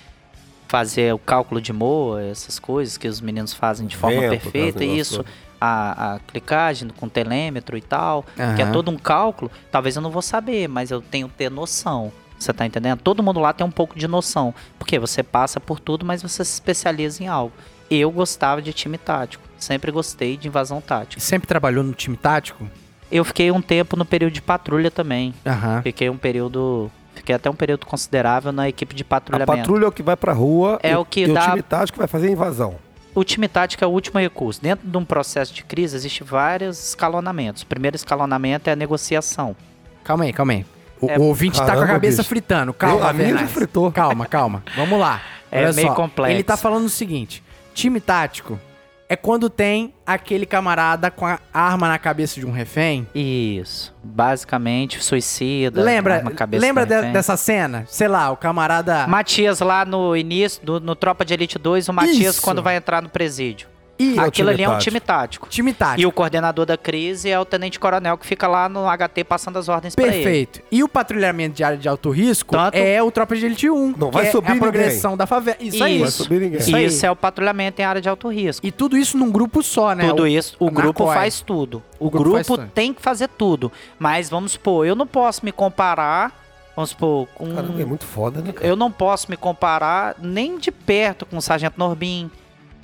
[0.68, 4.86] fazer o cálculo de MOA, essas coisas que os meninos fazem de forma Vento, perfeita,
[4.86, 5.26] isso.
[5.60, 8.24] A, a clicagem com telêmetro e tal,
[8.56, 11.50] que é todo um cálculo, talvez eu não vou saber, mas eu tenho que ter
[11.50, 12.14] noção.
[12.40, 13.02] Você tá entendendo?
[13.02, 14.54] Todo mundo lá tem um pouco de noção.
[14.78, 17.52] Porque você passa por tudo, mas você se especializa em algo.
[17.92, 19.44] Eu gostava de time tático.
[19.58, 21.22] Sempre gostei de invasão tática.
[21.22, 22.66] Sempre trabalhou no time tático?
[23.12, 25.34] Eu fiquei um tempo no período de patrulha também.
[25.46, 25.82] Aham.
[25.82, 26.90] Fiquei um período.
[27.16, 29.52] Fiquei até um período considerável na equipe de A patrulhamento.
[29.58, 31.62] patrulha é o que vai pra rua É e, o que e dá- o time
[31.64, 32.76] tático vai fazer a invasão.
[33.14, 34.62] O time tático é o último recurso.
[34.62, 37.64] Dentro de um processo de crise, existe vários escalonamentos.
[37.64, 39.56] O primeiro escalonamento é a negociação.
[40.04, 40.66] Calma aí, calma aí.
[41.02, 42.30] O, É- o ouvinte tá com a Caramba, cabeça bicho.
[42.30, 42.74] fritando.
[42.74, 43.92] Calma, Eu- a minha já fritou.
[43.92, 44.64] Calma, calma.
[44.76, 45.22] Vamos lá.
[45.52, 45.94] É Olha meio só.
[45.96, 46.32] complexo.
[46.36, 47.44] Ele tá falando o seguinte:
[47.74, 48.60] time tático
[49.08, 53.08] é quando tem aquele camarada com a arma na cabeça de um refém.
[53.16, 53.92] Isso.
[54.04, 55.82] Basicamente, suicida.
[55.82, 57.86] lembra arma a cabeça lembra de- dessa cena?
[57.88, 59.08] Sei lá, o camarada.
[59.08, 62.42] Matias lá no início, do- no Tropa de Elite 2, o Matias Isso.
[62.44, 63.68] quando vai entrar no presídio.
[64.02, 65.50] É o Aquilo ali é um time tático.
[65.50, 66.00] time tático.
[66.02, 69.60] E o coordenador da crise é o tenente coronel que fica lá no HT passando
[69.60, 70.14] as ordens pra ele.
[70.14, 70.62] Perfeito.
[70.72, 73.96] E o patrulhamento de área de alto risco Tanto- é o Tropa de Elite 1.
[73.98, 75.58] Não vai é subir a progressão da favela.
[75.60, 76.24] Isso, Isso.
[76.24, 76.60] subir ninguém.
[76.60, 76.78] Isso.
[76.78, 78.66] Isso é o patrulhamento em área de alto risco.
[78.66, 80.08] E tudo isso num grupo só, né?
[80.08, 81.16] Tudo isso, o na grupo COI.
[81.16, 81.84] faz tudo.
[82.00, 83.70] O, O grupo grupo, tem que fazer tudo.
[84.00, 86.32] Mas vamos supor, eu não posso me comparar,
[86.74, 88.66] vamos supor, com Caramba, é muito foda, né, cara?
[88.66, 92.32] eu não posso me comparar nem de perto com o Sargento Norbin,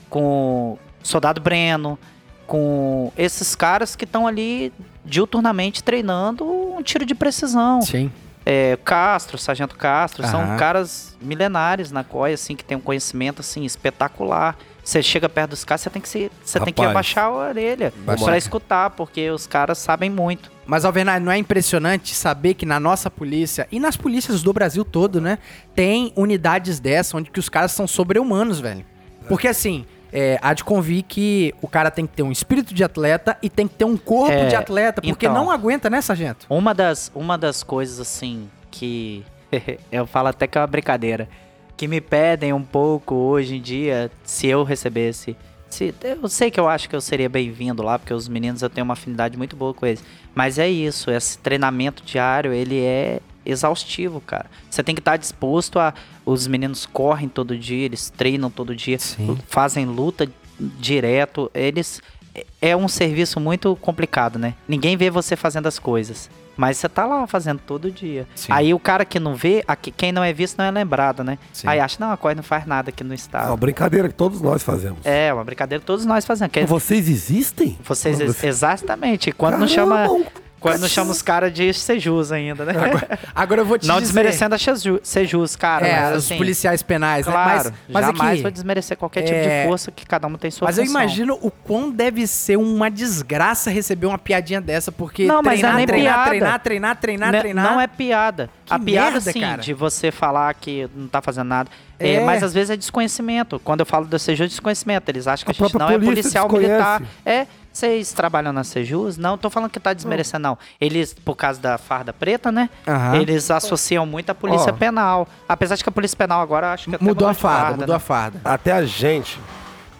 [0.09, 1.97] com Soldado Breno,
[2.47, 4.71] com esses caras que estão ali
[5.03, 7.81] diuturnamente treinando um tiro de precisão.
[7.81, 8.11] Sim.
[8.45, 10.31] é, Castro, Sargento Castro, Aham.
[10.31, 14.55] são caras milenares na COI, assim, que tem um conhecimento, assim, espetacular.
[14.83, 16.91] Você chega perto dos caras, você tem que, se, você tem que Rapaz.
[16.91, 18.37] abaixar a orelha lá.
[18.37, 20.51] escutar, porque os caras sabem muito.
[20.67, 24.85] Mas, Alvernaz, não é impressionante saber que na nossa polícia, e nas polícias do Brasil
[24.85, 25.39] todo, né,
[25.73, 28.85] tem unidades dessa onde que os caras são sobre-humanos, velho.
[29.27, 29.85] Porque, assim,
[30.17, 33.49] é, há de convir que o cara tem que ter um espírito de atleta e
[33.49, 35.35] tem que ter um corpo É, de atleta, porque então.
[35.35, 36.45] não aguenta, né, sargento?
[36.49, 39.25] Uma das, uma das coisas, assim, que
[39.91, 41.27] eu falo até que é uma brincadeira,
[41.75, 45.35] que me pedem um pouco hoje em dia, se eu recebesse.
[45.69, 48.69] Se, eu sei que eu acho que eu seria bem-vindo lá, porque os meninos eu
[48.69, 50.01] tenho uma afinidade muito boa com eles.
[50.33, 54.45] Mas é isso, esse treinamento diário, ele é exaustivo, cara.
[54.69, 55.93] Você tem que estar disposto a.
[56.25, 59.37] Os meninos correm todo dia, eles treinam todo dia, Sim.
[59.47, 60.27] fazem luta
[60.79, 61.49] direto.
[61.53, 62.01] Eles.
[62.61, 64.55] É um serviço muito complicado, né?
[64.67, 66.29] Ninguém vê você fazendo as coisas.
[66.57, 68.25] Mas você tá lá fazendo todo dia.
[68.35, 68.51] Sim.
[68.51, 71.37] Aí o cara que não vê, aqui- quem não é visto não é lembrado, né?
[71.53, 71.67] Sim.
[71.67, 73.47] Aí acha, não, a Corre não faz nada aqui no É estado.
[73.49, 74.99] uma brincadeira que todos nós fazemos.
[75.05, 76.51] É, uma brincadeira que todos nós fazemos.
[76.53, 77.77] Que Vocês existem?
[77.83, 79.31] vocês, Você- exatamente.
[79.33, 80.25] Quando não Caramba, chama.
[80.71, 82.73] Quando não chama os caras de sejus ainda, né?
[83.33, 84.07] Agora eu vou te não dizer...
[84.07, 85.87] desmerecendo a Seju- sejus, cara.
[85.87, 87.75] É, mas, os assim, policiais penais, Claro, né?
[87.87, 90.49] Mas, mas jamais aqui, vou desmerecer qualquer tipo é, de força que cada um tem
[90.51, 91.01] sua Mas eu função.
[91.01, 95.73] imagino o quão deve ser uma desgraça receber uma piadinha dessa, porque Não, mas treinar,
[95.73, 96.29] não é treinar, piada.
[96.29, 97.65] treinar, treinar, treinar, Né, treinar.
[97.71, 98.49] Não é piada.
[98.65, 99.61] Que a piada, merda, sim, cara.
[99.61, 101.69] de você falar que não tá fazendo nada.
[101.99, 102.25] É, É.
[102.25, 103.59] mas às vezes é desconhecimento.
[103.63, 105.07] Quando eu falo da Sejus, é desconhecimento.
[105.09, 107.01] Eles acham que A a, gente não é policial militar.
[107.25, 107.45] É,
[107.75, 109.17] vocês trabalham na Sejus?
[109.17, 110.57] Não, tô falando que tá desmerecendo, não.
[110.79, 112.69] Eles, por causa da farda preta, né?
[112.87, 113.17] Aham.
[113.17, 114.75] Eles associam muito a polícia Ó.
[114.75, 115.27] penal.
[115.47, 117.87] Apesar de que a polícia penal agora, acho que até Mudou a de farda, mudou
[117.89, 117.95] né?
[117.95, 118.39] a farda.
[118.45, 119.37] Até a gente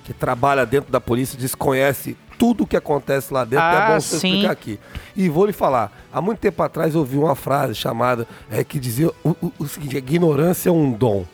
[0.06, 3.65] que trabalha dentro da polícia desconhece tudo o que acontece lá dentro.
[3.65, 4.27] Ah, é bom você sim.
[4.30, 4.80] explicar aqui.
[5.14, 8.80] E vou lhe falar, há muito tempo atrás eu ouvi uma frase chamada é, que
[8.80, 11.26] dizia o, o- o seguinte: ignorância é um dom.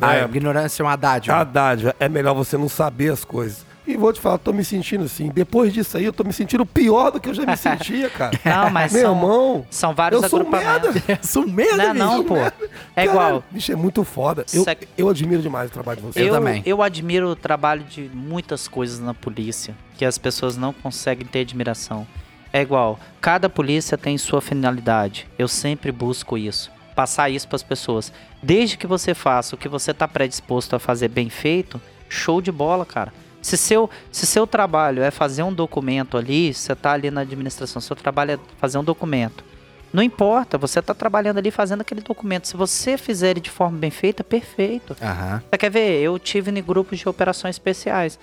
[0.00, 0.24] A É.
[0.24, 1.36] ignorância é uma dádiva.
[1.36, 3.65] A dádiva é melhor você não saber as coisas.
[3.86, 5.28] E vou te falar, tô me sentindo assim.
[5.32, 8.38] Depois disso aí, eu tô me sentindo pior do que eu já me sentia, cara.
[8.44, 10.94] Não, mas Meu são, irmão, são vários eu sou agrupamentos.
[10.94, 11.18] merda.
[11.22, 12.36] Sou merda, Não, não, pô.
[12.36, 13.44] É Cara, igual.
[13.50, 14.44] Bicho, é muito foda.
[14.52, 16.26] Eu, Sec- eu admiro demais o trabalho de vocês.
[16.26, 16.62] Eu também.
[16.66, 21.40] Eu admiro o trabalho de muitas coisas na polícia que as pessoas não conseguem ter
[21.40, 22.06] admiração.
[22.52, 25.28] É igual, cada polícia tem sua finalidade.
[25.38, 28.12] Eu sempre busco isso, passar isso para as pessoas.
[28.42, 32.50] Desde que você faça o que você está predisposto a fazer bem feito, show de
[32.50, 33.12] bola, cara.
[33.46, 37.80] Se seu, se seu trabalho é fazer um documento ali, você está ali na administração,
[37.80, 39.44] seu trabalho é fazer um documento.
[39.92, 42.48] Não importa, você está trabalhando ali fazendo aquele documento.
[42.48, 44.96] Se você fizer ele de forma bem feita, perfeito.
[45.00, 45.40] Aham.
[45.48, 46.00] Você quer ver?
[46.02, 48.18] Eu tive em grupos de operações especiais.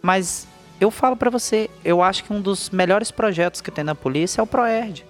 [0.00, 0.46] Mas
[0.80, 4.40] eu falo pra você, eu acho que um dos melhores projetos que tem na polícia
[4.40, 5.04] é o ProERD.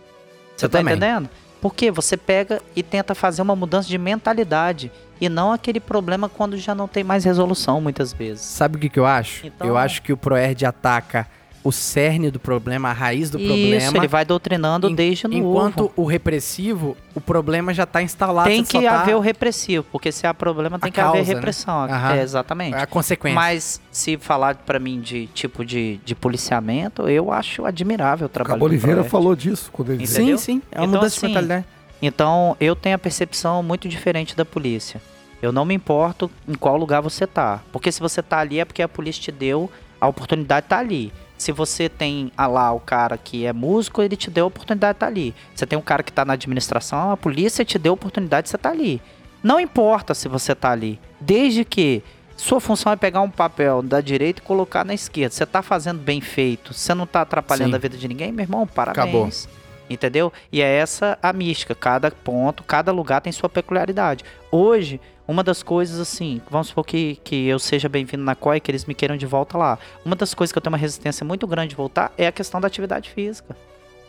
[0.57, 0.95] Você Eu tá também.
[0.97, 1.29] entendendo?
[1.61, 4.91] Porque você pega e tenta fazer uma mudança de mentalidade.
[5.21, 8.43] E não aquele problema quando já não tem mais resolução, muitas vezes.
[8.45, 9.47] Sabe o que, que eu acho?
[9.47, 11.27] Então- Eu acho que o Proerd ataca
[11.65, 13.97] o cerne do problema, a raiz do Isso, problema.
[13.99, 15.93] ele vai doutrinando en- desde no Enquanto ovo.
[15.97, 18.49] o repressivo, o problema já tá instalado.
[18.49, 21.29] Tem que tá- haver o repressivo, porque se há problema tem A que haver causa,
[21.31, 21.35] né?
[21.35, 21.75] repressão.
[21.85, 22.15] Aham.
[22.15, 22.75] É, exatamente.
[22.77, 23.35] a consequência.
[23.35, 28.33] Mas se falar pra mim de tipo de, de policiamento, eu acho admirável o O
[28.33, 30.39] trabalho do Oliveira falou disso quando ele sim, entendeu?
[30.39, 30.63] sim.
[30.71, 31.67] É uma Então, mudança assim, de mentalidade.
[32.01, 35.01] Então, eu tenho a percepção muito diferente da polícia.
[35.41, 37.63] Eu não me importo em qual lugar você tá.
[37.73, 39.71] Porque se você tá ali é porque a polícia te deu
[40.01, 41.13] a oportunidade de estar ali.
[41.37, 44.95] Se você tem ah, lá o cara que é músico, ele te deu a oportunidade
[44.95, 45.35] de estar ali.
[45.55, 48.51] Você tem um cara que tá na administração, a polícia te deu a oportunidade de
[48.51, 49.01] você estar ali.
[49.41, 50.99] Não importa se você tá ali.
[51.21, 52.03] Desde que
[52.37, 55.35] sua função é pegar um papel da direita e colocar na esquerda.
[55.35, 56.75] Você tá fazendo bem feito.
[56.75, 57.77] Você não tá atrapalhando Sim.
[57.77, 59.45] a vida de ninguém, meu irmão, parabéns.
[59.45, 59.58] Acabou.
[59.91, 60.33] Entendeu?
[60.53, 61.75] E é essa a mística.
[61.75, 64.25] Cada ponto, cada lugar tem sua peculiaridade.
[64.51, 68.71] Hoje, uma das coisas assim, vamos supor que, que eu seja bem-vindo na COI, que
[68.71, 69.79] eles me queiram de volta lá.
[70.05, 72.61] Uma das coisas que eu tenho uma resistência muito grande de voltar é a questão
[72.61, 73.57] da atividade física.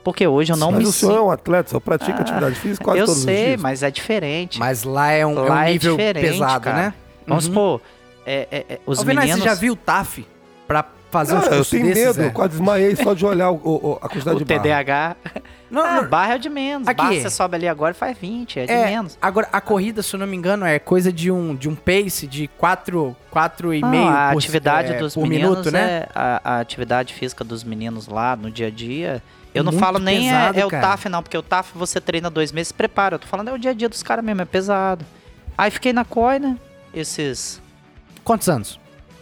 [0.04, 2.84] Porque hoje eu não Mas me o senhor é um atleta, só pratica atividade física
[2.86, 3.62] quase Eu todos os sei, dias.
[3.62, 4.58] mas é diferente.
[4.58, 6.78] Mas lá é um, é um Lá é nível diferente, pesado, cara.
[6.78, 6.94] né?
[7.28, 7.54] Vamos Uhum.
[7.54, 7.82] supor,
[8.26, 9.32] é, é, é, os Ô, meninos.
[9.32, 10.26] você já viu o TAF
[10.66, 12.06] pra fazer uns Ah, eu tenho desses?
[12.08, 12.26] medo, é?
[12.28, 14.60] eu quase desmaiei só de olhar o- o- a quantidade o de barra.
[14.62, 15.16] TDAH.
[15.72, 16.88] Não, ah, não, barra é de menos.
[16.88, 16.98] Aqui.
[17.02, 19.18] Barra você sobe ali agora e faz 20, é de É, menos.
[19.22, 22.26] agora a corrida, se eu não me engano, é coisa de um, de um pace
[22.26, 25.80] de 4, quatro e Não, meio a por, atividade é, dos por meninos minuto, né?
[25.80, 29.22] é a, a atividade física dos meninos lá no dia a dia.
[29.54, 30.88] Eu não Muito falo nem é- pesado, é, o cara.
[30.90, 33.16] TAF, não, porque o TAF você treina dois meses, prepara.
[33.16, 35.04] Eu tô falando é o dia a dia dos caras mesmo, é pesado.
[35.58, 36.58] Aí fiquei na COI, né?
[36.94, 37.62] Esses
[38.24, 38.80] Quantos anos?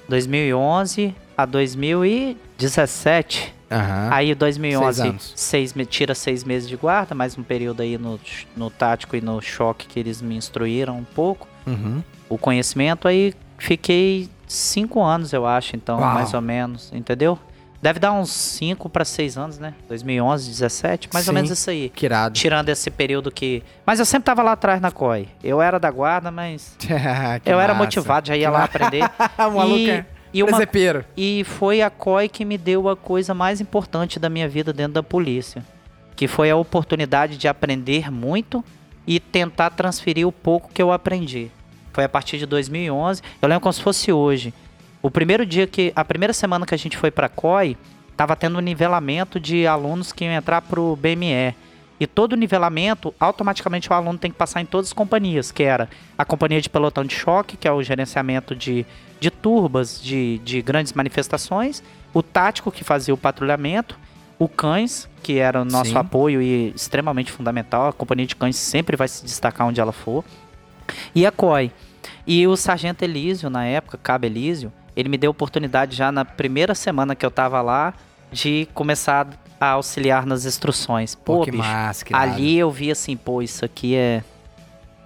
[0.07, 3.53] 2011 a 2017.
[3.69, 4.09] Aham.
[4.11, 8.17] Aí 2011 Seis seis me- tira seis meses de guarda, mais um período aí no,
[8.55, 11.47] no tático e no choque que eles me instruíram um pouco.
[11.65, 12.01] Uhum.
[12.29, 16.13] O conhecimento, aí fiquei cinco anos, eu acho, então, Uau.
[16.13, 17.37] mais ou menos, entendeu?
[17.81, 19.73] Deve dar uns cinco para seis anos, né?
[19.87, 21.35] 2011, 17, mais ou Sim.
[21.35, 21.89] menos isso aí.
[21.89, 22.33] Que irado.
[22.33, 23.63] Tirando esse período que.
[23.85, 25.27] Mas eu sempre tava lá atrás na COI.
[25.43, 26.75] Eu era da guarda, mas.
[27.45, 27.85] Eu era massa.
[27.85, 29.03] motivado, já ia lá aprender.
[29.37, 31.05] o maluco é e, uma presepeiro.
[31.15, 34.93] e foi a COI que me deu a coisa mais importante da minha vida dentro
[34.93, 35.63] da polícia.
[36.15, 38.63] Que foi a oportunidade de aprender muito
[39.05, 41.51] e tentar transferir o pouco que eu aprendi.
[41.93, 43.21] Foi a partir de 2011.
[43.41, 44.53] Eu lembro como se fosse hoje.
[45.07, 45.93] O primeiro dia que.
[45.95, 47.77] A primeira semana que a gente foi pra COI,
[48.17, 51.55] tava tendo um nivelamento de alunos que iam entrar pro BME.
[51.97, 55.89] E todo nivelamento, automaticamente o aluno tem que passar em todas as companhias, que era
[56.17, 58.85] a companhia de pelotão de choque, que é o gerenciamento de,
[59.17, 61.81] de turbas, de, de grandes manifestações,
[62.13, 63.97] o tático, que fazia o patrulhamento,
[64.37, 65.97] o cães, que era o nosso Sim.
[65.97, 70.25] apoio e extremamente fundamental, a companhia de cães sempre vai se destacar onde ela for,
[71.15, 71.71] e a COI.
[72.27, 76.25] E o sargento Elísio, na época, Cabo Elísio, ele me deu a oportunidade já na
[76.25, 77.93] primeira semana que eu tava lá,
[78.31, 79.27] de começar
[79.61, 81.13] a auxiliar nas instruções.
[81.13, 82.15] Pô, Pô, que bicho, massa, que.
[82.15, 84.23] Ali eu vi assim, pô, isso aqui é.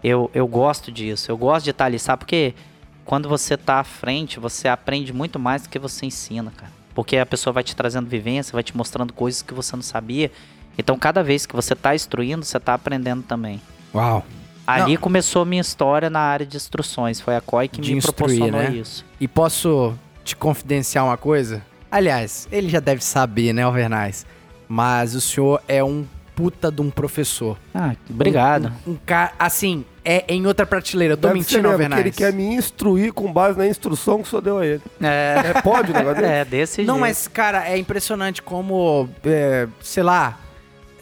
[0.02, 2.20] Eu, eu gosto disso, eu gosto de estar ali, sabe?
[2.20, 2.56] Porque
[3.04, 6.72] quando você tá à frente, você aprende muito mais do que você ensina, cara.
[6.96, 10.32] Porque a pessoa vai te trazendo vivência, vai te mostrando coisas que você não sabia.
[10.78, 13.62] Então, cada vez que você tá instruindo, você tá aprendendo também.
[13.94, 14.26] Uau.
[14.66, 15.02] Ali Não.
[15.02, 17.20] começou a minha história na área de instruções.
[17.20, 18.70] Foi a COI que De me instruir, proporcionou né?
[18.78, 19.06] isso.
[19.20, 19.94] E posso
[20.24, 21.62] te confidenciar uma coisa?
[21.92, 24.26] Aliás, ele já deve saber, né, Alvernaz?
[24.68, 26.06] Mas o senhor é um
[26.36, 27.58] puta de um professor.
[27.74, 28.72] Ah, obrigado.
[28.88, 31.14] Um, um cara, assim, é em outra prateleira.
[31.14, 34.20] Eu tô Deve ser mentindo, mesmo, porque ele quer me instruir com base na instrução
[34.20, 34.82] que o senhor deu a ele.
[35.02, 36.32] É, É, pode o negócio desse?
[36.34, 37.00] é desse Não, jeito.
[37.02, 40.40] mas, cara, é impressionante como, é, sei lá,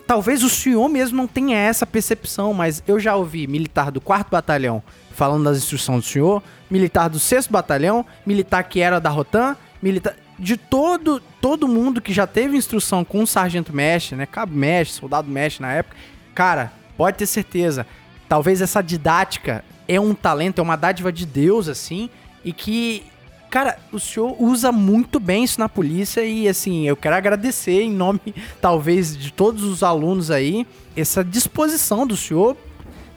[0.10, 4.32] talvez o senhor mesmo não tenha essa percepção, mas eu já ouvi militar do 4
[4.32, 4.82] Batalhão
[5.12, 10.16] falando das instruções do senhor, militar do 6 Batalhão, militar que era da Rotan, militar
[10.40, 14.98] de todo todo mundo que já teve instrução com o sargento mestre, né, cabo mestre,
[14.98, 15.96] soldado mestre na época.
[16.34, 17.86] Cara, pode ter certeza,
[18.28, 22.10] talvez essa didática é um talento, é uma dádiva de Deus assim,
[22.44, 23.04] e que
[23.50, 27.92] Cara, o senhor usa muito bem isso na polícia e, assim, eu quero agradecer em
[27.92, 28.22] nome,
[28.62, 32.56] talvez, de todos os alunos aí, essa disposição do senhor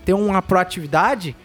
[0.04, 1.36] ter uma proatividade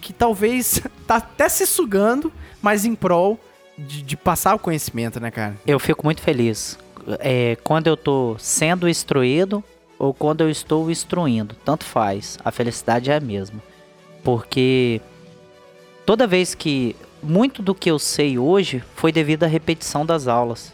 [0.00, 2.32] que talvez tá até se sugando,
[2.62, 3.38] mas em prol
[3.76, 5.56] de, de passar o conhecimento, né, cara?
[5.66, 6.78] Eu fico muito feliz.
[7.18, 9.62] É, quando eu tô sendo instruído
[9.98, 12.38] ou quando eu estou instruindo, tanto faz.
[12.44, 13.62] A felicidade é a mesma.
[14.22, 15.00] Porque
[16.04, 20.72] toda vez que muito do que eu sei hoje foi devido à repetição das aulas.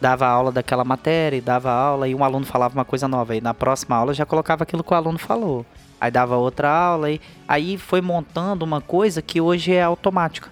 [0.00, 3.36] Dava aula daquela matéria, e dava aula e um aluno falava uma coisa nova.
[3.36, 5.64] E na próxima aula já colocava aquilo que o aluno falou.
[6.00, 10.50] Aí dava outra aula e aí foi montando uma coisa que hoje é automática.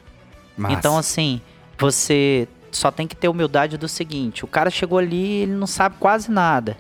[0.57, 0.75] Massa.
[0.75, 1.41] Então, assim,
[1.77, 5.97] você só tem que ter humildade do seguinte: o cara chegou ali, ele não sabe
[5.99, 6.77] quase nada.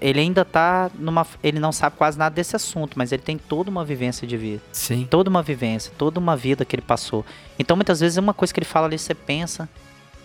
[0.00, 1.26] Ele ainda tá numa.
[1.42, 4.62] Ele não sabe quase nada desse assunto, mas ele tem toda uma vivência de vida.
[4.72, 5.06] Sim.
[5.08, 7.24] Toda uma vivência, toda uma vida que ele passou.
[7.58, 9.68] Então, muitas vezes, uma coisa que ele fala ali, você pensa,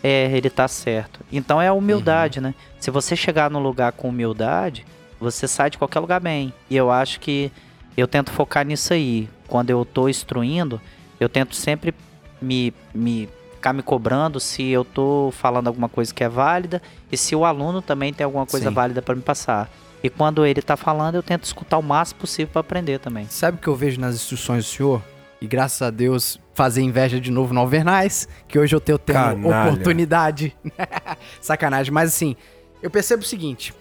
[0.03, 1.19] é, ele tá certo.
[1.31, 2.53] Então, é a humildade, né?
[2.79, 4.85] Se você chegar num lugar com humildade,
[5.19, 6.53] você sai de qualquer lugar bem.
[6.69, 7.51] E eu acho que
[7.95, 9.29] eu tento focar nisso aí.
[9.47, 10.79] Quando eu tô instruindo,
[11.19, 11.93] eu tento sempre
[12.41, 13.27] me, me
[13.59, 16.81] ficar me cobrando se eu tô falando alguma coisa que é válida
[17.11, 18.73] e se o aluno também tem alguma coisa Sim.
[18.73, 19.69] válida para me passar.
[20.01, 23.27] E quando ele tá falando, eu tento escutar o máximo possível para aprender também.
[23.29, 25.01] Sabe o que eu vejo nas instruções do senhor?
[25.41, 29.67] E graças a Deus, fazer inveja de novo no Alvernais, que hoje eu tenho Canalha.
[29.67, 30.55] oportunidade.
[31.41, 31.91] Sacanagem.
[31.91, 32.37] Mas assim,
[32.81, 33.73] eu percebo o seguinte.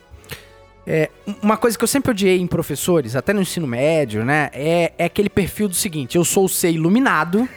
[0.84, 1.08] É,
[1.40, 4.50] uma coisa que eu sempre odiei em professores, até no ensino médio, né?
[4.52, 7.48] É, é aquele perfil do seguinte: eu sou o ser iluminado,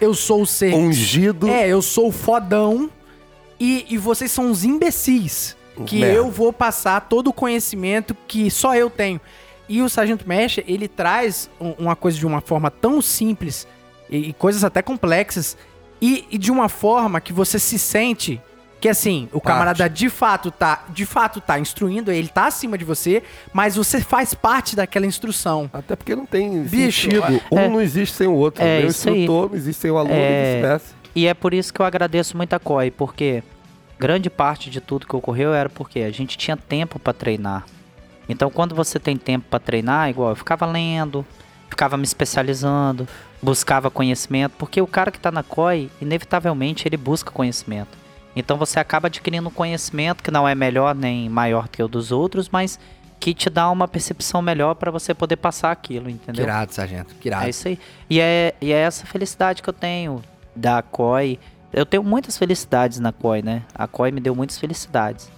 [0.00, 0.74] eu sou o ser.
[0.74, 1.48] Ungido.
[1.48, 2.90] É, eu sou o fodão
[3.58, 5.56] e, e vocês são os imbecis.
[5.86, 6.14] Que Merda.
[6.16, 9.20] eu vou passar todo o conhecimento que só eu tenho.
[9.68, 13.66] E o Sargento Mestre, ele traz um- uma coisa de uma forma tão simples
[14.10, 15.56] e, e coisas até complexas
[16.02, 18.40] e, e de uma forma que você se sente
[18.80, 22.84] que assim, o camarada de fato tá, de fato tá instruindo, ele tá acima de
[22.84, 25.68] você, mas você faz parte daquela instrução.
[25.72, 27.42] Até porque não tem Bicho, sentido.
[27.52, 28.64] Um é- não existe sem o outro.
[28.64, 30.94] é o instrutor não existe sem o aluno É, e vice-versa.
[31.14, 33.42] E é por isso que eu agradeço muito a COI, porque
[33.98, 37.66] grande parte de tudo que ocorreu era porque a gente tinha tempo para treinar.
[38.28, 41.26] Então, quando você tem tempo para treinar, igual eu ficava lendo,
[41.68, 43.06] ficava me especializando,
[43.42, 47.99] buscava conhecimento, porque o cara que tá na COI, inevitavelmente ele busca conhecimento.
[48.34, 52.12] Então você acaba adquirindo um conhecimento que não é melhor nem maior que o dos
[52.12, 52.78] outros, mas
[53.18, 56.42] que te dá uma percepção melhor para você poder passar aquilo, entendeu?
[56.44, 57.14] irado, sargento.
[57.20, 57.46] Que irado.
[57.46, 57.78] É isso aí.
[58.08, 60.22] E é, e é essa felicidade que eu tenho
[60.56, 61.38] da COI.
[61.72, 63.62] Eu tenho muitas felicidades na COI, né?
[63.74, 65.30] A COI me deu muitas felicidades.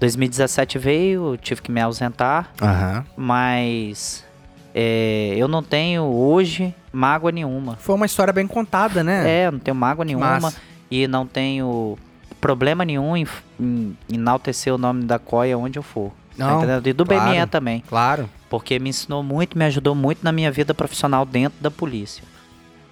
[0.00, 3.04] 2017 veio, tive que me ausentar, Aham.
[3.16, 4.24] mas
[4.74, 7.76] é, eu não tenho hoje mágoa nenhuma.
[7.76, 9.44] Foi uma história bem contada, né?
[9.44, 10.58] É, não tenho mágoa nenhuma massa.
[10.90, 11.98] e não tenho
[12.40, 13.26] problema nenhum em,
[13.58, 16.10] em enaltecer o nome da COI aonde eu for.
[16.36, 16.86] tá Não, entendendo?
[16.86, 17.30] E do claro.
[17.30, 17.84] BME também.
[17.88, 18.28] Claro.
[18.48, 22.24] Porque me ensinou muito, me ajudou muito na minha vida profissional dentro da polícia.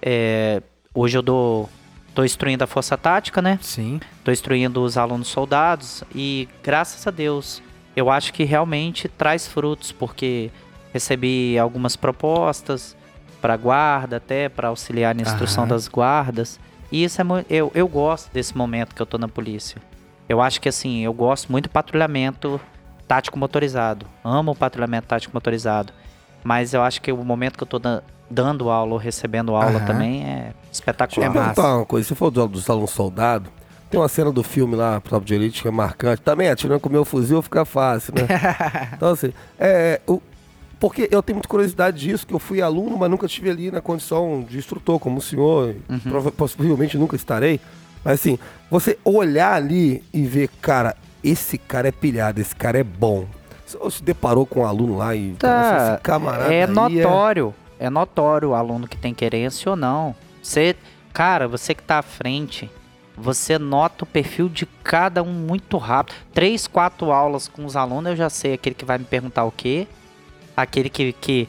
[0.01, 0.61] É,
[0.93, 1.69] hoje eu dou.
[2.15, 3.59] tô instruindo a força tática, né?
[3.61, 3.99] Sim.
[4.23, 7.61] Tô instruindo os alunos soldados e graças a Deus
[7.95, 10.49] eu acho que realmente traz frutos, porque
[10.93, 12.95] recebi algumas propostas
[13.41, 15.69] para guarda, até para auxiliar na instrução Aham.
[15.69, 16.59] das guardas.
[16.91, 19.81] E isso é eu, eu gosto desse momento que eu tô na polícia.
[20.27, 22.59] Eu acho que assim, eu gosto muito do patrulhamento
[23.07, 24.05] tático motorizado.
[24.23, 25.91] Amo o patrulhamento tático motorizado.
[26.43, 29.77] Mas eu acho que o momento que eu tô da- dando aula ou recebendo aula
[29.77, 29.85] Aham.
[29.85, 31.31] também é Deixa eu espetacular.
[31.31, 32.07] perguntar uma coisa.
[32.07, 33.49] Você falou do- dos alunos soldados.
[33.89, 36.21] Tem uma cena do filme lá, Tropa de Elite, que é marcante.
[36.21, 38.27] Também, atirando com o meu fuzil fica fácil, né?
[38.95, 40.21] então, assim, é, o-
[40.79, 43.81] porque eu tenho muita curiosidade disso, que eu fui aluno, mas nunca estive ali na
[43.81, 46.31] condição de instrutor, como o senhor, Uhum.
[46.31, 47.59] possivelmente nunca estarei.
[48.03, 48.39] Mas assim,
[48.71, 53.25] você olhar ali e ver, cara, esse cara é pilhado, esse cara é bom.
[53.65, 57.53] Você se deparou com um aluno lá e Tá, nossa, esse camarada é aí notório.
[57.77, 57.89] É...
[57.89, 60.15] notório o aluno que tem querência ou não.
[60.41, 60.75] Você,
[61.13, 62.71] cara, você que tá à frente,
[63.17, 66.15] você nota o perfil de cada um muito rápido.
[66.33, 69.51] Três, quatro aulas com os alunos, eu já sei aquele que vai me perguntar o
[69.51, 69.87] quê.
[70.61, 71.47] Aquele que, que,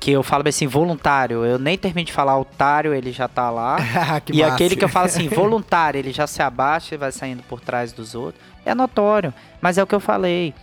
[0.00, 1.44] que eu falo assim, voluntário.
[1.44, 3.76] Eu nem termino de falar otário, ele já tá lá.
[4.24, 4.54] que e massa.
[4.54, 7.92] aquele que eu falo assim, voluntário, ele já se abaixa e vai saindo por trás
[7.92, 8.42] dos outros.
[8.64, 9.32] É notório.
[9.60, 10.54] Mas é o que eu falei.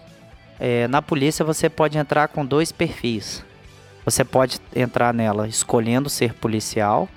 [0.59, 3.43] É, na polícia você pode entrar com dois perfis.
[4.03, 7.07] Você pode entrar nela escolhendo ser policial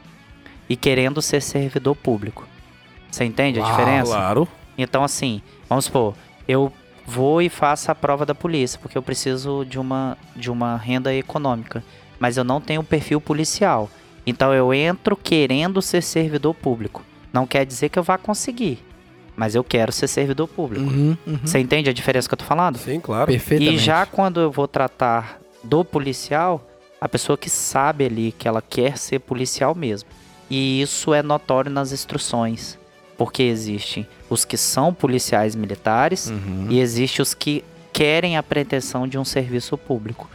[0.69, 2.47] e querendo ser servidor público.
[3.11, 4.13] Você entende a Uau, diferença?
[4.13, 4.49] Claro.
[4.77, 6.15] Então, assim, vamos supor,
[6.49, 6.73] eu
[7.07, 11.15] vou e faço a prova da polícia, porque eu preciso de uma, de uma renda
[11.15, 11.83] econômica.
[12.19, 13.91] Mas eu não tenho perfil policial.
[14.27, 17.05] Então eu entro querendo ser servidor público.
[17.33, 18.79] Não quer dizer que eu vá conseguir.
[19.35, 20.85] Mas eu quero ser servidor público.
[20.85, 21.39] Uhum, uhum.
[21.45, 22.79] Você entende a diferença que eu tô falando?
[22.79, 23.27] Sim, claro.
[23.27, 23.77] Perfeitamente.
[23.77, 26.69] E já quando eu vou tratar do policial,
[27.01, 30.09] a pessoa que sabe ali que ela quer ser policial mesmo.
[30.51, 32.79] E isso é notório nas instruções.
[33.17, 36.67] Porque existem os que são policiais militares Uhum.
[36.71, 40.29] e existem os que querem a pretensão de um serviço público.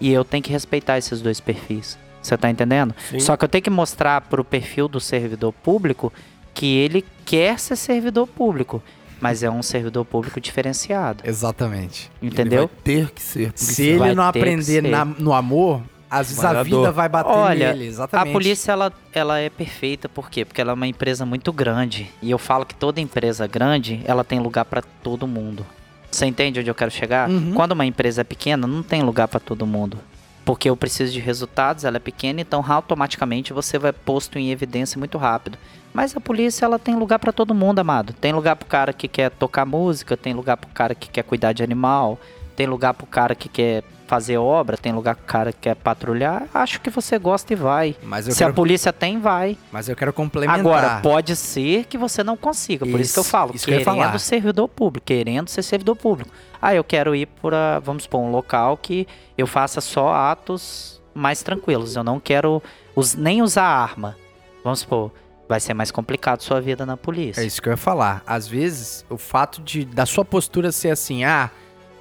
[0.00, 1.96] E eu tenho que respeitar esses dois perfis.
[2.20, 2.94] Você tá entendendo?
[3.10, 3.20] Sim.
[3.20, 6.12] Só que eu tenho que mostrar pro perfil do servidor público
[6.52, 8.82] que ele quer ser servidor público,
[9.20, 11.22] mas é um servidor público diferenciado.
[11.26, 12.10] Exatamente.
[12.22, 12.62] Entendeu?
[12.62, 15.82] Ele vai ter que ser Se ele Vai não aprender na- no amor,
[16.14, 17.86] às vezes a vida vai bater Olha, nele.
[17.86, 18.28] Exatamente.
[18.28, 20.44] A polícia ela, ela é perfeita, por quê?
[20.44, 22.10] Porque ela é uma empresa muito grande.
[22.22, 25.66] E eu falo que toda empresa grande, ela tem lugar para todo mundo.
[26.10, 27.28] Você entende onde eu quero chegar?
[27.28, 27.52] Uhum.
[27.52, 29.98] Quando uma empresa é pequena, não tem lugar para todo mundo.
[30.44, 34.98] Porque eu preciso de resultados, ela é pequena, então automaticamente você vai posto em evidência
[34.98, 35.58] muito rápido.
[35.92, 38.12] Mas a polícia ela tem lugar para todo mundo, amado.
[38.12, 41.52] Tem lugar pro cara que quer tocar música, tem lugar pro cara que quer cuidar
[41.52, 42.20] de animal,
[42.54, 43.82] tem lugar pro cara que quer
[44.14, 46.46] fazer obra, tem lugar pro cara que quer patrulhar.
[46.54, 47.96] Acho que você gosta e vai.
[48.02, 49.58] Mas Se a quero, polícia tem, vai.
[49.72, 50.60] mas eu quero complementar.
[50.60, 52.86] Agora, pode ser que você não consiga.
[52.86, 55.96] Por isso, que eu Isso, falo, isso que eu querendo servidor público, querendo ser servidor
[55.96, 56.30] público.
[56.62, 61.42] Ah, eu quero ir para, vamos supor, um local que eu faça só atos mais
[61.42, 61.96] tranquilos.
[61.96, 62.62] Eu não quero
[62.94, 64.16] us- nem usar arma.
[64.62, 65.10] Vamos supor,
[65.48, 67.40] vai ser mais complicado sua vida na polícia.
[67.42, 68.22] É isso que eu ia falar.
[68.24, 71.50] Às vezes, o fato de da sua postura ser assim, ah,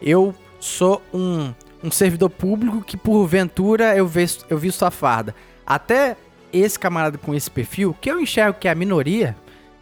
[0.02, 1.54] eu sou um,
[1.84, 5.36] um servidor público que porventura eu visto, eu visto a farda.
[5.66, 6.16] Até
[6.52, 9.36] esse camarada com esse perfil, que eu enxergo que é a minoria,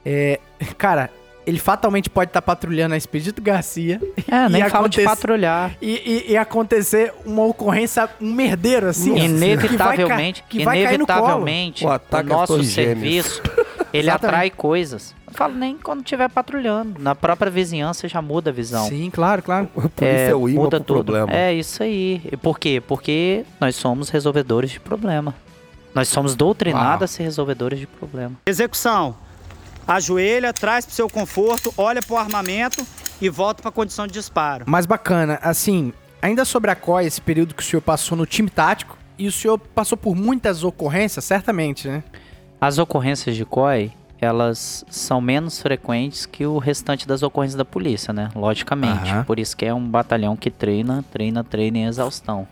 [0.05, 0.39] é,
[0.77, 1.09] cara,
[1.45, 5.71] ele fatalmente pode estar patrulhando a Expedito Garcia É, nem E falo de patrulhar.
[5.81, 9.17] e, e- e acontecer uma ocorrência, um merdeiro assim.
[9.17, 11.19] Inevitavelmente, que vai, que vai cair no colo.
[11.19, 13.41] inevitavelmente, O o, nosso serviço,
[13.93, 14.25] ele Exatamente.
[14.35, 15.15] atrai coisas.
[15.27, 17.01] Não falo nem quando estiver patrulhando.
[17.01, 18.87] Na própria vizinhança já muda a visão.
[18.87, 19.69] Sim, claro, claro.
[19.77, 21.03] A polícia é, o imã muda pro tudo.
[21.05, 21.31] problema.
[21.33, 22.21] É isso aí.
[22.31, 22.81] E por quê?
[22.85, 25.33] Porque nós somos resolvedores de problema.
[25.93, 27.03] Nós somos doutrinados Uau.
[27.03, 28.35] a ser resolvedores de problema.
[28.45, 29.15] Execução.
[29.87, 32.85] Ajoelha, traz pro seu conforto, olha pro armamento
[33.19, 34.63] e volta pra condição de disparo.
[34.67, 35.91] Mas bacana, assim,
[36.21, 39.31] ainda sobre a COI, esse período que o senhor passou no time tático, e o
[39.31, 42.03] senhor passou por muitas ocorrências, certamente, né?
[42.61, 48.13] As ocorrências de COI, elas são menos frequentes que o restante das ocorrências da polícia,
[48.13, 48.29] né?
[48.35, 49.09] Logicamente.
[49.09, 49.23] Aham.
[49.23, 52.47] Por isso que é um batalhão que treina, treina, treina em exaustão.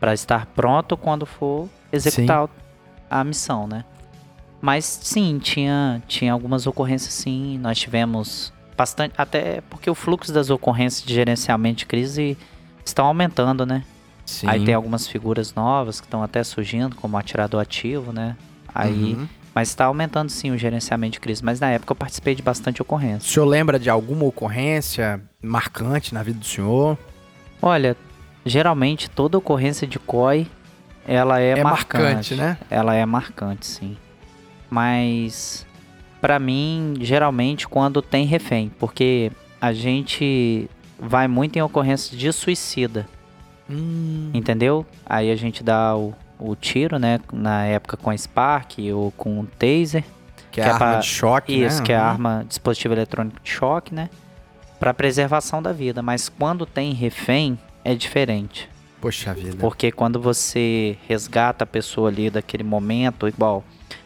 [0.00, 2.48] Pra estar pronto quando for executar
[3.08, 3.84] a missão, né?
[4.60, 7.56] Mas sim, tinha, tinha algumas ocorrências sim.
[7.58, 9.14] Nós tivemos bastante.
[9.16, 12.36] Até porque o fluxo das ocorrências de gerenciamento de crise
[12.84, 13.84] estão aumentando, né?
[14.26, 14.48] Sim.
[14.48, 18.36] Aí tem algumas figuras novas que estão até surgindo, como atirador ativo, né?
[18.74, 19.14] Aí.
[19.14, 19.28] Uhum.
[19.54, 21.44] Mas está aumentando sim o gerenciamento de crise.
[21.44, 23.30] Mas na época eu participei de bastante O ocorrência.
[23.30, 26.96] senhor lembra de alguma ocorrência marcante na vida do senhor?
[27.60, 27.96] Olha,
[28.46, 30.46] geralmente toda ocorrência de COI
[31.06, 32.02] ela é, É marcante.
[32.02, 32.56] marcante, né?
[32.70, 33.96] Ela é marcante, sim.
[34.70, 35.66] Mas
[36.20, 39.30] pra mim, geralmente quando tem refém, porque
[39.60, 40.68] a gente
[40.98, 43.06] vai muito em ocorrências de suicida,
[43.70, 44.84] Hum, entendeu?
[45.06, 47.20] Aí a gente dá o, o tiro, né?
[47.32, 50.04] Na época com a Spark ou com o Taser.
[50.50, 51.86] que é que é a arma pra- de choque, Isso, né?
[51.86, 52.08] que é a Uhum.
[52.08, 54.10] arma, dispositivo eletrônico de choque, né?
[54.78, 56.02] Pra preservação da vida.
[56.02, 58.68] Mas quando tem refém, é diferente.
[59.00, 59.56] Poxa vida.
[59.58, 63.64] Porque quando você resgata a pessoa ali daquele momento, igual.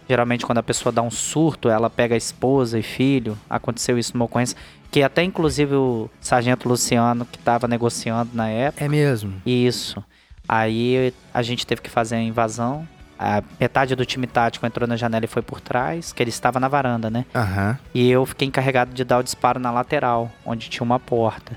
[0.08, 3.36] Geralmente quando a pessoa dá um surto, ela pega a esposa e filho.
[3.50, 4.56] Aconteceu isso numa ocorrência.
[4.88, 8.84] Que até inclusive o sargento Luciano, que estava negociando na época.
[8.84, 9.34] É mesmo.
[9.44, 10.02] Isso.
[10.48, 12.86] Aí a gente teve que fazer a invasão.
[13.18, 16.60] A metade do time tático entrou na janela e foi por trás, que ele estava
[16.60, 17.24] na varanda, né?
[17.34, 17.78] Aham.
[17.94, 21.52] E eu fiquei encarregado de dar o disparo na lateral, onde tinha uma porta.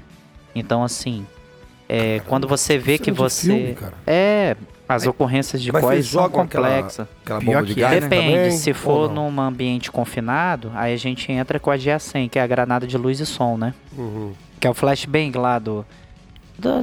[0.56, 1.26] Então, assim,
[1.88, 3.48] é, quando você vê que Cena de você.
[3.48, 4.56] filme, é,
[4.88, 7.08] as ocorrências de vocês são aquela- complexas.
[7.26, 8.08] Aquela bomba de que gás é, né?
[8.08, 12.40] Depende, também, se for num ambiente confinado, aí a gente entra com a GA100, que
[12.40, 13.74] é a granada de luz e som, né?
[13.98, 14.34] Uhum.
[14.62, 15.86] Que é o flashbang lá do.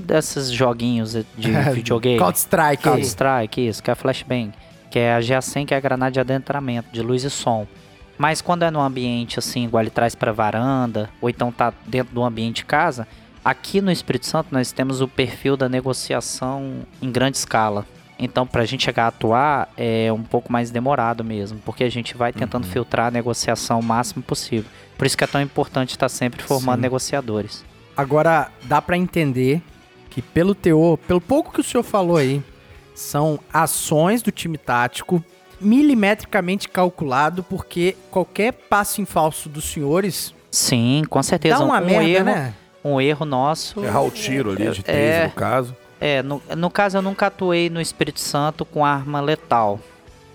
[0.02, 2.18] Desses joguinhos de videogame.
[2.18, 2.82] Counter-Strike.
[2.82, 4.52] Counter Strike, isso, que é a flashbang.
[4.90, 7.66] Que é a GA100, que é a granada de adentramento, de luz e som.
[8.18, 12.14] Mas quando é num ambiente assim, igual ele traz pra varanda, ou então tá dentro
[12.14, 13.06] do ambiente de casa,
[13.44, 17.84] aqui no Espírito Santo nós temos o perfil da negociação em grande escala.
[18.18, 22.16] Então, pra gente chegar a atuar, é um pouco mais demorado mesmo, porque a gente
[22.16, 24.70] vai tentando filtrar a negociação o máximo possível.
[24.96, 26.82] Por isso que é tão importante estar sempre formando Sim.
[26.82, 27.62] negociadores.
[27.96, 29.62] Agora, dá pra entender
[30.10, 32.42] que pelo teor, pelo pouco que o senhor falou aí,
[32.94, 35.22] são ações do time tático
[35.60, 41.58] milimetricamente calculado, porque qualquer passo em falso dos senhores Sim, com certeza.
[41.58, 42.54] dá uma um, merda, erro, né?
[42.84, 43.84] um erro nosso.
[43.84, 44.82] Errar o tiro ali de É.
[44.82, 45.76] taser, no caso.
[46.00, 49.80] É, no, no caso eu nunca atuei no Espírito Santo com arma letal.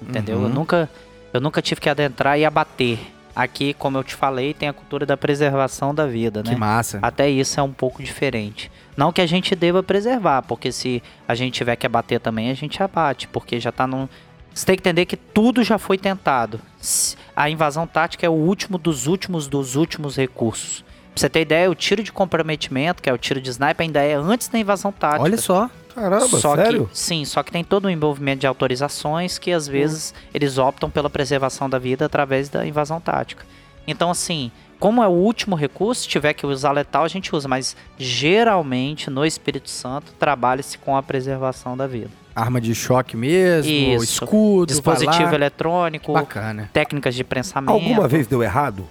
[0.01, 0.38] Entendeu?
[0.38, 0.43] Uhum.
[0.45, 0.89] Eu nunca
[1.33, 2.99] eu nunca tive que adentrar e abater.
[3.35, 6.55] Aqui, como eu te falei, tem a cultura da preservação da vida, Que né?
[6.57, 6.99] massa.
[7.01, 8.71] Até isso é um pouco diferente.
[8.95, 12.53] Não que a gente deva preservar, porque se a gente tiver que abater também, a
[12.53, 14.07] gente abate, porque já tá num.
[14.53, 16.59] Você tem que entender que tudo já foi tentado.
[17.35, 20.83] A invasão tática é o último dos últimos dos últimos recursos.
[21.13, 24.01] Pra você ter ideia, o tiro de comprometimento, que é o tiro de sniper, ainda
[24.01, 25.23] é antes da invasão tática.
[25.23, 25.69] Olha só.
[25.93, 26.88] Caramba, só sério?
[26.88, 30.89] Que, sim, só que tem todo um envolvimento de autorizações que às vezes eles optam
[30.89, 33.45] pela preservação da vida através da invasão tática.
[33.88, 37.47] Então, assim, como é o último recurso, se tiver que usar letal, a gente usa,
[37.47, 42.09] mas geralmente no Espírito Santo trabalha-se com a preservação da vida.
[42.35, 44.23] Arma de choque mesmo, Isso.
[44.23, 46.69] escudo, Dispositivo eletrônico, Bacana.
[46.72, 47.73] técnicas de prensamento.
[47.73, 48.88] Alguma vez deu errado?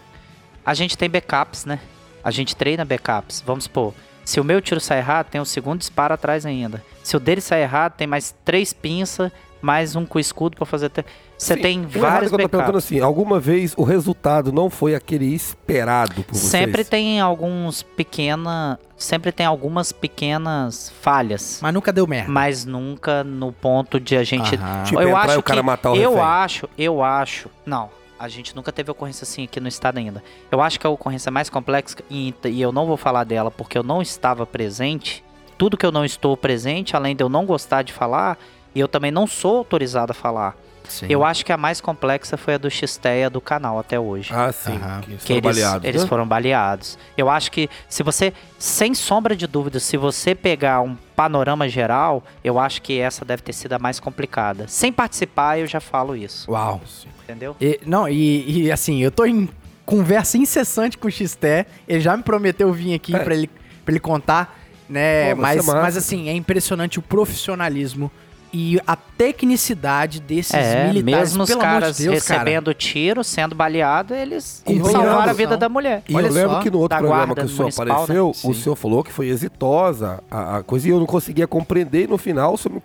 [0.65, 1.81] A gente tem backups, né?
[2.23, 3.43] A gente treina backups.
[3.47, 3.95] Vamos supor,
[4.31, 6.83] se o meu tiro sai errado, tem o segundo disparo atrás ainda.
[7.03, 9.31] Se o dele sai errado, tem mais três pinças,
[9.61, 10.89] mais um com escudo pra fazer.
[10.91, 11.05] te-
[11.37, 12.85] Você Sim, tem o errado é vários que eu tô perguntando backups.
[12.85, 16.51] assim, alguma vez o resultado não foi aquele esperado por vocês?
[16.51, 22.31] Sempre tem alguns pequena, sempre tem algumas pequenas falhas, Mas nunca deu merda.
[22.31, 24.83] mas nunca no ponto de a gente Aham.
[24.85, 26.25] Tipo, eu acho o cara que matar o eu refém.
[26.27, 27.89] acho, eu acho, não,
[28.21, 30.23] a gente nunca teve ocorrência assim aqui no estado ainda.
[30.53, 33.79] Eu acho que a ocorrência mais complexa e, e eu não vou falar dela porque
[33.79, 35.25] eu não estava presente.
[35.57, 38.39] Tudo que eu não estou presente, além de eu não gostar de falar,
[38.75, 40.55] e eu também não sou autorizado a falar.
[40.91, 41.07] Sim.
[41.09, 44.33] Eu acho que a mais complexa foi a do Xteia do canal até hoje.
[44.35, 44.75] Ah, sim.
[44.75, 45.01] Aham.
[45.25, 46.09] Que eles, baleados, eles né?
[46.09, 46.99] foram baleados.
[47.17, 52.25] Eu acho que se você, sem sombra de dúvida, se você pegar um panorama geral,
[52.43, 54.67] eu acho que essa deve ter sido a mais complicada.
[54.67, 56.51] Sem participar, eu já falo isso.
[56.51, 56.81] Uau.
[57.23, 57.55] Entendeu?
[57.61, 59.49] E- não, e, e, assim, eu tô em
[59.87, 61.67] conversa incessante com o Xté.
[61.87, 63.19] Ele já me prometeu vir aqui É.
[63.21, 63.49] pra, ele,
[63.85, 64.59] pra ele contar,
[64.89, 65.35] né?
[65.37, 68.11] Pô, mas, mas assim, é impressionante o profissionalismo
[68.53, 71.31] e a tecnicidade desses É, militares.
[71.31, 72.41] mesmo os Pelo amor caras de Deus, cara.
[72.41, 76.03] recebendo tiro, sendo baleado, eles salvaram a vida da mulher.
[76.09, 77.93] E Olha eu lembro só, que no outro programa que o senhor né?
[77.93, 78.55] apareceu, o Sim.
[78.55, 82.19] senhor falou que foi exitosa a, a coisa e eu não conseguia compreender e no
[82.19, 82.81] final o senhor me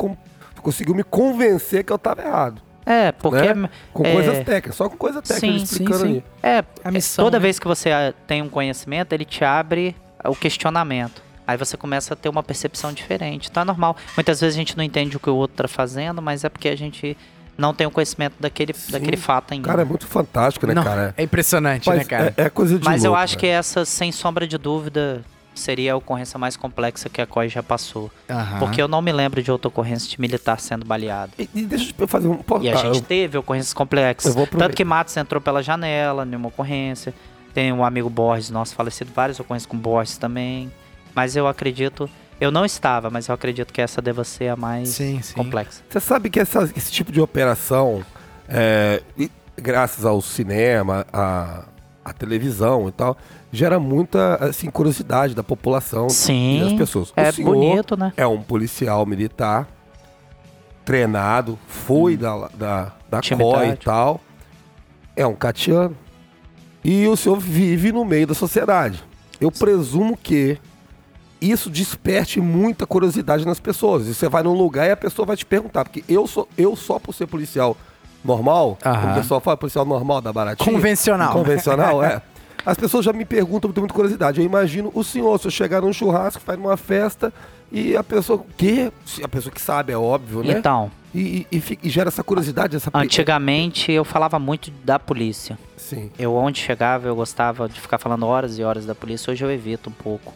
[0.62, 2.62] conseguiu me convencer que eu tava errado.
[2.86, 3.54] É, porque.
[3.54, 3.70] Né?
[3.92, 6.24] Com é, coisas técnicas, só com coisas técnicas sim, explicando sim, sim.
[6.44, 7.42] É, A missão, toda né?
[7.42, 11.25] vez que você ah, tem um conhecimento, ele te abre o questionamento.
[11.48, 13.50] Aí você começa a ter uma percepção diferente.
[13.50, 13.96] Então é normal.
[14.16, 16.68] Muitas vezes a gente não entende o que o outro tá fazendo, mas é porque
[16.70, 17.16] a gente
[17.58, 19.68] não tem o conhecimento daquele, daquele fato ainda.
[19.68, 21.14] Cara, é muito fantástico, né, Não, cara?
[21.16, 22.34] é impressionante, Mas né, cara?
[22.36, 23.40] É, é coisa de mas eu louco, acho né?
[23.40, 25.24] que essa, sem sombra de dúvida,
[25.54, 28.12] seria a ocorrência mais complexa que a COI já passou.
[28.60, 31.32] Porque eu não me lembro de outra ocorrência de militar sendo baleado.
[31.40, 32.36] E, e deixa eu fazer um...
[32.38, 34.36] pô, E a ah, gente eu- teve ocorrências complexas.
[34.36, 34.48] Eu.
[34.48, 37.14] Tanto que Matos entrou pela janela numa ocorrência.
[37.54, 40.70] Tem um amigo Borges, nosso falecido, várias ocorrências com Borges também.
[41.16, 42.10] Mas eu acredito.
[42.40, 45.34] Eu não estava, mas eu acredito que essa deva ser a mais Sim, sim.
[45.36, 45.82] complexa.
[45.90, 48.04] Você sabe que essa- esse tipo de operação,
[48.50, 51.64] é, e graças ao cinema, à,
[52.04, 53.16] à televisão e tal,
[53.54, 57.12] gera muita assim, curiosidade da população Sim, e das pessoas.
[57.12, 58.12] O É bonito, né?
[58.18, 59.66] É um policial militar,
[60.84, 64.22] treinado, foi da, da, da Time COI e tal.
[65.16, 65.96] É um catiano.
[66.84, 69.02] E o senhor vive no meio da sociedade.
[69.40, 70.58] Eu presumo que
[71.42, 74.08] isso desperte muita curiosidade nas pessoas.
[74.08, 75.84] E você vai num lugar e a pessoa vai te perguntar.
[75.86, 77.76] Porque eu, sou, eu só por ser policial
[78.24, 80.72] normal, o pessoal fala, policial normal da Baratinha.
[80.72, 81.34] Convencional.
[81.34, 82.22] Convencional, é.
[82.66, 84.40] As pessoas já me perguntam, tenho muita curiosidade.
[84.40, 87.32] Eu imagino o senhor, se eu chegar num churrasco, faz numa festa,
[87.72, 88.40] e a pessoa.
[88.40, 88.92] O quê?
[89.24, 90.58] A pessoa que sabe, é óbvio, né?
[90.58, 95.60] Então, E, e- e e gera essa curiosidade, essa antigamente eu falava muito da polícia.
[95.78, 96.10] Sim.
[96.18, 99.32] Eu onde chegava eu gostava de ficar falando horas e horas da polícia.
[99.32, 100.34] Hoje eu evito um pouco.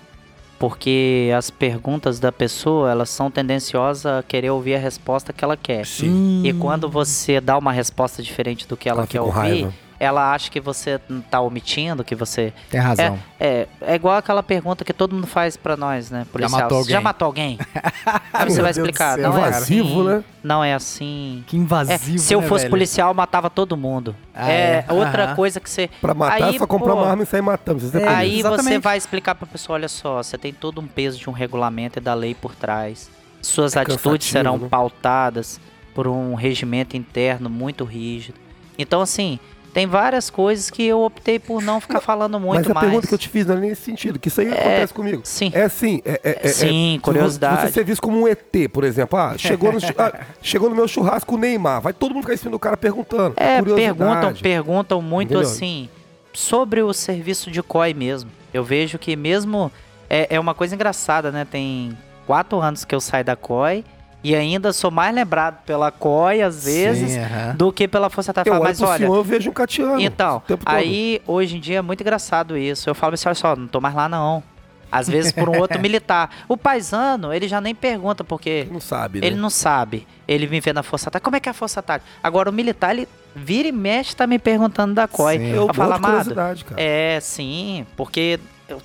[0.59, 5.55] Porque as perguntas da pessoa, elas são tendenciosas a querer ouvir a resposta que ela
[5.55, 5.85] quer.
[5.85, 6.43] Sim.
[6.45, 9.73] E quando você dá uma resposta diferente do que ela, Ela quer ouvir, raiva.
[9.99, 10.99] Ela acha que você
[11.29, 12.53] tá omitindo, que você.
[12.69, 13.19] Tem razão.
[13.39, 16.25] É, é igual aquela pergunta que todo mundo faz pra nós, né?
[16.31, 16.61] Policial.
[16.61, 17.59] matou "Você Já alguém?" matou alguém?
[18.33, 19.17] Aí Meu você vai explicar.
[19.17, 19.47] não é.
[19.49, 20.23] Invasivo, assim, né?
[20.43, 21.43] Não é assim.
[21.47, 22.71] Que É, invasivo, se eu né, fosse velho?
[22.71, 24.15] policial, eu matava todo mundo.
[24.33, 24.93] Ah, é, é?
[24.93, 25.35] outra Aham.
[25.35, 25.89] coisa que você.
[25.99, 27.79] Pra matar, Aí, é só comprar pô, uma arma e sair matando.
[27.81, 28.83] Você É, Aí você exatamente.
[28.83, 32.01] vai explicar pra pessoa, olha só, você tem todo um peso de um regulamento e
[32.01, 33.09] da lei por trás.
[33.41, 34.67] Suas É atitudes serão né?
[34.69, 35.59] pautadas
[35.93, 38.37] por um regimento interno muito rígido.
[38.77, 39.39] Então, assim,
[39.73, 42.85] tem várias coisas que eu optei por não ficar falando muito Mas a mais.
[42.87, 45.21] pergunta que eu te fiz não é nesse sentido, que isso aí acontece comigo.
[45.23, 45.51] sim.
[45.53, 47.67] É assim, é, é- é- Sim, é- curiosidade.
[47.67, 49.17] Você ser visto como um ET, por exemplo.
[49.19, 51.81] Ah, chegou no, ah, chegou no meu churrasco o Neymar.
[51.81, 53.33] Vai todo mundo ficar em cima do cara perguntando.
[53.37, 55.47] É, perguntam, perguntam muito Entendeu?
[55.49, 55.89] assim
[56.33, 58.29] sobre o serviço de COI mesmo.
[58.53, 59.71] Eu vejo que mesmo
[60.09, 61.45] é, é uma coisa engraçada, né?
[61.49, 63.83] Tem quatro anos que eu saí da COI
[64.23, 67.19] e ainda sou mais lembrado pela COI às vezes Sim,
[67.55, 68.55] do que pela Força Eu Tarefa.
[68.55, 69.99] olho Mas olha, senhor, eu vejo um catiano.
[69.99, 70.75] então, tempo todo.
[70.75, 72.89] aí hoje em dia é muito engraçado isso.
[72.89, 74.43] Eu falo assim, olha só, não tô mais lá não.
[74.91, 76.29] Às vezes por um outro militar.
[76.47, 79.27] O paisano, ele já nem pergunta, porque Não sabe, né?
[79.27, 80.07] ele não sabe.
[80.27, 81.23] Ele me vê na Força Tática.
[81.23, 82.09] Como é que é a Força Tática?
[82.23, 85.37] Agora, o militar, ele vira e mexe, tá me perguntando da COI.
[85.37, 85.45] Sim.
[85.49, 86.33] Eu Eu morro falo, amado,
[86.75, 88.39] é, sim, porque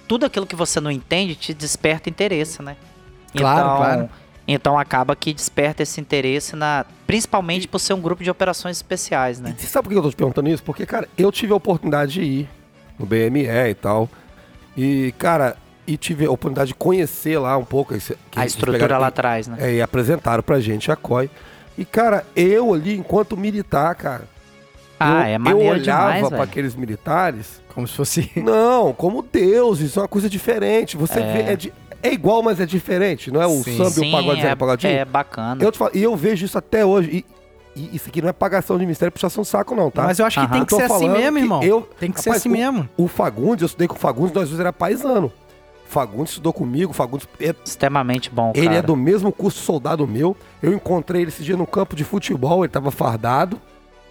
[0.06, 2.77] tudo aquilo que você não entende te desperta interesse, né?
[3.35, 4.11] Claro, então, claro.
[4.47, 9.41] Então acaba que desperta esse interesse na, principalmente por ser um grupo de operações especiais,
[9.41, 9.55] né?
[9.57, 10.62] E você sabe por que eu tô te perguntando isso?
[10.62, 12.49] Porque, cara, eu tive a oportunidade de ir
[12.99, 14.09] no BME e tal.
[14.77, 15.57] E, cara,
[15.87, 19.07] e tive a oportunidade de conhecer lá um pouco esse, que A estrutura pegaram- lá
[19.07, 19.57] atrás, né?
[19.61, 21.31] É, e apresentaram pra gente a COI.
[21.79, 24.25] E, cara, eu ali, enquanto militar, cara.
[25.01, 26.43] Ah, eu, é maneiro Eu olhava velho.
[26.43, 27.61] aqueles militares.
[27.75, 28.31] Como se fosse.
[28.37, 30.97] Não, como deuses, é uma coisa diferente.
[30.97, 31.33] Você É.
[31.33, 31.53] vê.
[31.53, 31.73] É, di-
[32.09, 33.76] é igual, mas é diferente, não é o Sim.
[33.76, 34.93] samba e o pagode é, zero pagodinho?
[34.93, 35.62] é bacana.
[35.64, 37.24] Eu te falo, e eu vejo isso até hoje.
[37.76, 40.05] E, e isso aqui não é pagação de mistério, puxação de saco, não, tá?
[40.05, 40.52] Mas eu acho que Aham.
[40.52, 41.62] tem Eu que tô ser assim falando mesmo, que irmão.
[41.62, 42.89] eu- tem que ser Rapaz, assim o- mesmo.
[42.97, 45.32] O Fagundes, eu estudei com o Fagundes, nós dois era paisano.
[45.86, 48.78] Fagundes estudou comigo, Fagundes é- Extremamente bom, ele cara.
[48.78, 50.36] é do mesmo curso soldado meu.
[50.62, 53.60] Eu encontrei ele esse dia no campo de futebol, ele tava fardado,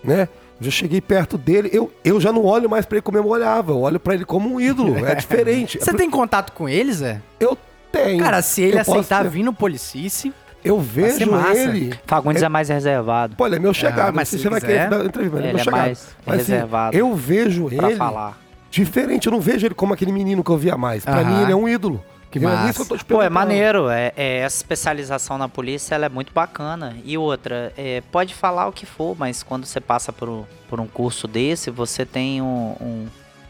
[0.03, 0.27] né?
[0.61, 3.71] Já cheguei perto dele, eu, eu já não olho mais pra ele como eu olhava,
[3.71, 5.79] eu olho pra ele como um ídolo, é diferente.
[5.79, 7.19] Você tem contato com eles, é?
[7.39, 7.57] Eu
[7.93, 8.23] tenho.
[8.23, 9.29] Cara, se ele Eu aceitar ter.
[9.29, 10.33] vir no Policice,
[10.65, 11.57] Eu ser vejo massa.
[11.57, 11.93] ele.
[12.05, 14.89] Fagundes é, mais reservado Pô, ele é meu chegado, Ah, mas se você vai quiser,
[14.89, 15.79] querer dar entrevista, ele é é chegado.
[15.79, 18.37] mais Mas, assim, reservado eu vejo pra ele falar.
[18.71, 21.03] diferente, eu não vejo ele como aquele menino que eu via mais.
[21.05, 21.25] Pra Aham.
[21.25, 22.03] mim, ele é um ídolo.
[22.31, 22.57] Que Entendeu?
[22.57, 22.71] massa.
[22.71, 23.89] Isso eu tô te Pô, é maneiro.
[23.89, 26.95] É, é, essa especialização na polícia ela é muito bacana.
[27.05, 30.79] E outra, é, pode falar o que for, mas quando você passa por, um- por
[30.79, 33.05] um curso desse, você tem um, um-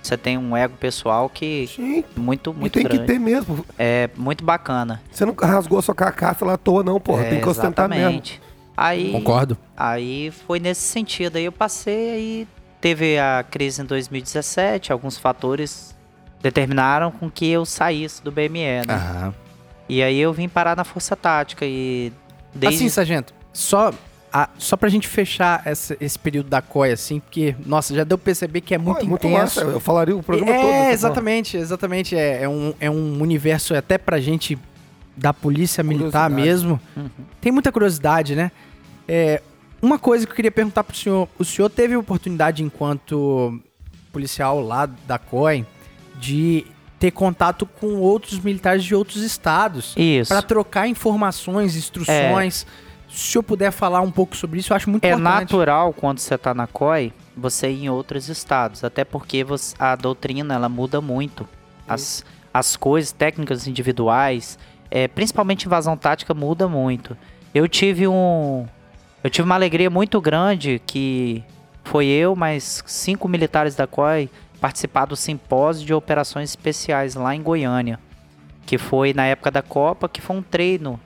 [0.07, 2.99] você tem um ego pessoal que Sim, muito e muito tem grande.
[3.01, 3.65] que ter mesmo.
[3.77, 5.01] É muito bacana.
[5.11, 7.23] Você não rasgou a sua carcaça lá à toa, não, porra.
[7.23, 8.01] É, tem que ostentar mesmo.
[8.03, 8.41] exatamente.
[8.75, 9.57] Aí, concordo.
[9.77, 11.38] Aí foi nesse sentido.
[11.38, 12.47] Aí eu passei, aí
[12.81, 15.95] teve a crise em 2017, alguns fatores
[16.41, 18.93] determinaram com que eu saísse do BME, né?
[18.93, 19.34] Aham.
[19.88, 22.11] E aí eu vim parar na Força Tática e
[22.53, 23.93] desde Assim, sargento, só
[24.34, 28.18] a- só pra gente fechar essa- esse período da COI, assim, porque, nossa, já deu
[28.18, 29.31] pra perceber que é muito é intenso.
[29.38, 29.61] massa.
[29.61, 30.72] Eu falaria o programa é, todo.
[30.72, 32.15] dessa exatamente, exatamente.
[32.15, 34.57] É, é um, é um universo até pra gente
[35.15, 36.80] da polícia militar mesmo.
[37.39, 38.51] Tem muita curiosidade, né?
[39.07, 39.41] É,
[39.81, 41.30] uma coisa que eu queria perguntar pro senhor.
[41.38, 43.60] O senhor teve oportunidade, enquanto
[44.11, 45.65] policial lá da COI,
[46.19, 46.65] de
[46.99, 49.93] ter contato com outros militares de outros estados.
[49.97, 50.30] Isso.
[50.30, 52.65] Pra trocar informações, instruções.
[53.14, 55.41] Se senhor puder falar um pouco sobre isso, eu acho muito É importante.
[55.41, 59.95] natural quando você tá na COI você ir em outros estados, até porque você- a
[59.95, 61.48] doutrina ela muda muito.
[61.88, 64.57] As, as coisas, técnicas individuais,
[64.90, 67.15] é, principalmente invasão tática, muda muito.
[67.53, 68.65] Eu tive um.
[69.23, 71.44] Eu tive uma alegria muito grande que
[71.84, 74.30] foi eu, mais cinco militares da COI
[74.60, 77.99] participar do simpósio de operações especiais lá em Goiânia.
[78.65, 80.99] Que foi na época da Copa, que foi um treino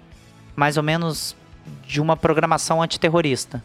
[0.55, 1.35] mais ou menos
[1.85, 3.63] de uma programação antiterrorista.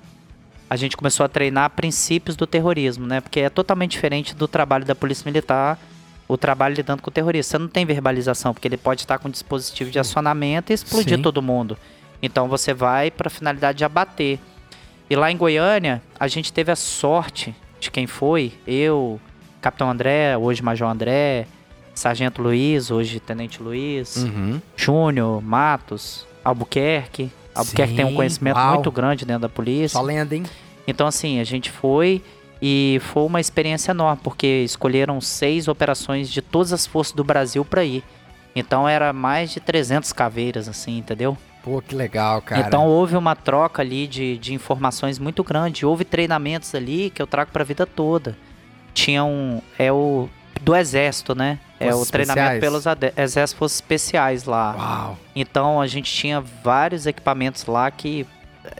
[0.69, 3.21] A gente começou a treinar princípios do terrorismo, né?
[3.21, 5.79] Porque é totalmente diferente do trabalho da Polícia Militar,
[6.27, 7.53] o trabalho lidando com o terrorista.
[7.53, 11.17] Você não tem verbalização, porque ele pode estar com um dispositivo de acionamento e explodir
[11.17, 11.23] Sim.
[11.23, 11.77] todo mundo.
[12.23, 14.39] Então você vai para a finalidade de abater.
[15.11, 19.21] E lá em Goiânia, a gente teve a sorte de quem foi, eu,
[19.61, 21.47] Capitão André, hoje Major André,
[21.95, 24.59] Sargento Luiz, hoje Tenente Luiz, Uhum.
[24.75, 27.31] Júnior, Matos, Albuquerque.
[27.55, 28.75] Albuquerque tem um conhecimento uau.
[28.75, 29.99] muito grande dentro da polícia.
[29.99, 30.45] Só lenda, hein?
[30.87, 32.23] Então, assim, a gente foi
[32.61, 37.65] e foi uma experiência enorme, porque escolheram seis operações de todas as forças do Brasil
[37.65, 38.05] para ir.
[38.55, 41.37] Então, era mais de 300 caveiras, assim, entendeu?
[41.63, 42.61] Pô, que legal, cara.
[42.61, 45.87] Então, houve uma troca ali de, de informações muito grande.
[45.87, 48.37] Houve treinamentos ali que eu trago para a vida toda.
[48.93, 49.61] Tinha um.
[49.79, 50.29] É o.
[50.63, 51.59] Do Exército, né?
[51.83, 52.61] é o treinamento Especiais.
[52.61, 54.75] pelos Exércitos Especiais lá.
[54.77, 55.19] Uau.
[55.35, 58.27] Então a gente tinha vários equipamentos lá que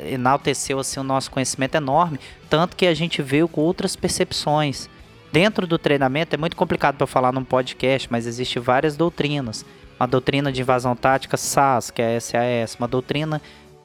[0.07, 4.89] enalteceu assim o nosso conhecimento enorme, tanto que a gente veio com outras percepções.
[5.33, 9.65] Dentro do treinamento é muito complicado para falar num podcast, mas existe várias doutrinas.
[9.99, 13.41] Uma doutrina de invasão tática SAS, que é a SAS, uma doutrina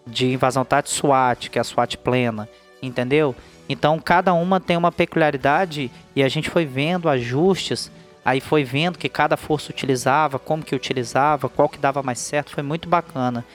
[0.06, 2.50] de invasão tática SWAT, que é a SWAT plena,
[2.82, 3.36] entendeu?
[3.70, 7.92] Então cada uma tem uma peculiaridade e a gente foi vendo ajustes
[8.28, 12.52] Aí foi vendo que cada força utilizava, como que utilizava, qual que dava mais certo,
[12.52, 13.46] foi muito bacana.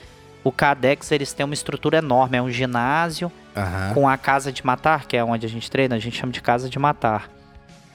[0.43, 3.93] O Cadex, eles têm uma estrutura enorme, é um ginásio Aham.
[3.93, 6.41] com a casa de matar, que é onde a gente treina, a gente chama de
[6.41, 7.29] casa de matar.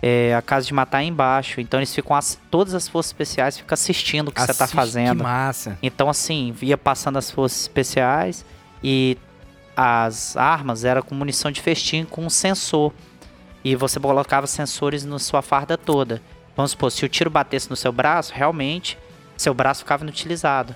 [0.00, 2.16] É, a casa de matar é embaixo, então eles ficam,
[2.48, 5.16] todas as forças especiais ficam assistindo o que você tá Assiste, fazendo.
[5.16, 5.76] Que massa.
[5.82, 8.44] Então, assim, ia passando as forças especiais
[8.84, 9.18] e
[9.80, 12.92] as armas eram com munição de festim com um sensor.
[13.62, 16.20] E você colocava sensores na sua farda toda.
[16.56, 18.98] Vamos supor, se o tiro batesse no seu braço, realmente,
[19.36, 20.74] seu braço ficava inutilizado.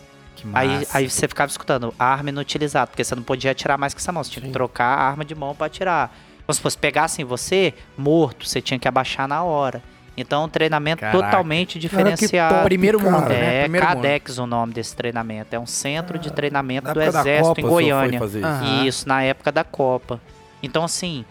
[0.52, 4.12] Aí, aí você ficava escutando, arma inutilizada, porque você não podia atirar mais com essa
[4.12, 6.16] mão, você tinha que trocar a arma de mão para atirar.
[6.46, 9.82] Vamos supor, se pegassem você, morto, você tinha que abaixar na hora.
[10.16, 11.18] Então, um treinamento Caraca.
[11.24, 12.54] totalmente diferenciado.
[12.56, 13.10] top, Primeiro cara.
[13.10, 13.54] mundo, né?
[13.56, 13.96] É Primeiro mundo.
[13.96, 15.54] Cadex o nome desse treinamento.
[15.54, 18.18] É um centro de treinamento Na do Exército Copa, em Goiânia.
[18.18, 18.86] fazer isso?
[18.86, 20.20] Isso, na época da Copa.
[20.62, 21.24] Então, assim,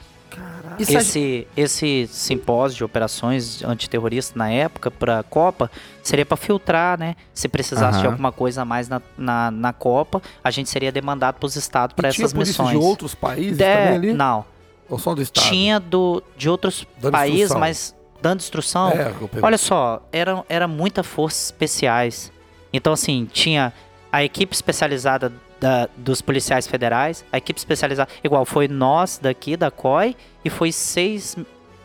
[0.80, 5.70] Isso a esse, esse simpósio de operações antiterroristas na época para Copa
[6.02, 7.16] seria para filtrar, né?
[7.34, 8.14] Se precisasse de Aham.
[8.14, 11.94] alguma coisa a mais na, na, na Copa, a gente seria demandado para os estados
[11.96, 12.72] para essas missões.
[12.72, 14.14] de outros países De- também ali?
[14.14, 14.44] Não,
[14.90, 15.44] Ou só do estado?
[15.48, 17.60] tinha do, de outros Dando países, instrução.
[17.60, 18.90] mas dando instrução.
[18.92, 19.12] É.
[19.42, 22.32] Olha só, era, era muita forças especiais.
[22.74, 23.74] Então, assim, tinha
[24.12, 28.10] a equipe especializada da- dos policiais federais, a equipe especializada.
[28.24, 31.36] Igual, foi nós daqui da COI e foi seis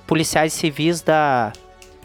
[0.06, 1.52] policiais civis da,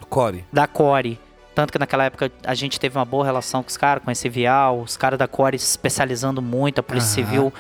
[0.10, 0.44] Core.
[0.52, 1.20] da CORE.
[1.54, 4.28] Tanto que naquela época a gente teve uma boa relação com os caras, com esse
[4.30, 7.30] Vial, os caras da CORE se especializando muito, a Polícia Aham.
[7.30, 7.54] Civil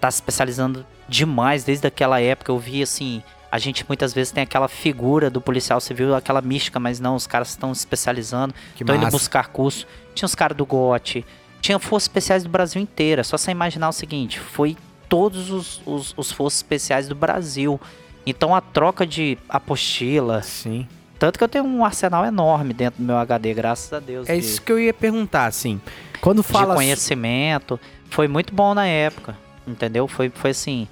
[0.00, 2.52] tá se especializando demais desde aquela época.
[2.52, 6.78] Eu vi assim, a gente muitas vezes tem aquela figura do policial civil, aquela mística,
[6.78, 9.86] mas não, os caras estão se especializando, estão indo buscar curso.
[10.14, 11.24] Tinha os caras do GOT,
[11.60, 13.24] tinha forças especiais do Brasil inteira.
[13.24, 14.76] Só você imaginar o seguinte, foi
[15.08, 17.80] todos os, os, os forças especiais do Brasil.
[18.24, 20.86] Então a troca de apostila, Sim.
[21.18, 24.28] tanto que eu tenho um arsenal enorme dentro do meu HD, graças a Deus.
[24.28, 25.80] É de, isso que eu ia perguntar, assim.
[26.20, 26.74] Quando de fala.
[26.74, 27.80] conhecimento.
[28.10, 29.36] Foi muito bom na época,
[29.66, 30.06] entendeu?
[30.08, 30.88] Foi, foi assim,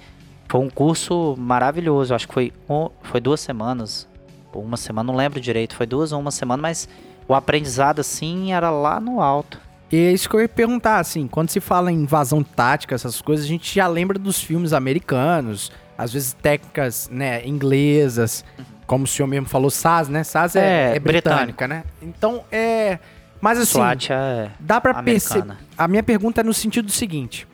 [0.49, 2.13] foi um curso maravilhoso.
[2.13, 4.07] Acho que foi, um- foi duas semanas,
[4.51, 5.75] ou uma semana, não lembro direito.
[5.75, 6.89] Foi duas ou uma semana, mas
[7.27, 9.59] o aprendizado, assim, era lá no alto.
[9.91, 13.21] E é isso que eu ia perguntar, assim, quando se fala em invasão tática, essas
[13.21, 18.43] coisas, a gente já lembra dos filmes americanos, às vezes técnicas, né, inglesas,
[18.85, 20.23] como o senhor mesmo falou, SAS, né?
[20.23, 21.83] SAS é, É, é britânica, né?
[22.01, 22.99] Então, é...
[23.41, 25.55] Mas assim, SWAT é dá pra perceber...
[25.77, 27.47] A minha pergunta é no sentido seguinte.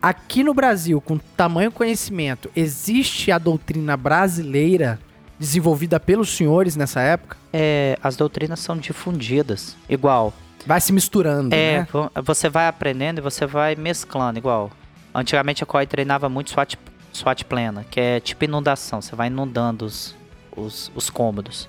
[0.00, 4.98] Aqui no Brasil, com tamanho conhecimento, existe a doutrina brasileira
[5.38, 7.36] desenvolvida pelos senhores nessa época?
[7.52, 9.76] É, as doutrinas são difundidas.
[9.88, 10.32] Igual,
[10.66, 11.88] Vai se misturando, É, né?
[11.90, 14.70] vo- você vai aprendendo e você vai mesclando, igual.
[15.14, 16.76] Antigamente a COI treinava muito SWAT,
[17.14, 20.14] SWAT plena, que é tipo inundação, você vai inundando os,
[20.54, 21.66] os, os cômodos.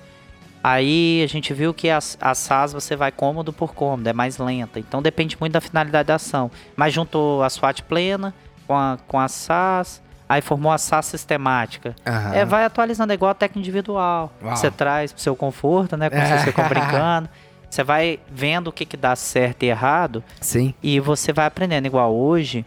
[0.62, 4.38] Aí a gente viu que as, a SAS você vai cômodo por cômodo, é mais
[4.38, 4.78] lenta.
[4.78, 6.50] Então depende muito da finalidade da ação.
[6.76, 8.32] Mas juntou a SWAT plena
[8.66, 11.96] com a, com a SAS, aí formou a SAS sistemática.
[12.06, 12.34] Aham.
[12.34, 14.32] É, vai atualizando, é igual a técnica individual.
[14.40, 14.56] Uau.
[14.56, 16.08] Você traz pro seu conforto, né?
[16.08, 17.28] Como você fica brincando.
[17.68, 20.74] Você vai vendo o que, que dá certo e errado Sim.
[20.82, 21.86] e você vai aprendendo.
[21.86, 22.66] Igual hoje,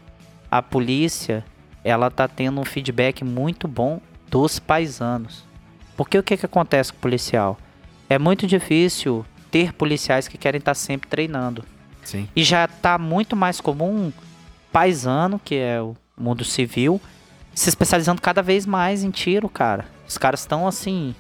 [0.50, 1.46] a polícia,
[1.84, 5.46] ela tá tendo um feedback muito bom dos paisanos.
[5.96, 7.56] Porque o que, que acontece com o policial?
[8.16, 11.66] É muito difícil ter policiais que querem estar sempre treinando.
[12.04, 12.30] Sim.
[12.34, 14.12] E já tá muito mais comum
[14.72, 17.02] paisano, que é o mundo civil,
[17.54, 19.86] se especializando cada vez mais em tiro, cara.
[20.08, 21.14] Os caras estão assim,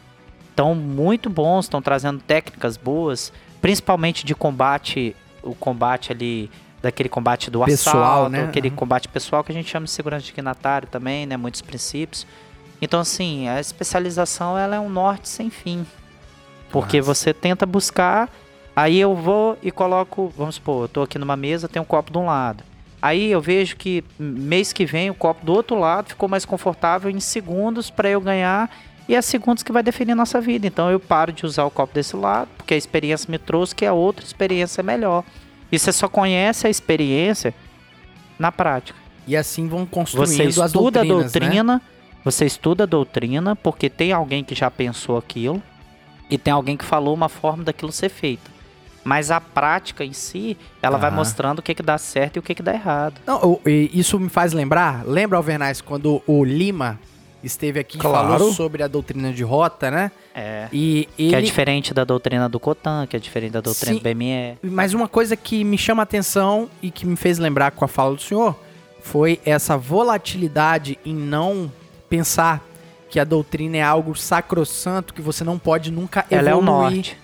[0.49, 5.13] estão muito bons, estão trazendo técnicas boas, principalmente de combate,
[5.43, 6.49] o combate ali
[6.81, 8.43] daquele combate do Pessoal, assalto, né?
[8.45, 8.75] aquele Uhum.
[8.75, 12.25] combate pessoal que a gente chama de segurança dignatário também, né, muitos princípios.
[12.81, 15.85] Então assim, a especialização ela é um norte sem fim.
[16.71, 17.13] Porque Massa.
[17.13, 18.29] você tenta buscar
[18.75, 22.11] Aí eu vou e coloco, vamos supor, eu tô aqui numa mesa, tem um copo
[22.11, 22.61] de um lado.
[23.01, 27.09] Aí eu vejo que mês que vem o copo do outro lado ficou mais confortável
[27.09, 28.69] em segundos para eu ganhar
[29.07, 30.67] e é segundos que vai definir a nossa vida.
[30.67, 33.85] Então eu paro de usar o copo desse lado, porque a experiência me trouxe que
[33.85, 35.23] a outra experiência é melhor.
[35.71, 37.53] E você só conhece a experiência
[38.37, 38.99] na prática.
[39.25, 41.39] E assim vão construindo Você as estuda a doutrinas, né?
[41.39, 41.81] doutrina,
[42.25, 45.63] você estuda a doutrina porque tem alguém que já pensou aquilo
[46.29, 48.51] e tem alguém que falou uma forma daquilo ser feito.
[49.03, 51.17] Mas a prática em si, ela vai Aham.
[51.17, 53.15] mostrando o que, que dá certo e o que, que dá errado.
[53.27, 56.99] Não, o- e isso me faz lembrar, lembra, Alvernais, quando o Lima
[57.43, 58.29] esteve aqui e Claro.
[58.29, 60.11] falou sobre a doutrina de rota, né?
[60.33, 60.67] É.
[60.73, 61.45] E Que é ele...
[61.45, 63.99] diferente da doutrina do Cotan, que é diferente da doutrina Sim.
[63.99, 64.57] do BME.
[64.63, 67.87] Mas uma coisa que me chama a atenção e que me fez lembrar com a
[67.87, 68.59] fala do senhor
[69.03, 71.71] foi essa volatilidade em não
[72.09, 72.65] pensar
[73.15, 76.67] que a doutrina é algo sacrossanto que você não pode nunca Ela é o evoluir.
[76.95, 77.17] norte.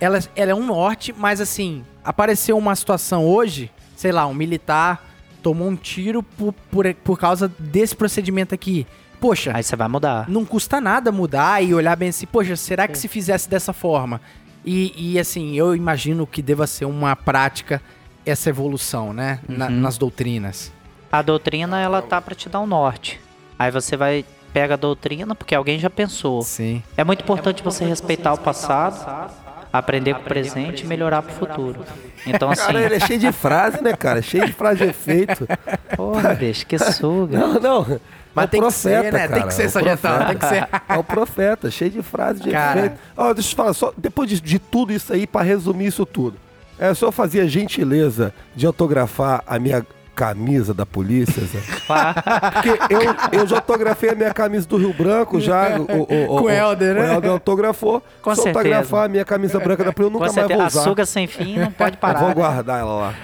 [0.00, 5.04] Ela, ela é um norte, mas assim, apareceu uma situação hoje, sei lá, um militar
[5.42, 8.86] tomou um tiro por, por, por causa desse procedimento aqui.
[9.20, 10.28] Poxa, Aí você vai mudar.
[10.28, 14.20] não custa nada mudar e olhar bem assim, poxa, será que se fizesse dessa forma?
[14.64, 17.82] E, e, assim, eu imagino que deva ser uma prática
[18.24, 19.40] essa evolução, né?
[19.48, 19.72] Na- Uhum.
[19.80, 20.72] nas doutrinas.
[21.10, 23.20] A doutrina, ela tá pra te dar um norte.
[23.58, 26.42] Aí você vai, pega a doutrina, porque alguém já pensou.
[26.42, 26.82] Sim.
[26.96, 29.30] É muito importante você respeitar o passado,
[29.72, 31.84] aprender com o presente e melhorar pro futuro.
[32.26, 34.20] Então, assim, Cara, ele é cheio de frase, né, cara?
[34.22, 35.48] Cheio de frase de efeito.
[35.96, 37.38] porra, bicho, que suga.
[37.38, 38.00] Não, não.
[38.34, 39.18] Mas é tem que profeta, ser, né?
[39.20, 40.26] Tem cara, que ser, é sargentão, profeta.
[40.26, 40.82] tem que ser.
[40.88, 42.78] É o profeta, cheio de frase de Cara.
[42.78, 42.98] efeito.
[43.16, 46.06] Ó, deixa eu te falar, só, depois de, de tudo isso aí, pra resumir isso
[46.06, 46.36] tudo.
[46.78, 49.84] É, o senhor fazia gentileza de autografar a minha
[50.14, 51.58] camisa da polícia, Zé?
[52.52, 55.78] Porque eu, eu já autografei a minha camisa do Rio Branco, já.
[55.78, 57.00] O, o, o, Com o Helder, né?
[57.00, 58.02] O Helder autografou.
[58.20, 58.58] Com Se eu certeza.
[58.76, 60.90] autografar a minha camisa branca da polícia, eu nunca Com mais vou certeza, a usar.
[60.90, 62.20] suga sem fim não pode Eu parar.
[62.20, 63.14] vou guardar ela lá.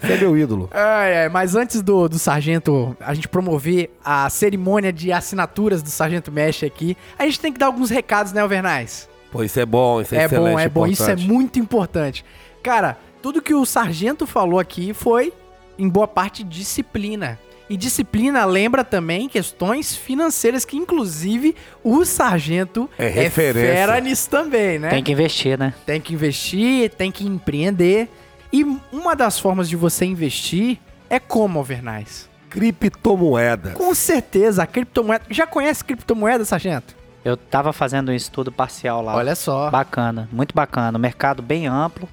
[0.00, 0.70] Você é meu ídolo.
[0.74, 5.90] Ai, ai, mas antes do, do sargento, a gente promover a cerimônia de assinaturas do
[5.90, 9.08] sargento Mesh aqui, a gente tem que dar alguns recados, né, Alvernais?
[9.30, 10.52] Pô, isso é bom, isso é, É excelente.
[10.54, 10.86] bom, é bom.
[10.86, 11.28] Isso é importante.
[11.28, 12.24] muito importante.
[12.62, 15.32] Cara, tudo que o sargento falou aqui foi,
[15.78, 17.38] em boa parte, disciplina.
[17.68, 23.72] E disciplina lembra também questões financeiras, que inclusive o sargento É referência.
[23.74, 24.90] fera nisso também, né?
[24.90, 25.74] Tem que investir, né?
[25.84, 28.08] Tem que investir, tem que empreender.
[28.52, 28.62] E
[28.92, 30.78] uma das formas de você investir
[31.10, 32.28] é como, Alvernais?
[32.48, 33.74] Criptomoedas.
[33.74, 35.24] Com certeza, a criptomoeda.
[35.28, 36.94] Já conhece criptomoeda, sargento?
[37.24, 39.16] Eu tava fazendo um estudo parcial lá.
[39.16, 39.68] Olha só.
[39.70, 40.96] Bacana, muito bacana.
[40.96, 42.08] Mercado bem amplo.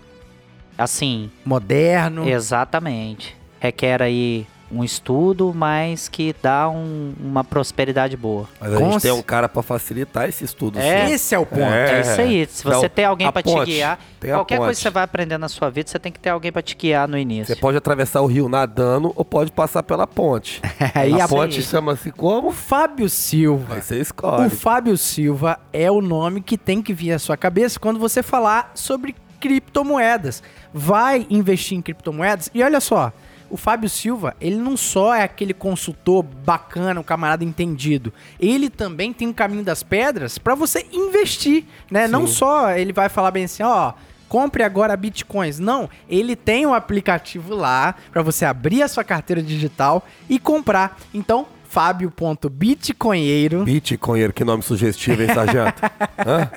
[0.76, 2.28] Assim, Moderno.
[2.28, 3.38] exatamente.
[3.64, 8.50] Requer aí um estudo, mas que dá um- uma prosperidade boa.
[8.60, 10.80] Mas a Com gente tem um cara pra facilitar esse estudo.
[10.80, 11.06] É.
[11.08, 11.14] sim.
[11.14, 11.62] Esse é o ponto.
[11.62, 12.46] É, isso aí.
[12.52, 15.38] Se você Então, tem alguém a pra te guiar, qualquer coisa que você vai aprender
[15.38, 17.54] na sua vida, você tem que ter alguém pra te guiar no início.
[17.54, 20.60] Você pode atravessar o rio nadando ou pode passar pela ponte.
[20.94, 21.64] Aí a a ponte aí.
[21.64, 22.52] chama-se O como?
[22.52, 23.76] Fábio Silva.
[23.76, 24.50] Aí você O escolhe.
[24.50, 28.72] Fábio Silva é o nome que tem que vir à sua cabeça quando você falar
[28.76, 30.42] sobre criptomoedas.
[30.74, 33.14] Vai investir em criptomoedas e olha só,
[33.54, 38.12] o Fábio Silva, ele não só é aquele consultor bacana, um camarada entendido.
[38.40, 42.08] Ele também tem um caminho das pedras para você investir, né?
[42.08, 43.94] Não só ele vai falar bem assim, ó,
[44.28, 45.60] compre agora bitcoins.
[45.60, 50.98] Não, ele tem um aplicativo lá para você abrir a sua carteira digital e comprar.
[51.14, 53.64] Então, fábio.bitcoinheiro.
[53.64, 55.82] Bitcoinheiro, que nome sugestivo, hein, sargento?
[56.26, 56.50] Hã?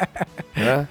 [0.56, 0.86] Hã?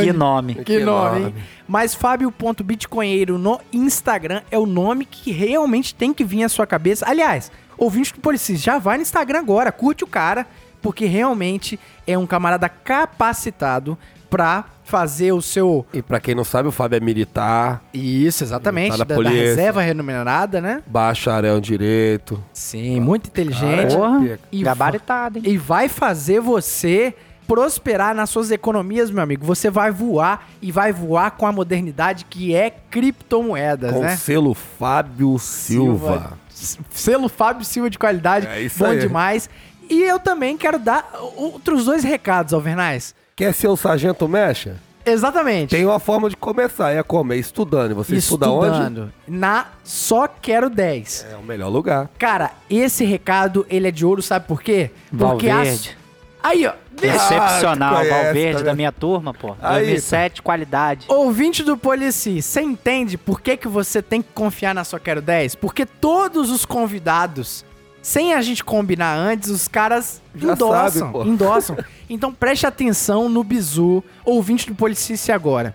[0.00, 0.54] Que nome.
[0.54, 1.32] Que, Que nome, nome.
[1.36, 1.44] hein?
[1.66, 7.04] Mas Fábio.bitcoinheiro no Instagram é o nome que realmente tem que vir à sua cabeça.
[7.08, 10.46] Aliás, ouvinte do Policis, já vai no Instagram agora, curte o cara,
[10.80, 13.98] porque realmente é um camarada capacitado
[14.30, 15.86] pra fazer o seu...
[15.92, 19.38] E pra quem não sabe, o Fábio é militar, Isso, exatamente, da, da polícia.
[19.40, 20.82] reserva remunerada, né?
[20.86, 22.42] bacharel em direito.
[22.52, 23.94] Sim, muito inteligente.
[23.96, 25.44] Porra, E gabaritado, hein?
[25.46, 27.14] e vai fazer você
[27.46, 29.44] prosperar nas suas economias, meu amigo.
[29.46, 34.16] Você vai voar e vai voar com a modernidade que é criptomoedas, Com né?
[34.16, 36.38] selo Fábio Silva.
[36.50, 38.98] S- Selo Fábio Silva de qualidade, É isso bom aí.
[38.98, 39.48] demais.
[39.90, 43.14] E eu também quero dar outros dois recados, Alvernais.
[43.36, 44.76] Quer ser o sargento mecha?
[45.04, 45.70] Exatamente.
[45.70, 47.32] Tem uma forma de começar, é como?
[47.32, 47.90] É estudando.
[47.90, 48.68] E você estuda onde?
[48.70, 49.12] Estudando.
[49.26, 51.26] Na Só Quero 10.
[51.32, 52.08] É o melhor lugar.
[52.18, 54.90] Cara, esse recado, ele é de ouro, sabe por quê?
[55.10, 55.98] Porque as- Valverde.
[56.42, 56.72] Aí, ó.
[57.02, 59.56] Excepcional, Ah, Valverde tá da minha turma, pô.
[59.60, 61.06] Aí, 2007, qualidade.
[61.08, 65.20] Ouvinte do Polici, você entende por que, que você tem que confiar na Só Quero
[65.20, 65.56] 10?
[65.56, 67.64] Porque todos os convidados,
[68.04, 71.12] sem a gente combinar antes, os caras Já endossam.
[71.12, 71.76] sabe, endossam.
[72.08, 75.74] Então preste atenção no bizu, ouvinte do Policice agora.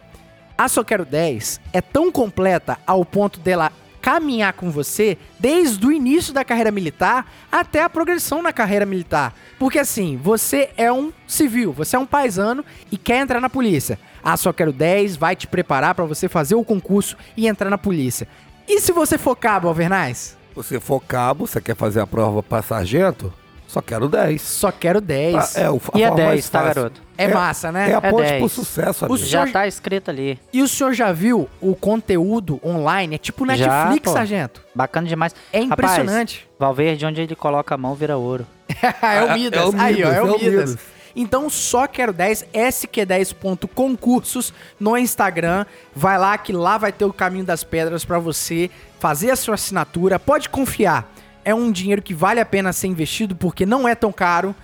[0.56, 5.92] A Só Quero 10 é tão completa ao ponto dela caminhar com você desde o
[5.92, 9.34] início da carreira militar até a progressão na carreira militar.
[9.58, 14.00] Porque assim, você é um civil, você é um paisano e quer entrar na polícia.
[14.24, 17.78] A Só Quero 10 vai te preparar para você fazer o concurso e entrar na
[17.78, 18.28] polícia.
[18.68, 20.38] E se você for cabo, Alvernais?
[20.60, 23.32] Você for cabo, você quer fazer a prova pra sargento?
[23.66, 24.42] Só quero 10.
[24.42, 25.56] Só Quero 10.
[25.56, 26.76] Ah, é, o, E é forma mais 10, tá, fácil.
[26.76, 27.02] garoto?
[27.18, 27.92] É massa, né?
[27.92, 28.40] É a É ponte 10.
[28.40, 29.18] pro sucesso, amigo.
[29.20, 30.38] senhor- Já tá escrito ali.
[30.52, 33.16] E o senhor já viu o conteúdo online?
[33.16, 34.12] É tipo Netflix, pô.
[34.12, 34.62] sargento.
[34.76, 35.34] Bacana demais.
[35.54, 36.50] É Rapaz, impressionante.
[36.60, 38.46] Valverde, onde ele coloca a mão, vira ouro.
[39.02, 39.62] é o Midas.
[39.62, 40.78] é o Aí, ó, Midas, é o é o Midas.
[41.16, 45.66] Então, só quero 10, sq10.concursos no Instagram.
[45.96, 48.70] Vai lá que lá vai ter o caminho das pedras pra você
[49.00, 50.20] fazer a sua assinatura.
[50.20, 51.12] Pode confiar.
[51.44, 54.56] É um dinheiro que vale a pena ser investido porque não é tão caro.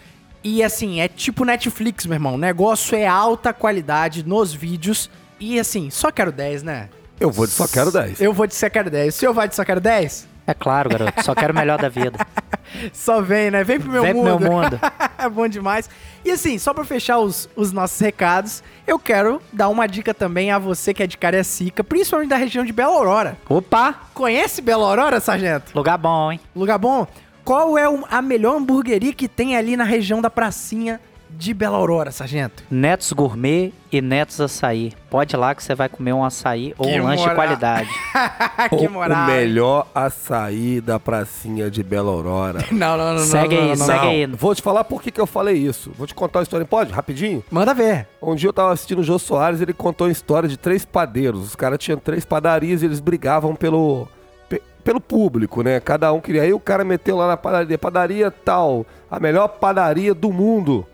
[0.43, 2.35] E assim, é tipo Netflix, meu irmão.
[2.35, 5.09] O negócio é alta qualidade nos vídeos.
[5.39, 6.89] E assim, só quero 10, né?
[7.19, 8.21] Eu vou de só quero 10.
[8.21, 9.15] Eu vou de só quero 10.
[9.15, 10.34] O senhor vai de só quero 10?
[10.47, 11.23] É claro, garoto.
[11.23, 12.19] Só quero o melhor da vida.
[12.93, 13.63] Só vem, né?
[13.63, 14.39] Vem pro meu Vem pro mundo.
[14.39, 14.79] meu mundo.
[15.17, 15.89] é bom demais.
[16.23, 20.51] E assim, só pra fechar os, os nossos recados, eu quero dar uma dica também
[20.51, 23.37] a você que é de Cariacica, principalmente da região de Bela Aurora.
[23.47, 23.95] Opa!
[24.13, 25.71] Conhece Bela Aurora, sargento?
[25.75, 26.39] Lugar bom, hein?
[26.55, 27.07] Lugar bom?
[27.43, 30.99] Qual é a melhor hamburgueria que tem ali na região da pracinha
[31.37, 32.63] de Bela Aurora, sargento?
[32.71, 34.93] Netos Gourmet e Netos Açaí.
[35.09, 37.89] Pode ir lá que você vai comer um açaí ou Que um lanche de qualidade.
[38.69, 39.23] que O- moral.
[39.23, 42.59] O melhor açaí da pracinha de Bela Aurora.
[42.71, 43.19] Não, não, não, não.
[43.19, 43.85] Segue não, aí, não, não.
[43.85, 44.25] segue aí.
[44.27, 45.91] Vou te falar por que, que eu falei isso.
[45.97, 46.65] Vou te contar uma história.
[46.65, 46.91] Pode?
[46.91, 47.43] Rapidinho?
[47.51, 48.07] Manda ver.
[48.21, 51.41] Um dia eu tava assistindo o Jô Soares ele contou a história de três padeiros.
[51.45, 54.07] Os caras tinham três padarias e eles brigavam pelo,
[54.49, 55.79] pe- pelo público, né?
[55.79, 56.41] Cada um queria.
[56.43, 60.85] Aí o cara meteu lá na padaria, padaria tal, a melhor padaria do mundo.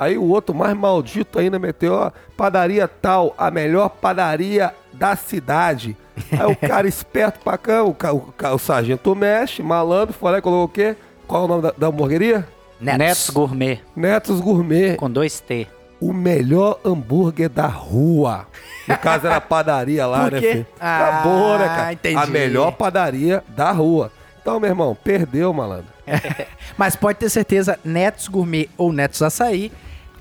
[0.00, 5.94] Aí o outro, mais maldito ainda, meteu, ó, padaria tal, a melhor padaria da cidade.
[6.32, 10.40] Aí o cara esperto pra cá, o, o, o sargento mexe, malandro, foi lá e
[10.40, 10.96] colocou o quê?
[11.28, 12.48] Qual é o nome da, da hamburgueria?
[12.80, 15.66] Netos, Gourmet, Netos Gourmet com dois T.
[16.00, 18.46] o melhor hambúrguer da rua.
[18.88, 20.66] No caso era a padaria lá, Por né, filho?
[20.80, 21.92] Ah, Acabou, né, cara?
[21.92, 22.16] entendi.
[22.16, 24.10] A melhor padaria da rua.
[24.40, 25.84] Então, meu irmão, perdeu, malandro.
[26.78, 29.70] Mas pode ter certeza, Netos Gourmet ou Netos Açaí,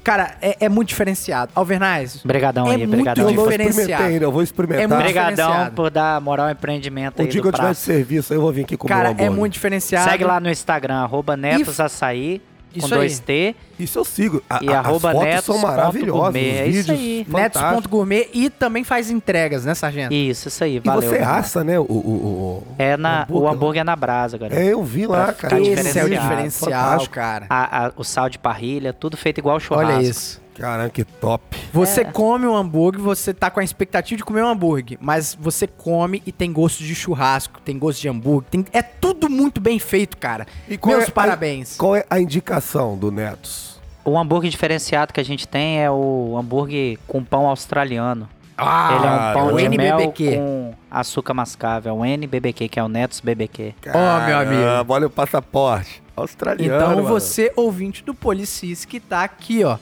[0.10, 1.52] cara, é, é muito diferenciado.
[1.56, 3.30] Alvernais, Obrigadão É aí, muito obrigadão.
[3.30, 4.14] Eu não diferenciado.
[4.14, 4.84] eu vou experimentar.
[4.84, 7.72] É muito Obrigadão por dar moral ao empreendimento o aí dia do que eu tiver
[7.72, 9.28] de serviço, aí eu vou vir aqui comer um cara, hambúrguer.
[9.28, 10.10] é muito diferenciado.
[10.10, 13.54] Segue lá no Instagram, arroba Netos Açaí, com Isso dois aí.
[13.54, 13.56] T.
[13.80, 14.44] Isso eu sigo.
[14.50, 17.26] A, E a- arroba as netos são maravilhosas, gourmet, os é isso aí.
[17.28, 20.14] Netos.gourmet e também faz entregas, né, Sargento?
[20.14, 21.10] Isso, isso aí, E valeu.
[21.10, 21.84] você assa, né, o...
[21.84, 24.62] o, o- É na, o o hambúrguer é na brasa, galera.
[24.62, 25.60] É, eu vi lá, Pra cara.
[25.60, 26.10] Esse é o diferenciado.
[26.10, 27.16] diferencial, Fantástico.
[27.16, 27.46] cara.
[27.50, 29.92] A- a- o sal de parrilha, tudo feito igual churrasco.
[29.94, 30.42] Olha isso.
[30.60, 31.58] Caramba, que top.
[31.72, 32.06] Você É.
[32.06, 36.22] come um hambúrguer, você tá com a expectativa de comer um hambúrguer, mas você come
[36.26, 40.18] e tem gosto de churrasco, tem gosto de hambúrguer, tem- é tudo muito bem feito,
[40.18, 40.46] cara.
[40.80, 41.78] qual Meus é a- parabéns.
[41.78, 43.80] Qual é a indicação do Netos?
[44.04, 48.28] O hambúrguer diferenciado que a gente tem é o hambúrguer com pão australiano.
[48.58, 50.36] Ah, Ele é um pão o de mel NBBQ.
[50.36, 51.92] com açúcar mascável.
[51.92, 53.74] É o NBBQ, que é o Netos BBQ.
[53.94, 54.92] Ó, meu amigo.
[54.94, 56.04] Olha o passaporte.
[56.16, 57.08] Australiano, Então mano.
[57.08, 59.78] você, ouvinte do Policis, que tá aqui, ó,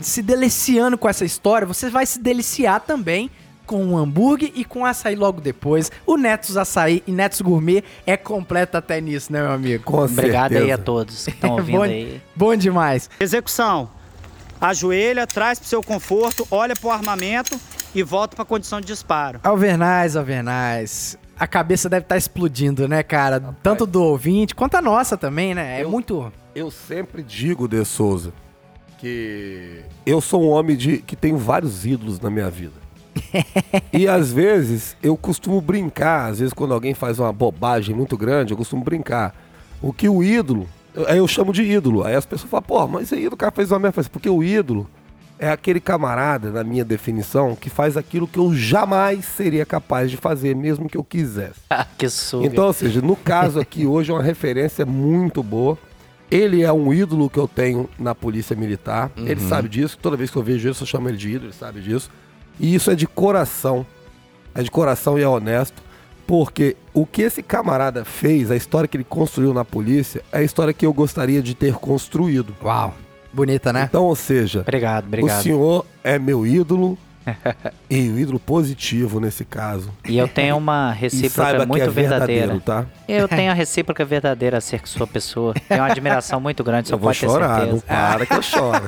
[0.00, 3.30] se deliciando com essa história, você vai se deliciar também
[3.66, 5.90] com um hambúrguer e com açaí logo depois.
[6.06, 9.84] O Netos Açaí e Netos Gourmet é completo até nisso, né, meu amigo?
[9.84, 10.74] Com Obrigado aí certeza.
[10.74, 12.22] a todos que estão ouvindo bom, aí.
[12.36, 13.08] bom demais.
[13.18, 13.88] Execução.
[14.60, 17.58] Ajoelha, traz pro seu conforto, olha pro armamento
[17.94, 19.40] e volta pra condição de disparo.
[19.42, 21.18] Alvernais, Alvernais.
[21.38, 23.40] A cabeça deve estar explodindo, né, cara?
[23.62, 25.80] Tanto do ouvinte quanto a nossa também, né?
[25.80, 26.32] É Eu- muito.
[26.54, 28.32] Eu sempre digo, De Souza,
[29.04, 32.72] que eu sou um homem de, que tenho vários ídolos na minha vida.
[33.92, 38.52] e às vezes eu costumo brincar, às vezes quando alguém faz uma bobagem muito grande,
[38.52, 39.34] eu costumo brincar.
[39.82, 42.02] O que o ídolo, eu- aí eu chamo de ídolo.
[42.02, 44.02] Aí as pessoas falam, pô, mas esse ídolo, o cara fez uma merda.
[44.10, 44.88] Porque o ídolo
[45.38, 50.16] é aquele camarada, na minha definição, que faz aquilo que eu jamais seria capaz de
[50.16, 51.60] fazer, mesmo que eu quisesse.
[51.98, 52.46] que suga.
[52.46, 55.76] Então, ou seja, no caso aqui hoje é uma referência muito boa.
[56.30, 59.10] Ele é um ídolo que eu tenho na polícia militar.
[59.16, 59.98] Ele sabe disso.
[60.00, 62.10] Toda vez que eu vejo isso, eu chamo ele de ídolo, ele sabe disso.
[62.58, 63.86] E isso é de coração.
[64.54, 65.82] É de coração e é honesto.
[66.26, 70.42] Porque o que esse camarada fez, a história que ele construiu na polícia, é a
[70.42, 72.54] história que eu gostaria de ter construído.
[72.62, 72.94] Uau.
[73.32, 73.86] Bonita, né?
[73.88, 75.42] Então, ou seja, Obrigado, o obrigado.
[75.42, 76.96] senhor é meu ídolo.
[77.88, 79.90] e o ídolo positivo nesse caso.
[80.08, 82.60] E eu tenho uma recíproca saiba muito que é verdadeira.
[82.60, 82.86] tá?
[83.08, 85.54] Eu tenho a recíproca verdadeira a ser que sua pessoa.
[85.68, 88.42] Tenho uma admiração muito grande, só Eu vou pode ter chorar, não para que eu
[88.42, 88.84] choro.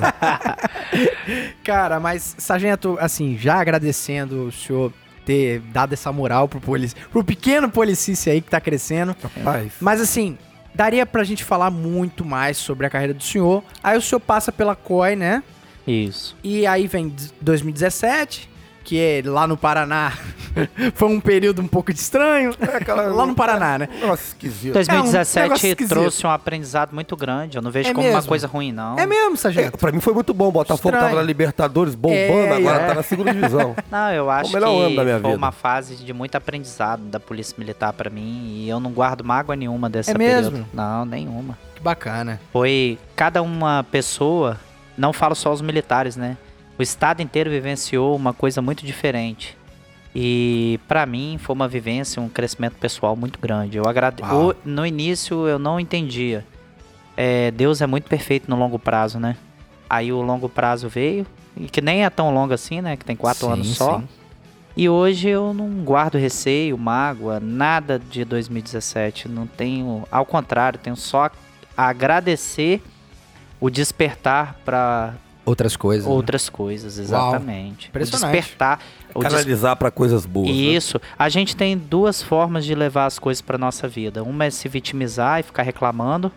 [1.63, 4.91] Cara, mas, Sargento, assim, já agradecendo o senhor
[5.25, 9.13] ter dado essa moral pro, polici pro pequeno policício aí que tá crescendo.
[9.21, 10.37] Rapaz, Mas assim,
[10.73, 13.61] daria pra gente falar muito mais sobre a carreira do senhor.
[13.83, 15.43] Aí o senhor passa pela COI, né?
[15.87, 16.35] Isso.
[16.43, 18.49] E aí vem d- 2017,
[18.83, 20.13] que é lá no Paraná.
[20.95, 22.51] Foi um período um pouco estranho.
[22.59, 23.89] É aquela- lá no Paraná, né?
[24.01, 24.73] Nossa, esquisito.
[24.73, 25.89] 2017 negócio esquisito.
[25.93, 27.57] trouxe um aprendizado muito grande.
[27.57, 28.27] Eu não vejo É como uma mesmo?
[28.27, 28.97] coisa ruim, não.
[28.97, 29.77] É mesmo, É, Sargento?
[29.77, 30.49] pra mim foi muito bom.
[30.51, 31.05] Botafogo Estranho.
[31.09, 32.87] tava na Libertadores bombando, É, agora é.
[32.87, 33.75] tá na segunda divisão.
[33.91, 35.27] Não, eu acho que foi vida.
[35.27, 39.55] uma fase de muito aprendizado da Polícia Militar pra mim e eu não guardo mágoa
[39.55, 40.51] nenhuma dessa É mesmo?
[40.51, 40.69] período.
[40.73, 41.57] Não, nenhuma.
[41.75, 42.39] Que bacana.
[42.51, 44.57] Foi cada uma pessoa,
[44.97, 46.37] não falo só os militares, né?
[46.77, 49.57] O estado inteiro vivenciou uma coisa muito diferente.
[50.15, 53.77] E pra mim foi uma vivência, um crescimento pessoal muito grande.
[53.77, 54.55] Eu agradeço.
[54.65, 56.43] No início eu não entendia.
[57.15, 59.35] É, Deus é muito perfeito no longo prazo, né?
[59.89, 61.25] Aí o longo prazo veio,
[61.55, 62.95] e que nem é tão longo assim, né?
[62.97, 63.99] Que tem quatro Sim, anos só.
[63.99, 64.07] sim.
[64.75, 69.27] E hoje eu não guardo receio, mágoa, nada de 2017.
[69.27, 70.03] Não tenho.
[70.11, 71.31] Ao contrário, tenho só
[71.75, 72.83] a agradecer
[73.59, 75.13] o despertar para
[75.45, 76.05] Outras coisas.
[76.05, 76.11] né?
[76.13, 77.87] outras coisas, exatamente.
[77.87, 78.31] O Impressionante.
[78.33, 78.79] despertar.
[79.15, 80.47] O des- Canalizar pra coisas boas.
[80.49, 80.53] né?
[80.53, 80.99] Isso.
[81.17, 84.23] A gente tem duas formas de levar as coisas para nossa vida.
[84.23, 86.31] Uma é se vitimizar e ficar reclamando,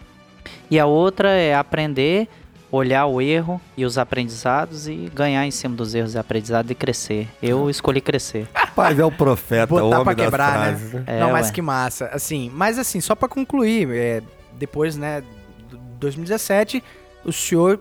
[0.70, 2.28] e a outra é aprender,
[2.72, 6.74] olhar o erro e os aprendizados e ganhar em cima dos erros e aprendizados e
[6.74, 7.28] crescer.
[7.42, 8.48] Eu escolhi crescer.
[8.54, 10.98] Rapaz, é o profeta, o Botar homem pra das quebrar, frases, né?
[11.00, 11.16] né?
[11.16, 11.52] É, não, mas ué.
[11.52, 12.06] que massa.
[12.12, 14.22] Assim, mas assim, só pra concluir, é,
[14.56, 15.22] depois, né,
[15.68, 16.82] do- 2017,
[17.24, 17.80] o senhor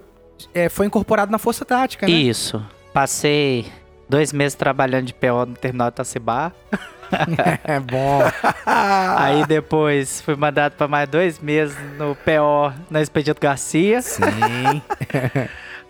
[0.53, 2.14] é, foi incorporado na Força Tática, né?
[2.14, 2.64] Isso.
[2.94, 3.66] Passei
[4.07, 6.52] dois meses trabalhando de PO no terminal de Itacibá.
[7.64, 8.20] É bom.
[9.18, 13.99] Aí depois fui mandado para mais dois meses no PO na Expedito Garcia.
[13.99, 14.22] Sim.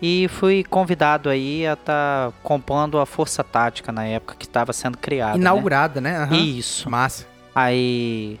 [0.02, 4.96] E fui convidado aí a estar compondo a Força Tática na época que estava sendo
[4.96, 5.34] criada.
[5.34, 5.40] né?
[5.40, 6.16] Inaugurada, né?
[6.16, 6.36] Aham.
[6.36, 6.88] Isso.
[6.88, 7.26] Massa.
[7.54, 8.40] Aí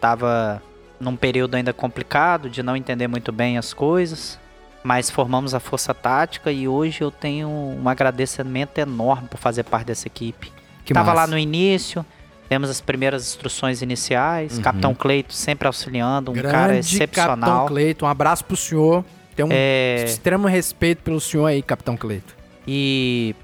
[0.00, 0.60] tava
[1.02, 4.38] num período ainda complicado de não entender muito bem as coisas.
[4.84, 9.86] Mas formamos a Força Tática e hoje eu tenho um agradecimento enorme por fazer parte
[9.86, 10.50] dessa equipe.
[10.84, 11.20] Que Tava massa.
[11.20, 12.04] lá no início,
[12.48, 14.56] temos as primeiras instruções iniciais.
[14.56, 14.62] Uhum.
[14.62, 17.66] Capitão Cleito sempre auxiliando, um Grande cara Capitão excepcional.
[17.66, 18.04] Cleito.
[18.04, 19.04] Um abraço pro senhor.
[19.36, 22.34] Tem um É, extremo respeito pelo senhor aí, Capitão Cleito.
[22.66, 23.34] e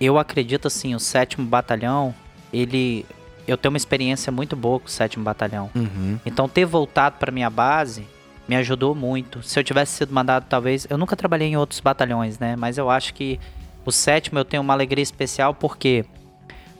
[0.00, 2.12] eu acredito assim, o sétimo batalhão,
[2.52, 3.06] ele.
[3.48, 5.70] Eu tenho uma experiência muito boa com o sétimo batalhão.
[5.74, 6.20] Uhum.
[6.24, 8.06] Então ter voltado para minha base
[8.46, 9.42] me ajudou muito.
[9.42, 10.86] Se eu tivesse sido mandado, talvez.
[10.88, 12.56] Eu nunca trabalhei em outros batalhões, né?
[12.56, 13.38] Mas eu acho que
[13.84, 16.04] o sétimo eu tenho uma alegria especial porque,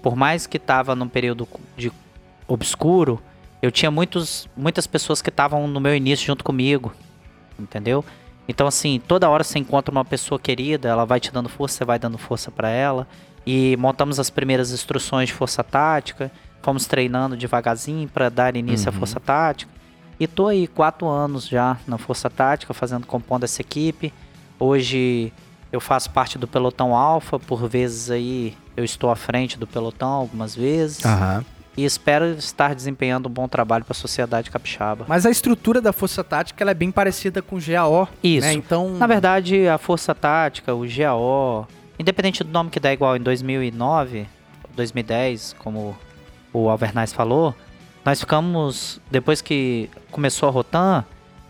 [0.03, 1.91] por mais que tava num período de
[2.47, 3.21] obscuro,
[3.61, 6.93] eu tinha muitos, muitas pessoas que estavam no meu início junto comigo,
[7.59, 8.05] entendeu?
[8.49, 11.85] Então, assim, toda hora você encontra uma pessoa querida, ela vai te dando força, você
[11.85, 13.07] vai dando força para ela.
[13.47, 16.31] E montamos as primeiras instruções de força tática,
[16.63, 19.71] fomos treinando devagarzinho para dar início à força tática.
[20.21, 24.13] E tô aí quatro anos já na força tática, fazendo compondo essa equipe.
[24.59, 25.33] Hoje
[25.71, 30.09] eu faço parte do pelotão alfa, por vezes aí eu estou à frente do pelotão
[30.09, 31.05] algumas vezes.
[31.05, 31.45] Aham.
[31.77, 35.05] E espero estar desempenhando um bom trabalho para a sociedade capixaba.
[35.07, 38.09] Mas a estrutura da Força Tática ela é bem parecida com o GAO.
[38.21, 38.49] Isso.
[38.49, 38.55] Né?
[38.55, 38.95] Então.
[38.95, 44.27] Na verdade, a Força Tática, o GAO, independente do nome que dá igual em 2009,
[44.75, 45.97] 2010, como
[46.65, 47.55] o Alvernaz falou,
[48.05, 51.05] nós ficamos, depois que começou a Rotan,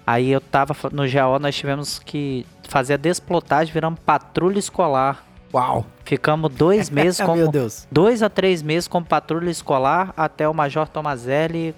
[0.06, 5.24] aí eu tava no GAO, nós tivemos que fazer a desplotagem, viramos patrulha escolar.
[5.52, 5.86] Uau!
[6.04, 7.86] Ficamos dois meses Meu como Deus.
[7.90, 11.74] dois a três meses como patrulha escolar até o Major Tomazelli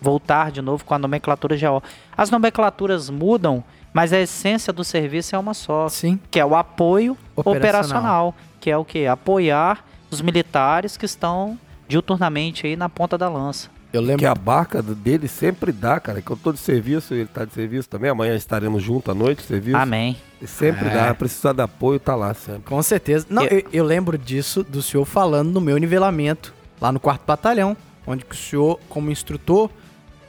[0.00, 1.82] voltar de novo com a nomenclatura GO.
[2.16, 6.18] As nomenclaturas mudam, mas a essência do serviço é uma só, Sim.
[6.30, 7.58] que é o apoio Operacional.
[7.58, 9.06] operacional, que é o que?
[9.06, 11.58] Apoiar os militares que estão
[11.90, 13.68] diuturnamente aí na ponta da lança.
[13.92, 14.18] Eu lembro.
[14.20, 16.22] Que a barca dele sempre dá, cara.
[16.22, 18.08] Que eu tô de serviço, ele tá de serviço também.
[18.08, 19.76] Amanhã estaremos juntos à noite, serviço.
[19.76, 20.16] Amém.
[20.40, 20.94] E sempre É.
[20.94, 22.62] dá, precisar de apoio, tá lá sempre.
[22.62, 23.26] Com certeza.
[23.28, 27.22] Não, Eu- eu, eu lembro disso, do senhor falando no meu nivelamento, lá no quarto
[27.26, 27.76] batalhão,
[28.06, 29.68] onde que o senhor, como instrutor,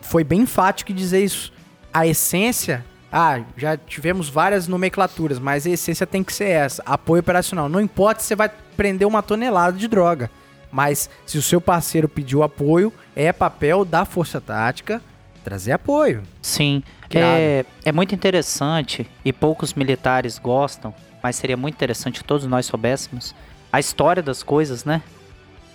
[0.02, 1.54] foi bem enfático em dizer isso.
[1.94, 7.20] A essência, ah, já tivemos várias nomenclaturas, mas a essência tem que ser essa, apoio
[7.20, 7.70] operacional.
[7.70, 10.32] Não importa se você vai prender uma tonelada de droga,
[10.72, 15.02] mas se o seu parceiro pediu apoio, é papel da Força Tática
[15.44, 16.24] trazer apoio.
[16.42, 22.26] Sim, Que é, é muito interessante e poucos militares gostam, mas seria muito interessante que
[22.26, 23.36] todos nós soubéssemos
[23.72, 25.02] a história das coisas, né?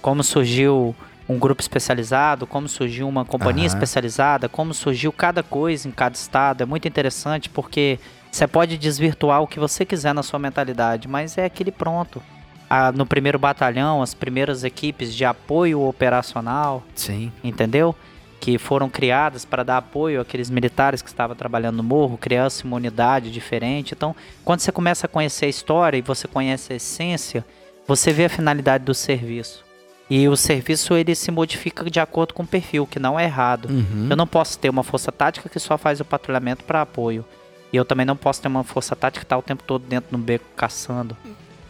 [0.00, 0.94] Como surgiu
[1.28, 6.62] um grupo especializado, como surgiu uma companhia especializada, como surgiu cada coisa em cada estado.
[6.62, 7.98] É muito interessante porque
[8.30, 12.22] você pode desvirtuar o que você quiser na sua mentalidade, mas é aquele pronto.
[12.68, 17.32] Ah, no primeiro batalhão, as primeiras equipes de apoio operacional, Sim.
[17.42, 17.94] entendeu?
[18.40, 22.76] Que foram criadas para dar apoio àqueles militares que estavam trabalhando no morro, criando uma
[22.76, 23.94] unidade diferente.
[23.94, 24.14] Então,
[24.44, 27.44] quando você começa a conhecer a história e você conhece a essência,
[27.86, 29.64] você vê a finalidade do serviço.
[30.08, 33.68] E o serviço ele se modifica de acordo com o perfil, que não é errado.
[33.68, 34.06] Uhum.
[34.10, 37.24] Eu não posso ter uma força tática que só faz o patrulhamento para apoio.
[37.72, 40.16] E eu também não posso ter uma força tática que está o tempo todo dentro
[40.16, 41.16] do beco caçando.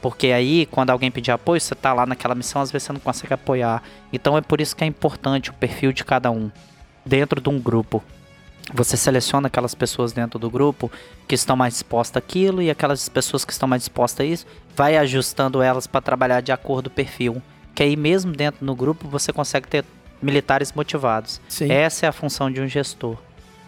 [0.06, 3.00] Porque aí, quando alguém pedir apoio, você tá lá naquela missão, às vezes você não
[3.00, 3.82] consegue apoiar.
[4.12, 6.48] Então é por isso que é importante o perfil de cada um
[7.04, 8.00] dentro de um grupo.
[8.72, 10.92] Você seleciona aquelas pessoas dentro do grupo
[11.26, 14.46] que estão mais dispostas àquilo e aquelas pessoas que estão mais dispostas a isso,
[14.76, 17.42] vai ajustando elas para trabalhar de acordo com o perfil.
[17.74, 19.84] Que aí mesmo dentro do grupo você consegue ter
[20.22, 21.40] militares motivados.
[21.48, 21.68] Sim.
[21.68, 23.16] Essa é a função de um gestor.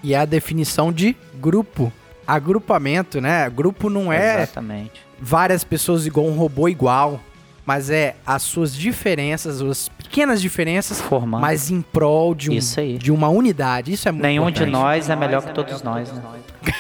[0.05, 1.93] E é a definição de grupo.
[2.24, 3.51] Agrupamento, né?
[3.51, 5.07] Grupo não é Exatamente.
[5.20, 7.20] Várias pessoas igual um robô igual,
[7.66, 11.40] mas é as suas diferenças, as pequenas diferenças, Formando.
[11.43, 12.97] mas em prol de, um, Isso aí.
[12.97, 13.93] de uma unidade.
[13.93, 14.70] Isso é muito Nenhum de importante.
[14.73, 16.11] nós é melhor que todos nós.
[16.12, 16.23] Né?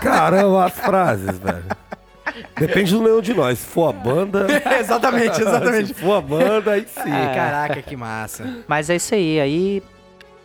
[0.00, 1.64] Caramba, as frases, velho.
[2.58, 3.58] Depende do nenhum de nós.
[3.58, 4.46] Se for a banda.
[4.78, 5.94] exatamente, Se exatamente.
[5.94, 7.10] for a banda, aí sim.
[7.10, 7.34] É.
[7.34, 8.62] Caraca, que massa.
[8.68, 9.40] Mas é isso aí.
[9.40, 9.82] Aí,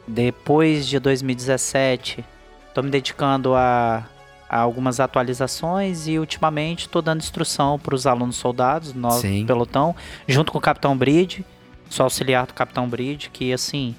[0.07, 2.25] depois de 2017,
[2.73, 4.03] tô me dedicando a
[4.49, 9.45] algumas atualizações e ultimamente tô dando instrução para os alunos soldados, nosso Sim.
[9.45, 9.95] pelotão,
[10.27, 11.43] junto com o Capitão Bride,
[11.89, 13.95] sou auxiliar do Capitão Bride, que assim,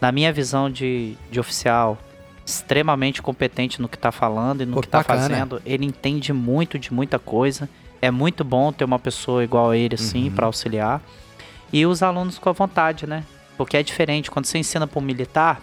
[0.00, 1.98] na minha visão de, de oficial,
[2.46, 5.20] extremamente competente no que tá falando e no Pô, que tá bacana.
[5.20, 5.60] fazendo.
[5.66, 7.68] Ele entende muito de muita coisa.
[8.00, 10.34] É muito bom ter uma pessoa igual a ele, assim, Uhum.
[10.34, 11.02] para auxiliar.
[11.70, 13.22] E os alunos com a vontade, né?
[13.58, 14.30] Porque é diferente.
[14.30, 15.60] Quando você ensina para um militar,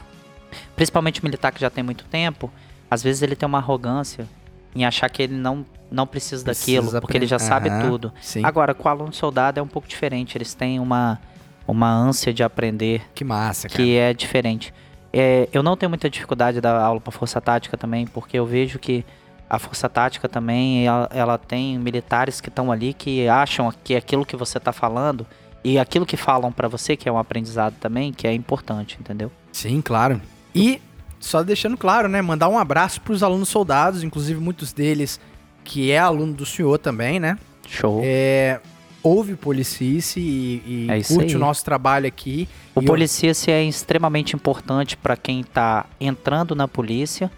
[0.76, 2.52] principalmente um militar que já tem muito tempo,
[2.96, 4.28] às vezes ele tem uma arrogância
[4.76, 8.14] em achar que ele não, não precisa, daquilo, Precisa porque ele já sabe Aham, tudo.
[8.22, 8.44] Sim.
[8.44, 10.38] Agora, com o aluno soldado é um pouco diferente.
[10.38, 11.20] Eles têm uma,
[11.68, 13.82] uma ânsia de aprender Que massa, cara.
[13.82, 14.74] que é diferente.
[15.14, 18.80] É, eu não tenho muita dificuldade da aula para força tática também, porque eu vejo
[18.80, 19.06] que
[19.50, 24.26] a força tática também ela, ela tem militares que estão ali que acham que aquilo
[24.26, 25.26] que você está falando
[25.64, 29.32] e aquilo que falam para você, que é um aprendizado também, que é importante, entendeu?
[29.52, 30.22] Sim, claro.
[30.54, 30.82] E
[31.20, 32.22] só deixando claro, né?
[32.22, 35.20] Mandar um abraço pros alunos soldados, inclusive muitos deles
[35.64, 37.38] que é aluno do senhor também, né?
[37.68, 38.02] Show.
[38.04, 38.60] É,
[39.02, 41.36] ouve Policice e, e É curte aí.
[41.36, 42.48] o nosso trabalho aqui.
[42.76, 47.32] O E eu- policice é extremamente importante para quem está entrando na polícia,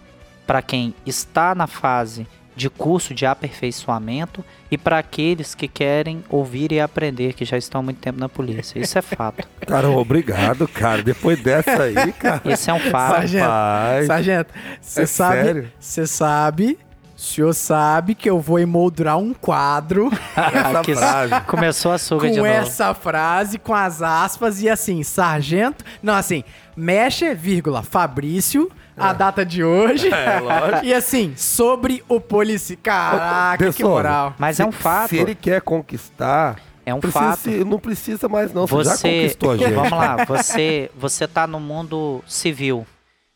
[0.46, 2.26] para quem está na fase
[2.58, 7.80] de curso de aperfeiçoamento e para aqueles que querem ouvir e aprender, que já estão
[7.80, 8.78] há muito tempo na polícia.
[8.78, 9.46] Isso é fato.
[9.64, 11.00] Caramba, obrigado, cara.
[11.02, 12.42] Depois dessa aí, cara.
[12.44, 13.12] Isso é um fato.
[13.14, 14.06] Sargento, Rapaz.
[14.06, 15.72] Sargento, você É sabe, sério?
[15.78, 16.78] você sabe,
[17.18, 21.40] o senhor sabe que eu vou emoldurar um quadro Essa Que frase.
[21.48, 22.48] Começou a suga de com novo.
[22.48, 26.44] essa frase, com as aspas e assim, sargento, não, assim,
[26.76, 30.08] mexe, vírgula, Fabrício, a data de hoje.
[30.12, 30.84] É, lógico.
[30.86, 32.76] E assim, sobre o polici...
[32.76, 34.34] Caraca, De que moral.
[34.38, 35.08] Mas é um fato.
[35.10, 37.40] Se ele quer conquistar, É um precisa fato.
[37.40, 38.64] se- não precisa mais não.
[38.66, 39.72] Você, já Você, conquistou a gente.
[39.72, 42.86] vamos lá, você, você tá no mundo civil.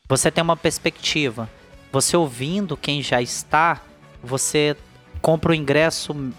[0.09, 1.49] Você tem uma perspectiva.
[1.93, 3.83] Você ouvindo quem já está,
[4.25, 4.75] você
[5.21, 6.33] compra o ingresso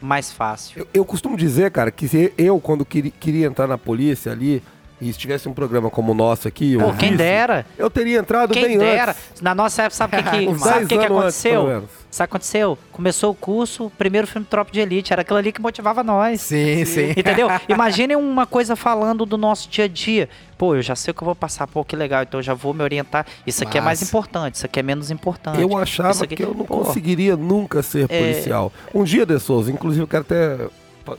[0.00, 0.78] mais fácil.
[0.78, 4.62] Eu, eu costumo dizer, cara, que eu, quando queria, queria entrar na polícia ali,
[5.00, 7.64] e se tivesse um programa como o nosso aqui, eu Pô, quem dera.
[7.78, 9.12] Eu teria entrado Quem bem dera.
[9.12, 9.40] antes.
[9.40, 11.66] Na nossa época, sabe o que, que, sabe 10 o que, que antes, aconteceu?
[11.66, 11.90] menos.
[12.10, 12.78] Sabe o que aconteceu?
[12.90, 15.12] Começou o curso, o primeiro filme Tropa de Elite.
[15.12, 16.40] Era aquilo ali que motivava nós.
[16.40, 17.10] Sim, sim.
[17.16, 17.48] Entendeu?
[17.68, 20.28] Imaginem uma coisa falando do nosso dia a dia.
[20.58, 21.66] Pô, eu já sei o que eu vou passar.
[21.68, 22.22] Pô, que legal.
[22.24, 23.24] Então eu já vou me orientar.
[23.46, 24.56] Isso aqui é mais importante.
[24.56, 25.60] Isso aqui é menos importante.
[25.60, 28.18] Eu achava aqui- que eu não Pô, conseguiria nunca ser É.
[28.20, 28.72] policial.
[28.92, 30.56] Um dia, De Souza, inclusive eu quero até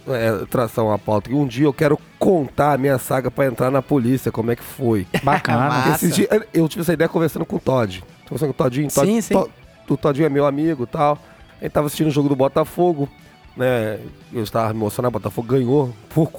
[0.07, 1.30] é, traçar uma pauta.
[1.30, 4.55] que Um dia eu quero contar a minha saga pra entrar na polícia, como é
[4.55, 5.05] que foi.
[5.23, 5.93] Bacana.
[5.95, 8.03] Esses dias- eu tive essa ideia conversando com o Todd.
[8.27, 8.89] Conversando com o Todinho.
[8.89, 9.34] Todd, Sim, sim.
[9.34, 9.49] To-
[9.93, 11.18] o Todinho é meu amigo e tal.
[11.61, 13.09] Ele tava assistindo o jogo do Botafogo.
[13.55, 13.99] Né,
[14.31, 15.93] eu estava emocionado, o Botafogo ganhou.
[16.09, 16.31] Por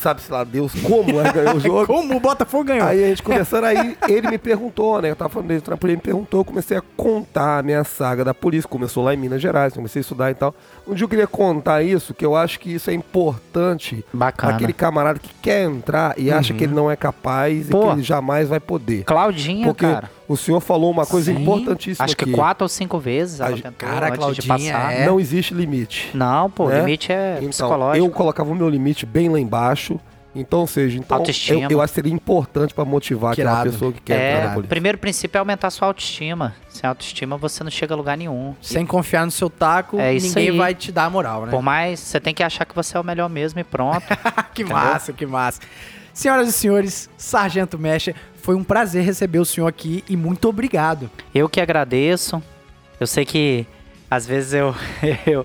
[0.00, 1.86] sabe-se lá Deus como é, ganhou o jogo.
[1.86, 2.84] Como o Botafogo ganhou?
[2.88, 5.12] Aí a gente conversando, aí ele me perguntou, né?
[5.12, 8.34] Eu tava falando dele, ele me perguntou, eu comecei a contar a minha saga da
[8.34, 8.68] polícia.
[8.68, 10.52] Começou lá em Minas Gerais, comecei a estudar e tal.
[10.88, 14.54] Um dia eu queria contar isso, que eu acho que isso é importante Bacana.
[14.54, 17.82] aquele camarada que quer entrar e acha que ele não é capaz Pô.
[17.82, 19.02] e que ele jamais vai poder.
[19.04, 20.08] Claudinha, Porque cara.
[20.28, 21.40] o senhor falou uma coisa Sim.
[21.42, 22.32] importantíssima Acho que aqui.
[22.32, 24.92] quatro ou cinco vezes ela A- tentou cara, antes de Claudinha passar.
[24.92, 26.10] é- Não existe limite.
[26.14, 26.78] Não, pô, né?
[26.80, 28.06] limite é Então, psicológico.
[28.06, 29.98] eu colocava o meu limite bem lá embaixo.
[30.40, 31.62] Então, ou seja, então, Autoestima.
[31.62, 34.54] eu, eu acho que seria importante pra motivar Que aquela pessoa que quer entrar na
[34.54, 36.54] É, o primeiro princípio é aumentar a sua autoestima.
[36.68, 38.54] Sem autoestima, você não chega a lugar nenhum.
[38.60, 40.56] Sem confiar no seu taco, É ninguém aí.
[40.56, 41.50] vai te dar a moral, né?
[41.50, 44.04] Por mais, você tem que achar que você é o melhor mesmo e pronto.
[44.54, 45.60] que massa, que massa.
[46.12, 51.10] Senhoras e senhores, Sargento Mecha, foi um prazer receber o senhor aqui e muito obrigado.
[51.34, 52.42] Eu que agradeço.
[52.98, 53.66] Eu sei que
[54.10, 54.74] às vezes eu
[55.26, 55.44] eu,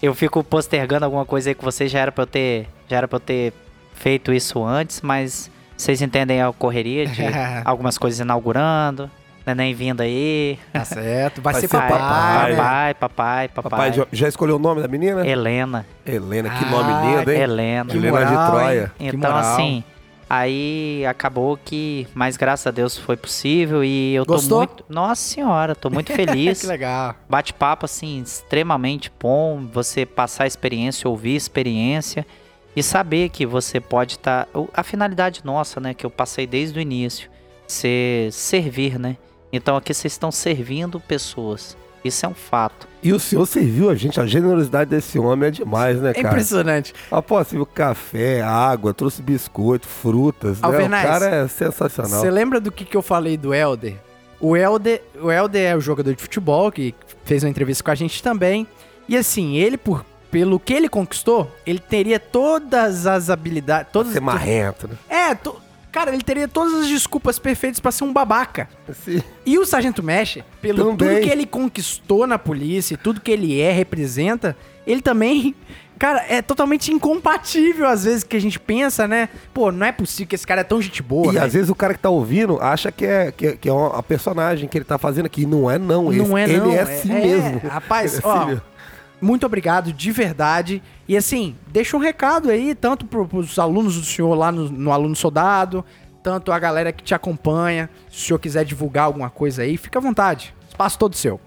[0.00, 3.06] eu fico postergando alguma coisa aí com vocês, já era pra eu ter, já era
[3.08, 3.52] para eu ter
[4.00, 7.22] feito isso antes, mas vocês entendem a correria de
[7.64, 9.10] algumas coisas inaugurando,
[9.46, 10.58] neném vindo aí.
[10.72, 11.40] Tá certo.
[11.42, 11.88] Vai, Vai ser papai.
[11.90, 12.56] papai, né?
[12.56, 13.70] papai, papai, papai.
[13.70, 15.26] Papai, já, já escolheu o nome da menina?
[15.26, 17.40] Helena, Helena, que Ah, nome lindo, hein?
[17.40, 17.90] Helena.
[17.90, 18.92] Que Helena de moral, Troia.
[18.98, 19.10] hein?
[19.10, 19.52] Que Então, moral.
[19.52, 19.84] assim,
[20.28, 24.66] aí acabou que, mas graças a Deus foi possível e eu Gostou?
[24.66, 24.84] tô muito.
[24.88, 26.60] Nossa senhora, tô muito feliz.
[26.62, 27.14] que legal.
[27.28, 29.66] Bate-papo, assim, extremamente bom.
[29.72, 32.26] Você passar a experiência, ouvir a experiência
[32.74, 34.48] e saber que você pode estar.
[34.72, 37.30] A finalidade nossa, né, que eu passei desde o início,
[37.66, 39.16] ser servir, né?
[39.52, 41.76] Então aqui vocês estão servindo pessoas.
[42.02, 42.88] Isso é um fato.
[43.02, 46.28] E o senhor serviu a gente, a generosidade desse homem é demais, né, É cara?
[46.28, 46.94] impressionante.
[47.10, 50.66] Ah, pô, serviu café, água, trouxe biscoito, frutas, né?
[50.66, 52.20] O Alvernaz, cara é sensacional.
[52.20, 53.96] Você lembra do que, que eu falei do Helder?
[54.40, 56.94] O Helder, o Helder é o jogador de futebol que
[57.24, 58.66] fez uma entrevista com a gente também.
[59.06, 63.92] E assim, ele, por, pelo que ele conquistou, ele teria todas as habilidades.
[63.92, 64.94] Todas, Ser marrento, né?
[65.08, 68.68] É, to- cara, ele teria todas as desculpas perfeitas pra ser um babaca.
[68.88, 70.96] Assim, E o Sargento Mesh, pelo Também.
[70.96, 75.54] tudo que ele conquistou na polícia, e tudo que ele é, representa, ele também,
[75.98, 79.28] cara, é totalmente incompatível às vezes que a gente pensa, né?
[79.52, 81.42] Pô, não é possível que esse cara é tão gente boa, e né?
[81.44, 83.98] às vezes o cara que tá ouvindo acha que é, que, é- que é uma,
[83.98, 85.44] a personagem que ele tá fazendo aqui.
[85.44, 86.04] Não é, não.
[86.04, 86.66] Não Ele- é, não.
[86.70, 87.60] Ele é assim mesmo.
[87.68, 88.62] Rapaz, é ó, assim mesmo.
[89.20, 90.82] Muito obrigado, de verdade.
[91.06, 94.92] E assim, deixa um recado aí, tanto pro, pros alunos do senhor lá no, no
[94.92, 95.84] Aluno Soldado,
[96.22, 97.90] tanto a galera que te acompanha.
[98.10, 100.54] Se o senhor quiser divulgar alguma coisa aí, fica à vontade.
[100.68, 101.40] Espaço todo seu.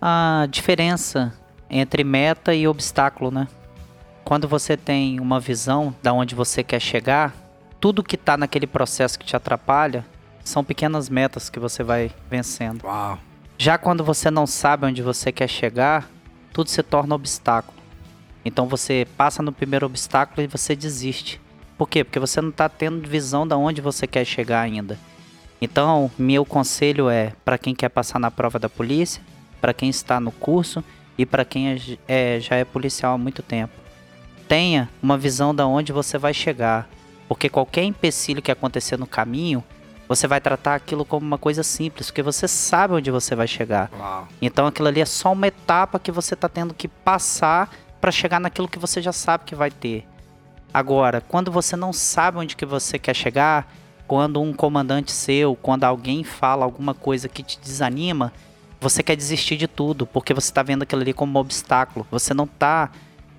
[0.00, 1.32] A diferença
[1.70, 3.48] entre meta e obstáculo, né?
[4.24, 7.34] Quando você tem uma visão da onde você quer chegar,
[7.80, 10.04] tudo que tá naquele processo que te atrapalha
[10.42, 12.84] são pequenas metas que você vai vencendo.
[12.84, 13.18] Uau.
[13.56, 16.08] Já quando você não sabe onde você quer chegar,
[16.54, 17.76] tudo se torna obstáculo.
[18.44, 21.40] Então você passa no primeiro obstáculo e você desiste.
[21.76, 22.04] Por quê?
[22.04, 24.96] Porque você não está tendo visão de onde você quer chegar ainda.
[25.60, 29.20] Então, meu conselho é para quem quer passar na prova da polícia,
[29.60, 30.84] para quem está no curso
[31.18, 33.72] e para quem é, é- já é policial há muito tempo.
[34.46, 36.88] Tenha uma visão de onde você vai chegar,
[37.26, 39.64] porque qualquer empecilho que acontecer no caminho,
[40.14, 43.90] você vai tratar aquilo como uma coisa simples, porque você sabe onde você vai chegar.
[43.98, 44.28] Uau.
[44.40, 47.70] Então aquilo ali é só uma etapa que você está tendo que passar
[48.00, 50.06] para chegar naquilo que você já sabe que vai ter.
[50.72, 53.72] Agora, quando você não sabe onde que você quer chegar,
[54.06, 58.32] quando um comandante seu, quando alguém fala alguma coisa que te desanima,
[58.80, 62.06] você quer desistir de tudo, porque você está vendo aquilo ali como um obstáculo.
[62.10, 62.90] Você não está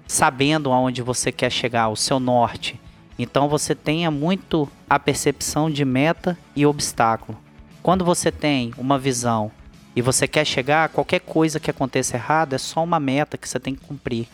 [0.07, 2.79] sabendo aonde você quer chegar, o seu norte.
[3.17, 7.37] Então você tenha muito a percepção de meta e obstáculo.
[7.81, 9.51] Quando você tem uma visão
[9.95, 13.59] e você quer chegar, qualquer coisa que aconteça errado é só uma meta que você
[13.59, 14.27] tem que cumprir.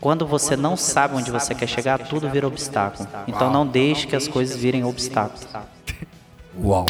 [0.00, 3.08] Quando você não sabe onde você quer chegar, tudo vira obstáculo.
[3.28, 5.46] Então não deixe que as coisas virem obstáculos.
[6.60, 6.86] Uau.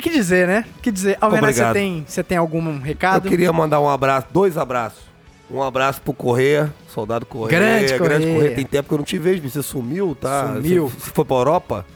[0.00, 0.64] que, que dizer, né?
[0.78, 1.16] O que dizer?
[1.20, 3.28] Alvenaz, você tem, você tem algum Eu recado?
[3.28, 5.05] queria mandar um abraço, dois abraços.
[5.50, 7.60] Um abraço pro Correia, soldado Correia.
[7.60, 8.54] Grande Correia.
[8.54, 10.54] Tem tempo que eu não te vejo, você sumiu, tá?
[10.54, 10.88] Sumiu.
[10.88, 11.86] Você, foi pra Europa.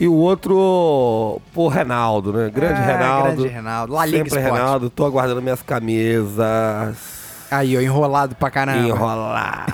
[0.00, 2.50] E o outro, pro Reinaldo, né?
[2.50, 3.36] Grande Ah, Reinaldo.
[3.36, 3.92] Grande Reinaldo.
[3.92, 4.52] La Liga Sempre Esporte.
[4.54, 4.90] Reinaldo.
[4.90, 7.24] Tô aguardando minhas camisas.
[7.50, 8.88] Aí, ó, enrolado pra caramba.
[8.88, 9.66] Enrolar.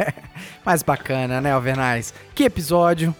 [0.64, 2.12] Mas bacana, né, Alvernaz?
[2.34, 3.14] Que episódio.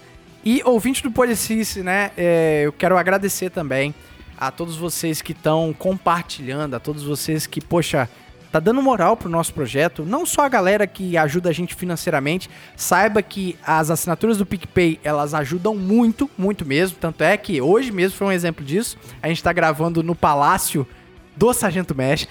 [0.45, 2.11] E ouvinte do Policice, né?
[2.17, 3.95] é, eu quero agradecer também
[4.37, 8.09] a todos vocês que estão compartilhando, a todos vocês que, poxa,
[8.55, 10.05] tá dando moral pro nosso projeto.
[10.05, 15.01] Não só a galera que ajuda a gente financeiramente, saiba que as assinaturas do PicPay,
[15.03, 16.97] elas ajudam muito, muito mesmo.
[17.01, 18.97] Tanto é que hoje mesmo foi um exemplo disso.
[19.21, 20.87] A gente tá gravando no Palácio
[21.37, 22.29] do Sargento Mesh.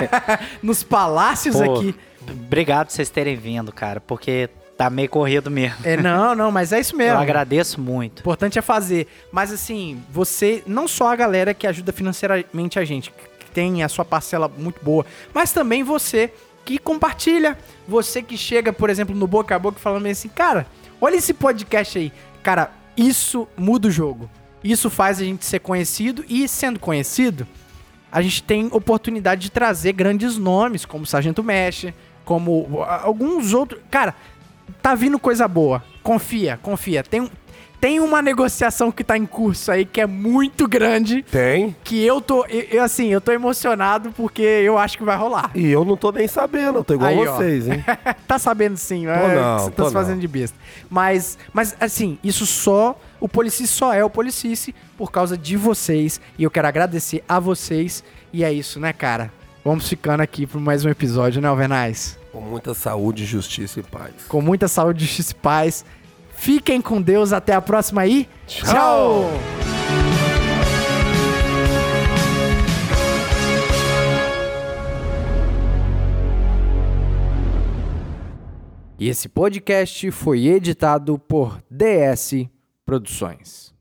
[0.62, 1.94] Nos palácios Pô, aqui.
[2.26, 5.76] Obrigado por vocês terem vindo, cara, porque tá meio corrido mesmo.
[5.84, 7.16] É, não, não, mas é isso mesmo.
[7.16, 8.20] Eu agradeço muito.
[8.20, 9.06] importante é fazer.
[9.30, 13.12] Mas assim, você, não só a galera que ajuda financeiramente a gente,
[13.52, 15.04] tem a sua parcela muito boa,
[15.34, 16.32] mas também você
[16.64, 17.58] que compartilha.
[17.88, 20.66] Você que chega, por exemplo, no boca a boca falando assim, cara,
[21.00, 22.12] olha esse podcast aí.
[22.42, 24.30] Cara, isso muda o jogo.
[24.62, 27.46] Isso faz a gente ser conhecido e sendo conhecido,
[28.12, 31.86] a gente tem oportunidade de trazer grandes nomes, como Sargento Mesh,
[32.24, 33.80] como alguns outros.
[33.90, 34.14] Cara,
[34.82, 35.82] tá vindo coisa boa.
[36.02, 37.02] Confia, confia.
[37.02, 37.30] Tem,
[37.80, 41.22] tem uma negociação que tá em curso aí que é muito grande.
[41.22, 41.74] Tem.
[41.82, 45.50] Que eu tô, eu, assim, eu tô emocionado porque eu acho que vai rolar.
[45.54, 47.36] E eu não tô nem sabendo, eu tô igual Aí, ó.
[47.36, 47.84] vocês, hein?
[48.28, 49.34] tá sabendo sim, né?
[49.34, 50.20] não, Você tá tô se fazendo não.
[50.20, 50.58] de besta.
[50.90, 52.98] Mas, mas, assim, isso só.
[53.18, 56.20] O Policice só é o Policice por causa de vocês.
[56.38, 58.04] E eu quero agradecer a vocês.
[58.32, 59.32] E é isso, né, cara?
[59.64, 62.18] Vamos ficando aqui por mais um episódio, né, Alvenaz?
[62.32, 64.12] Com muita saúde, justiça e paz.
[64.28, 65.84] Com muita saúde, justiça e paz.
[66.40, 67.34] Fiquem com Deus.
[67.34, 68.26] Até a próxima aí.
[68.46, 69.30] Tchau.
[78.98, 82.48] E esse podcast foi editado por DS
[82.86, 83.74] Produções.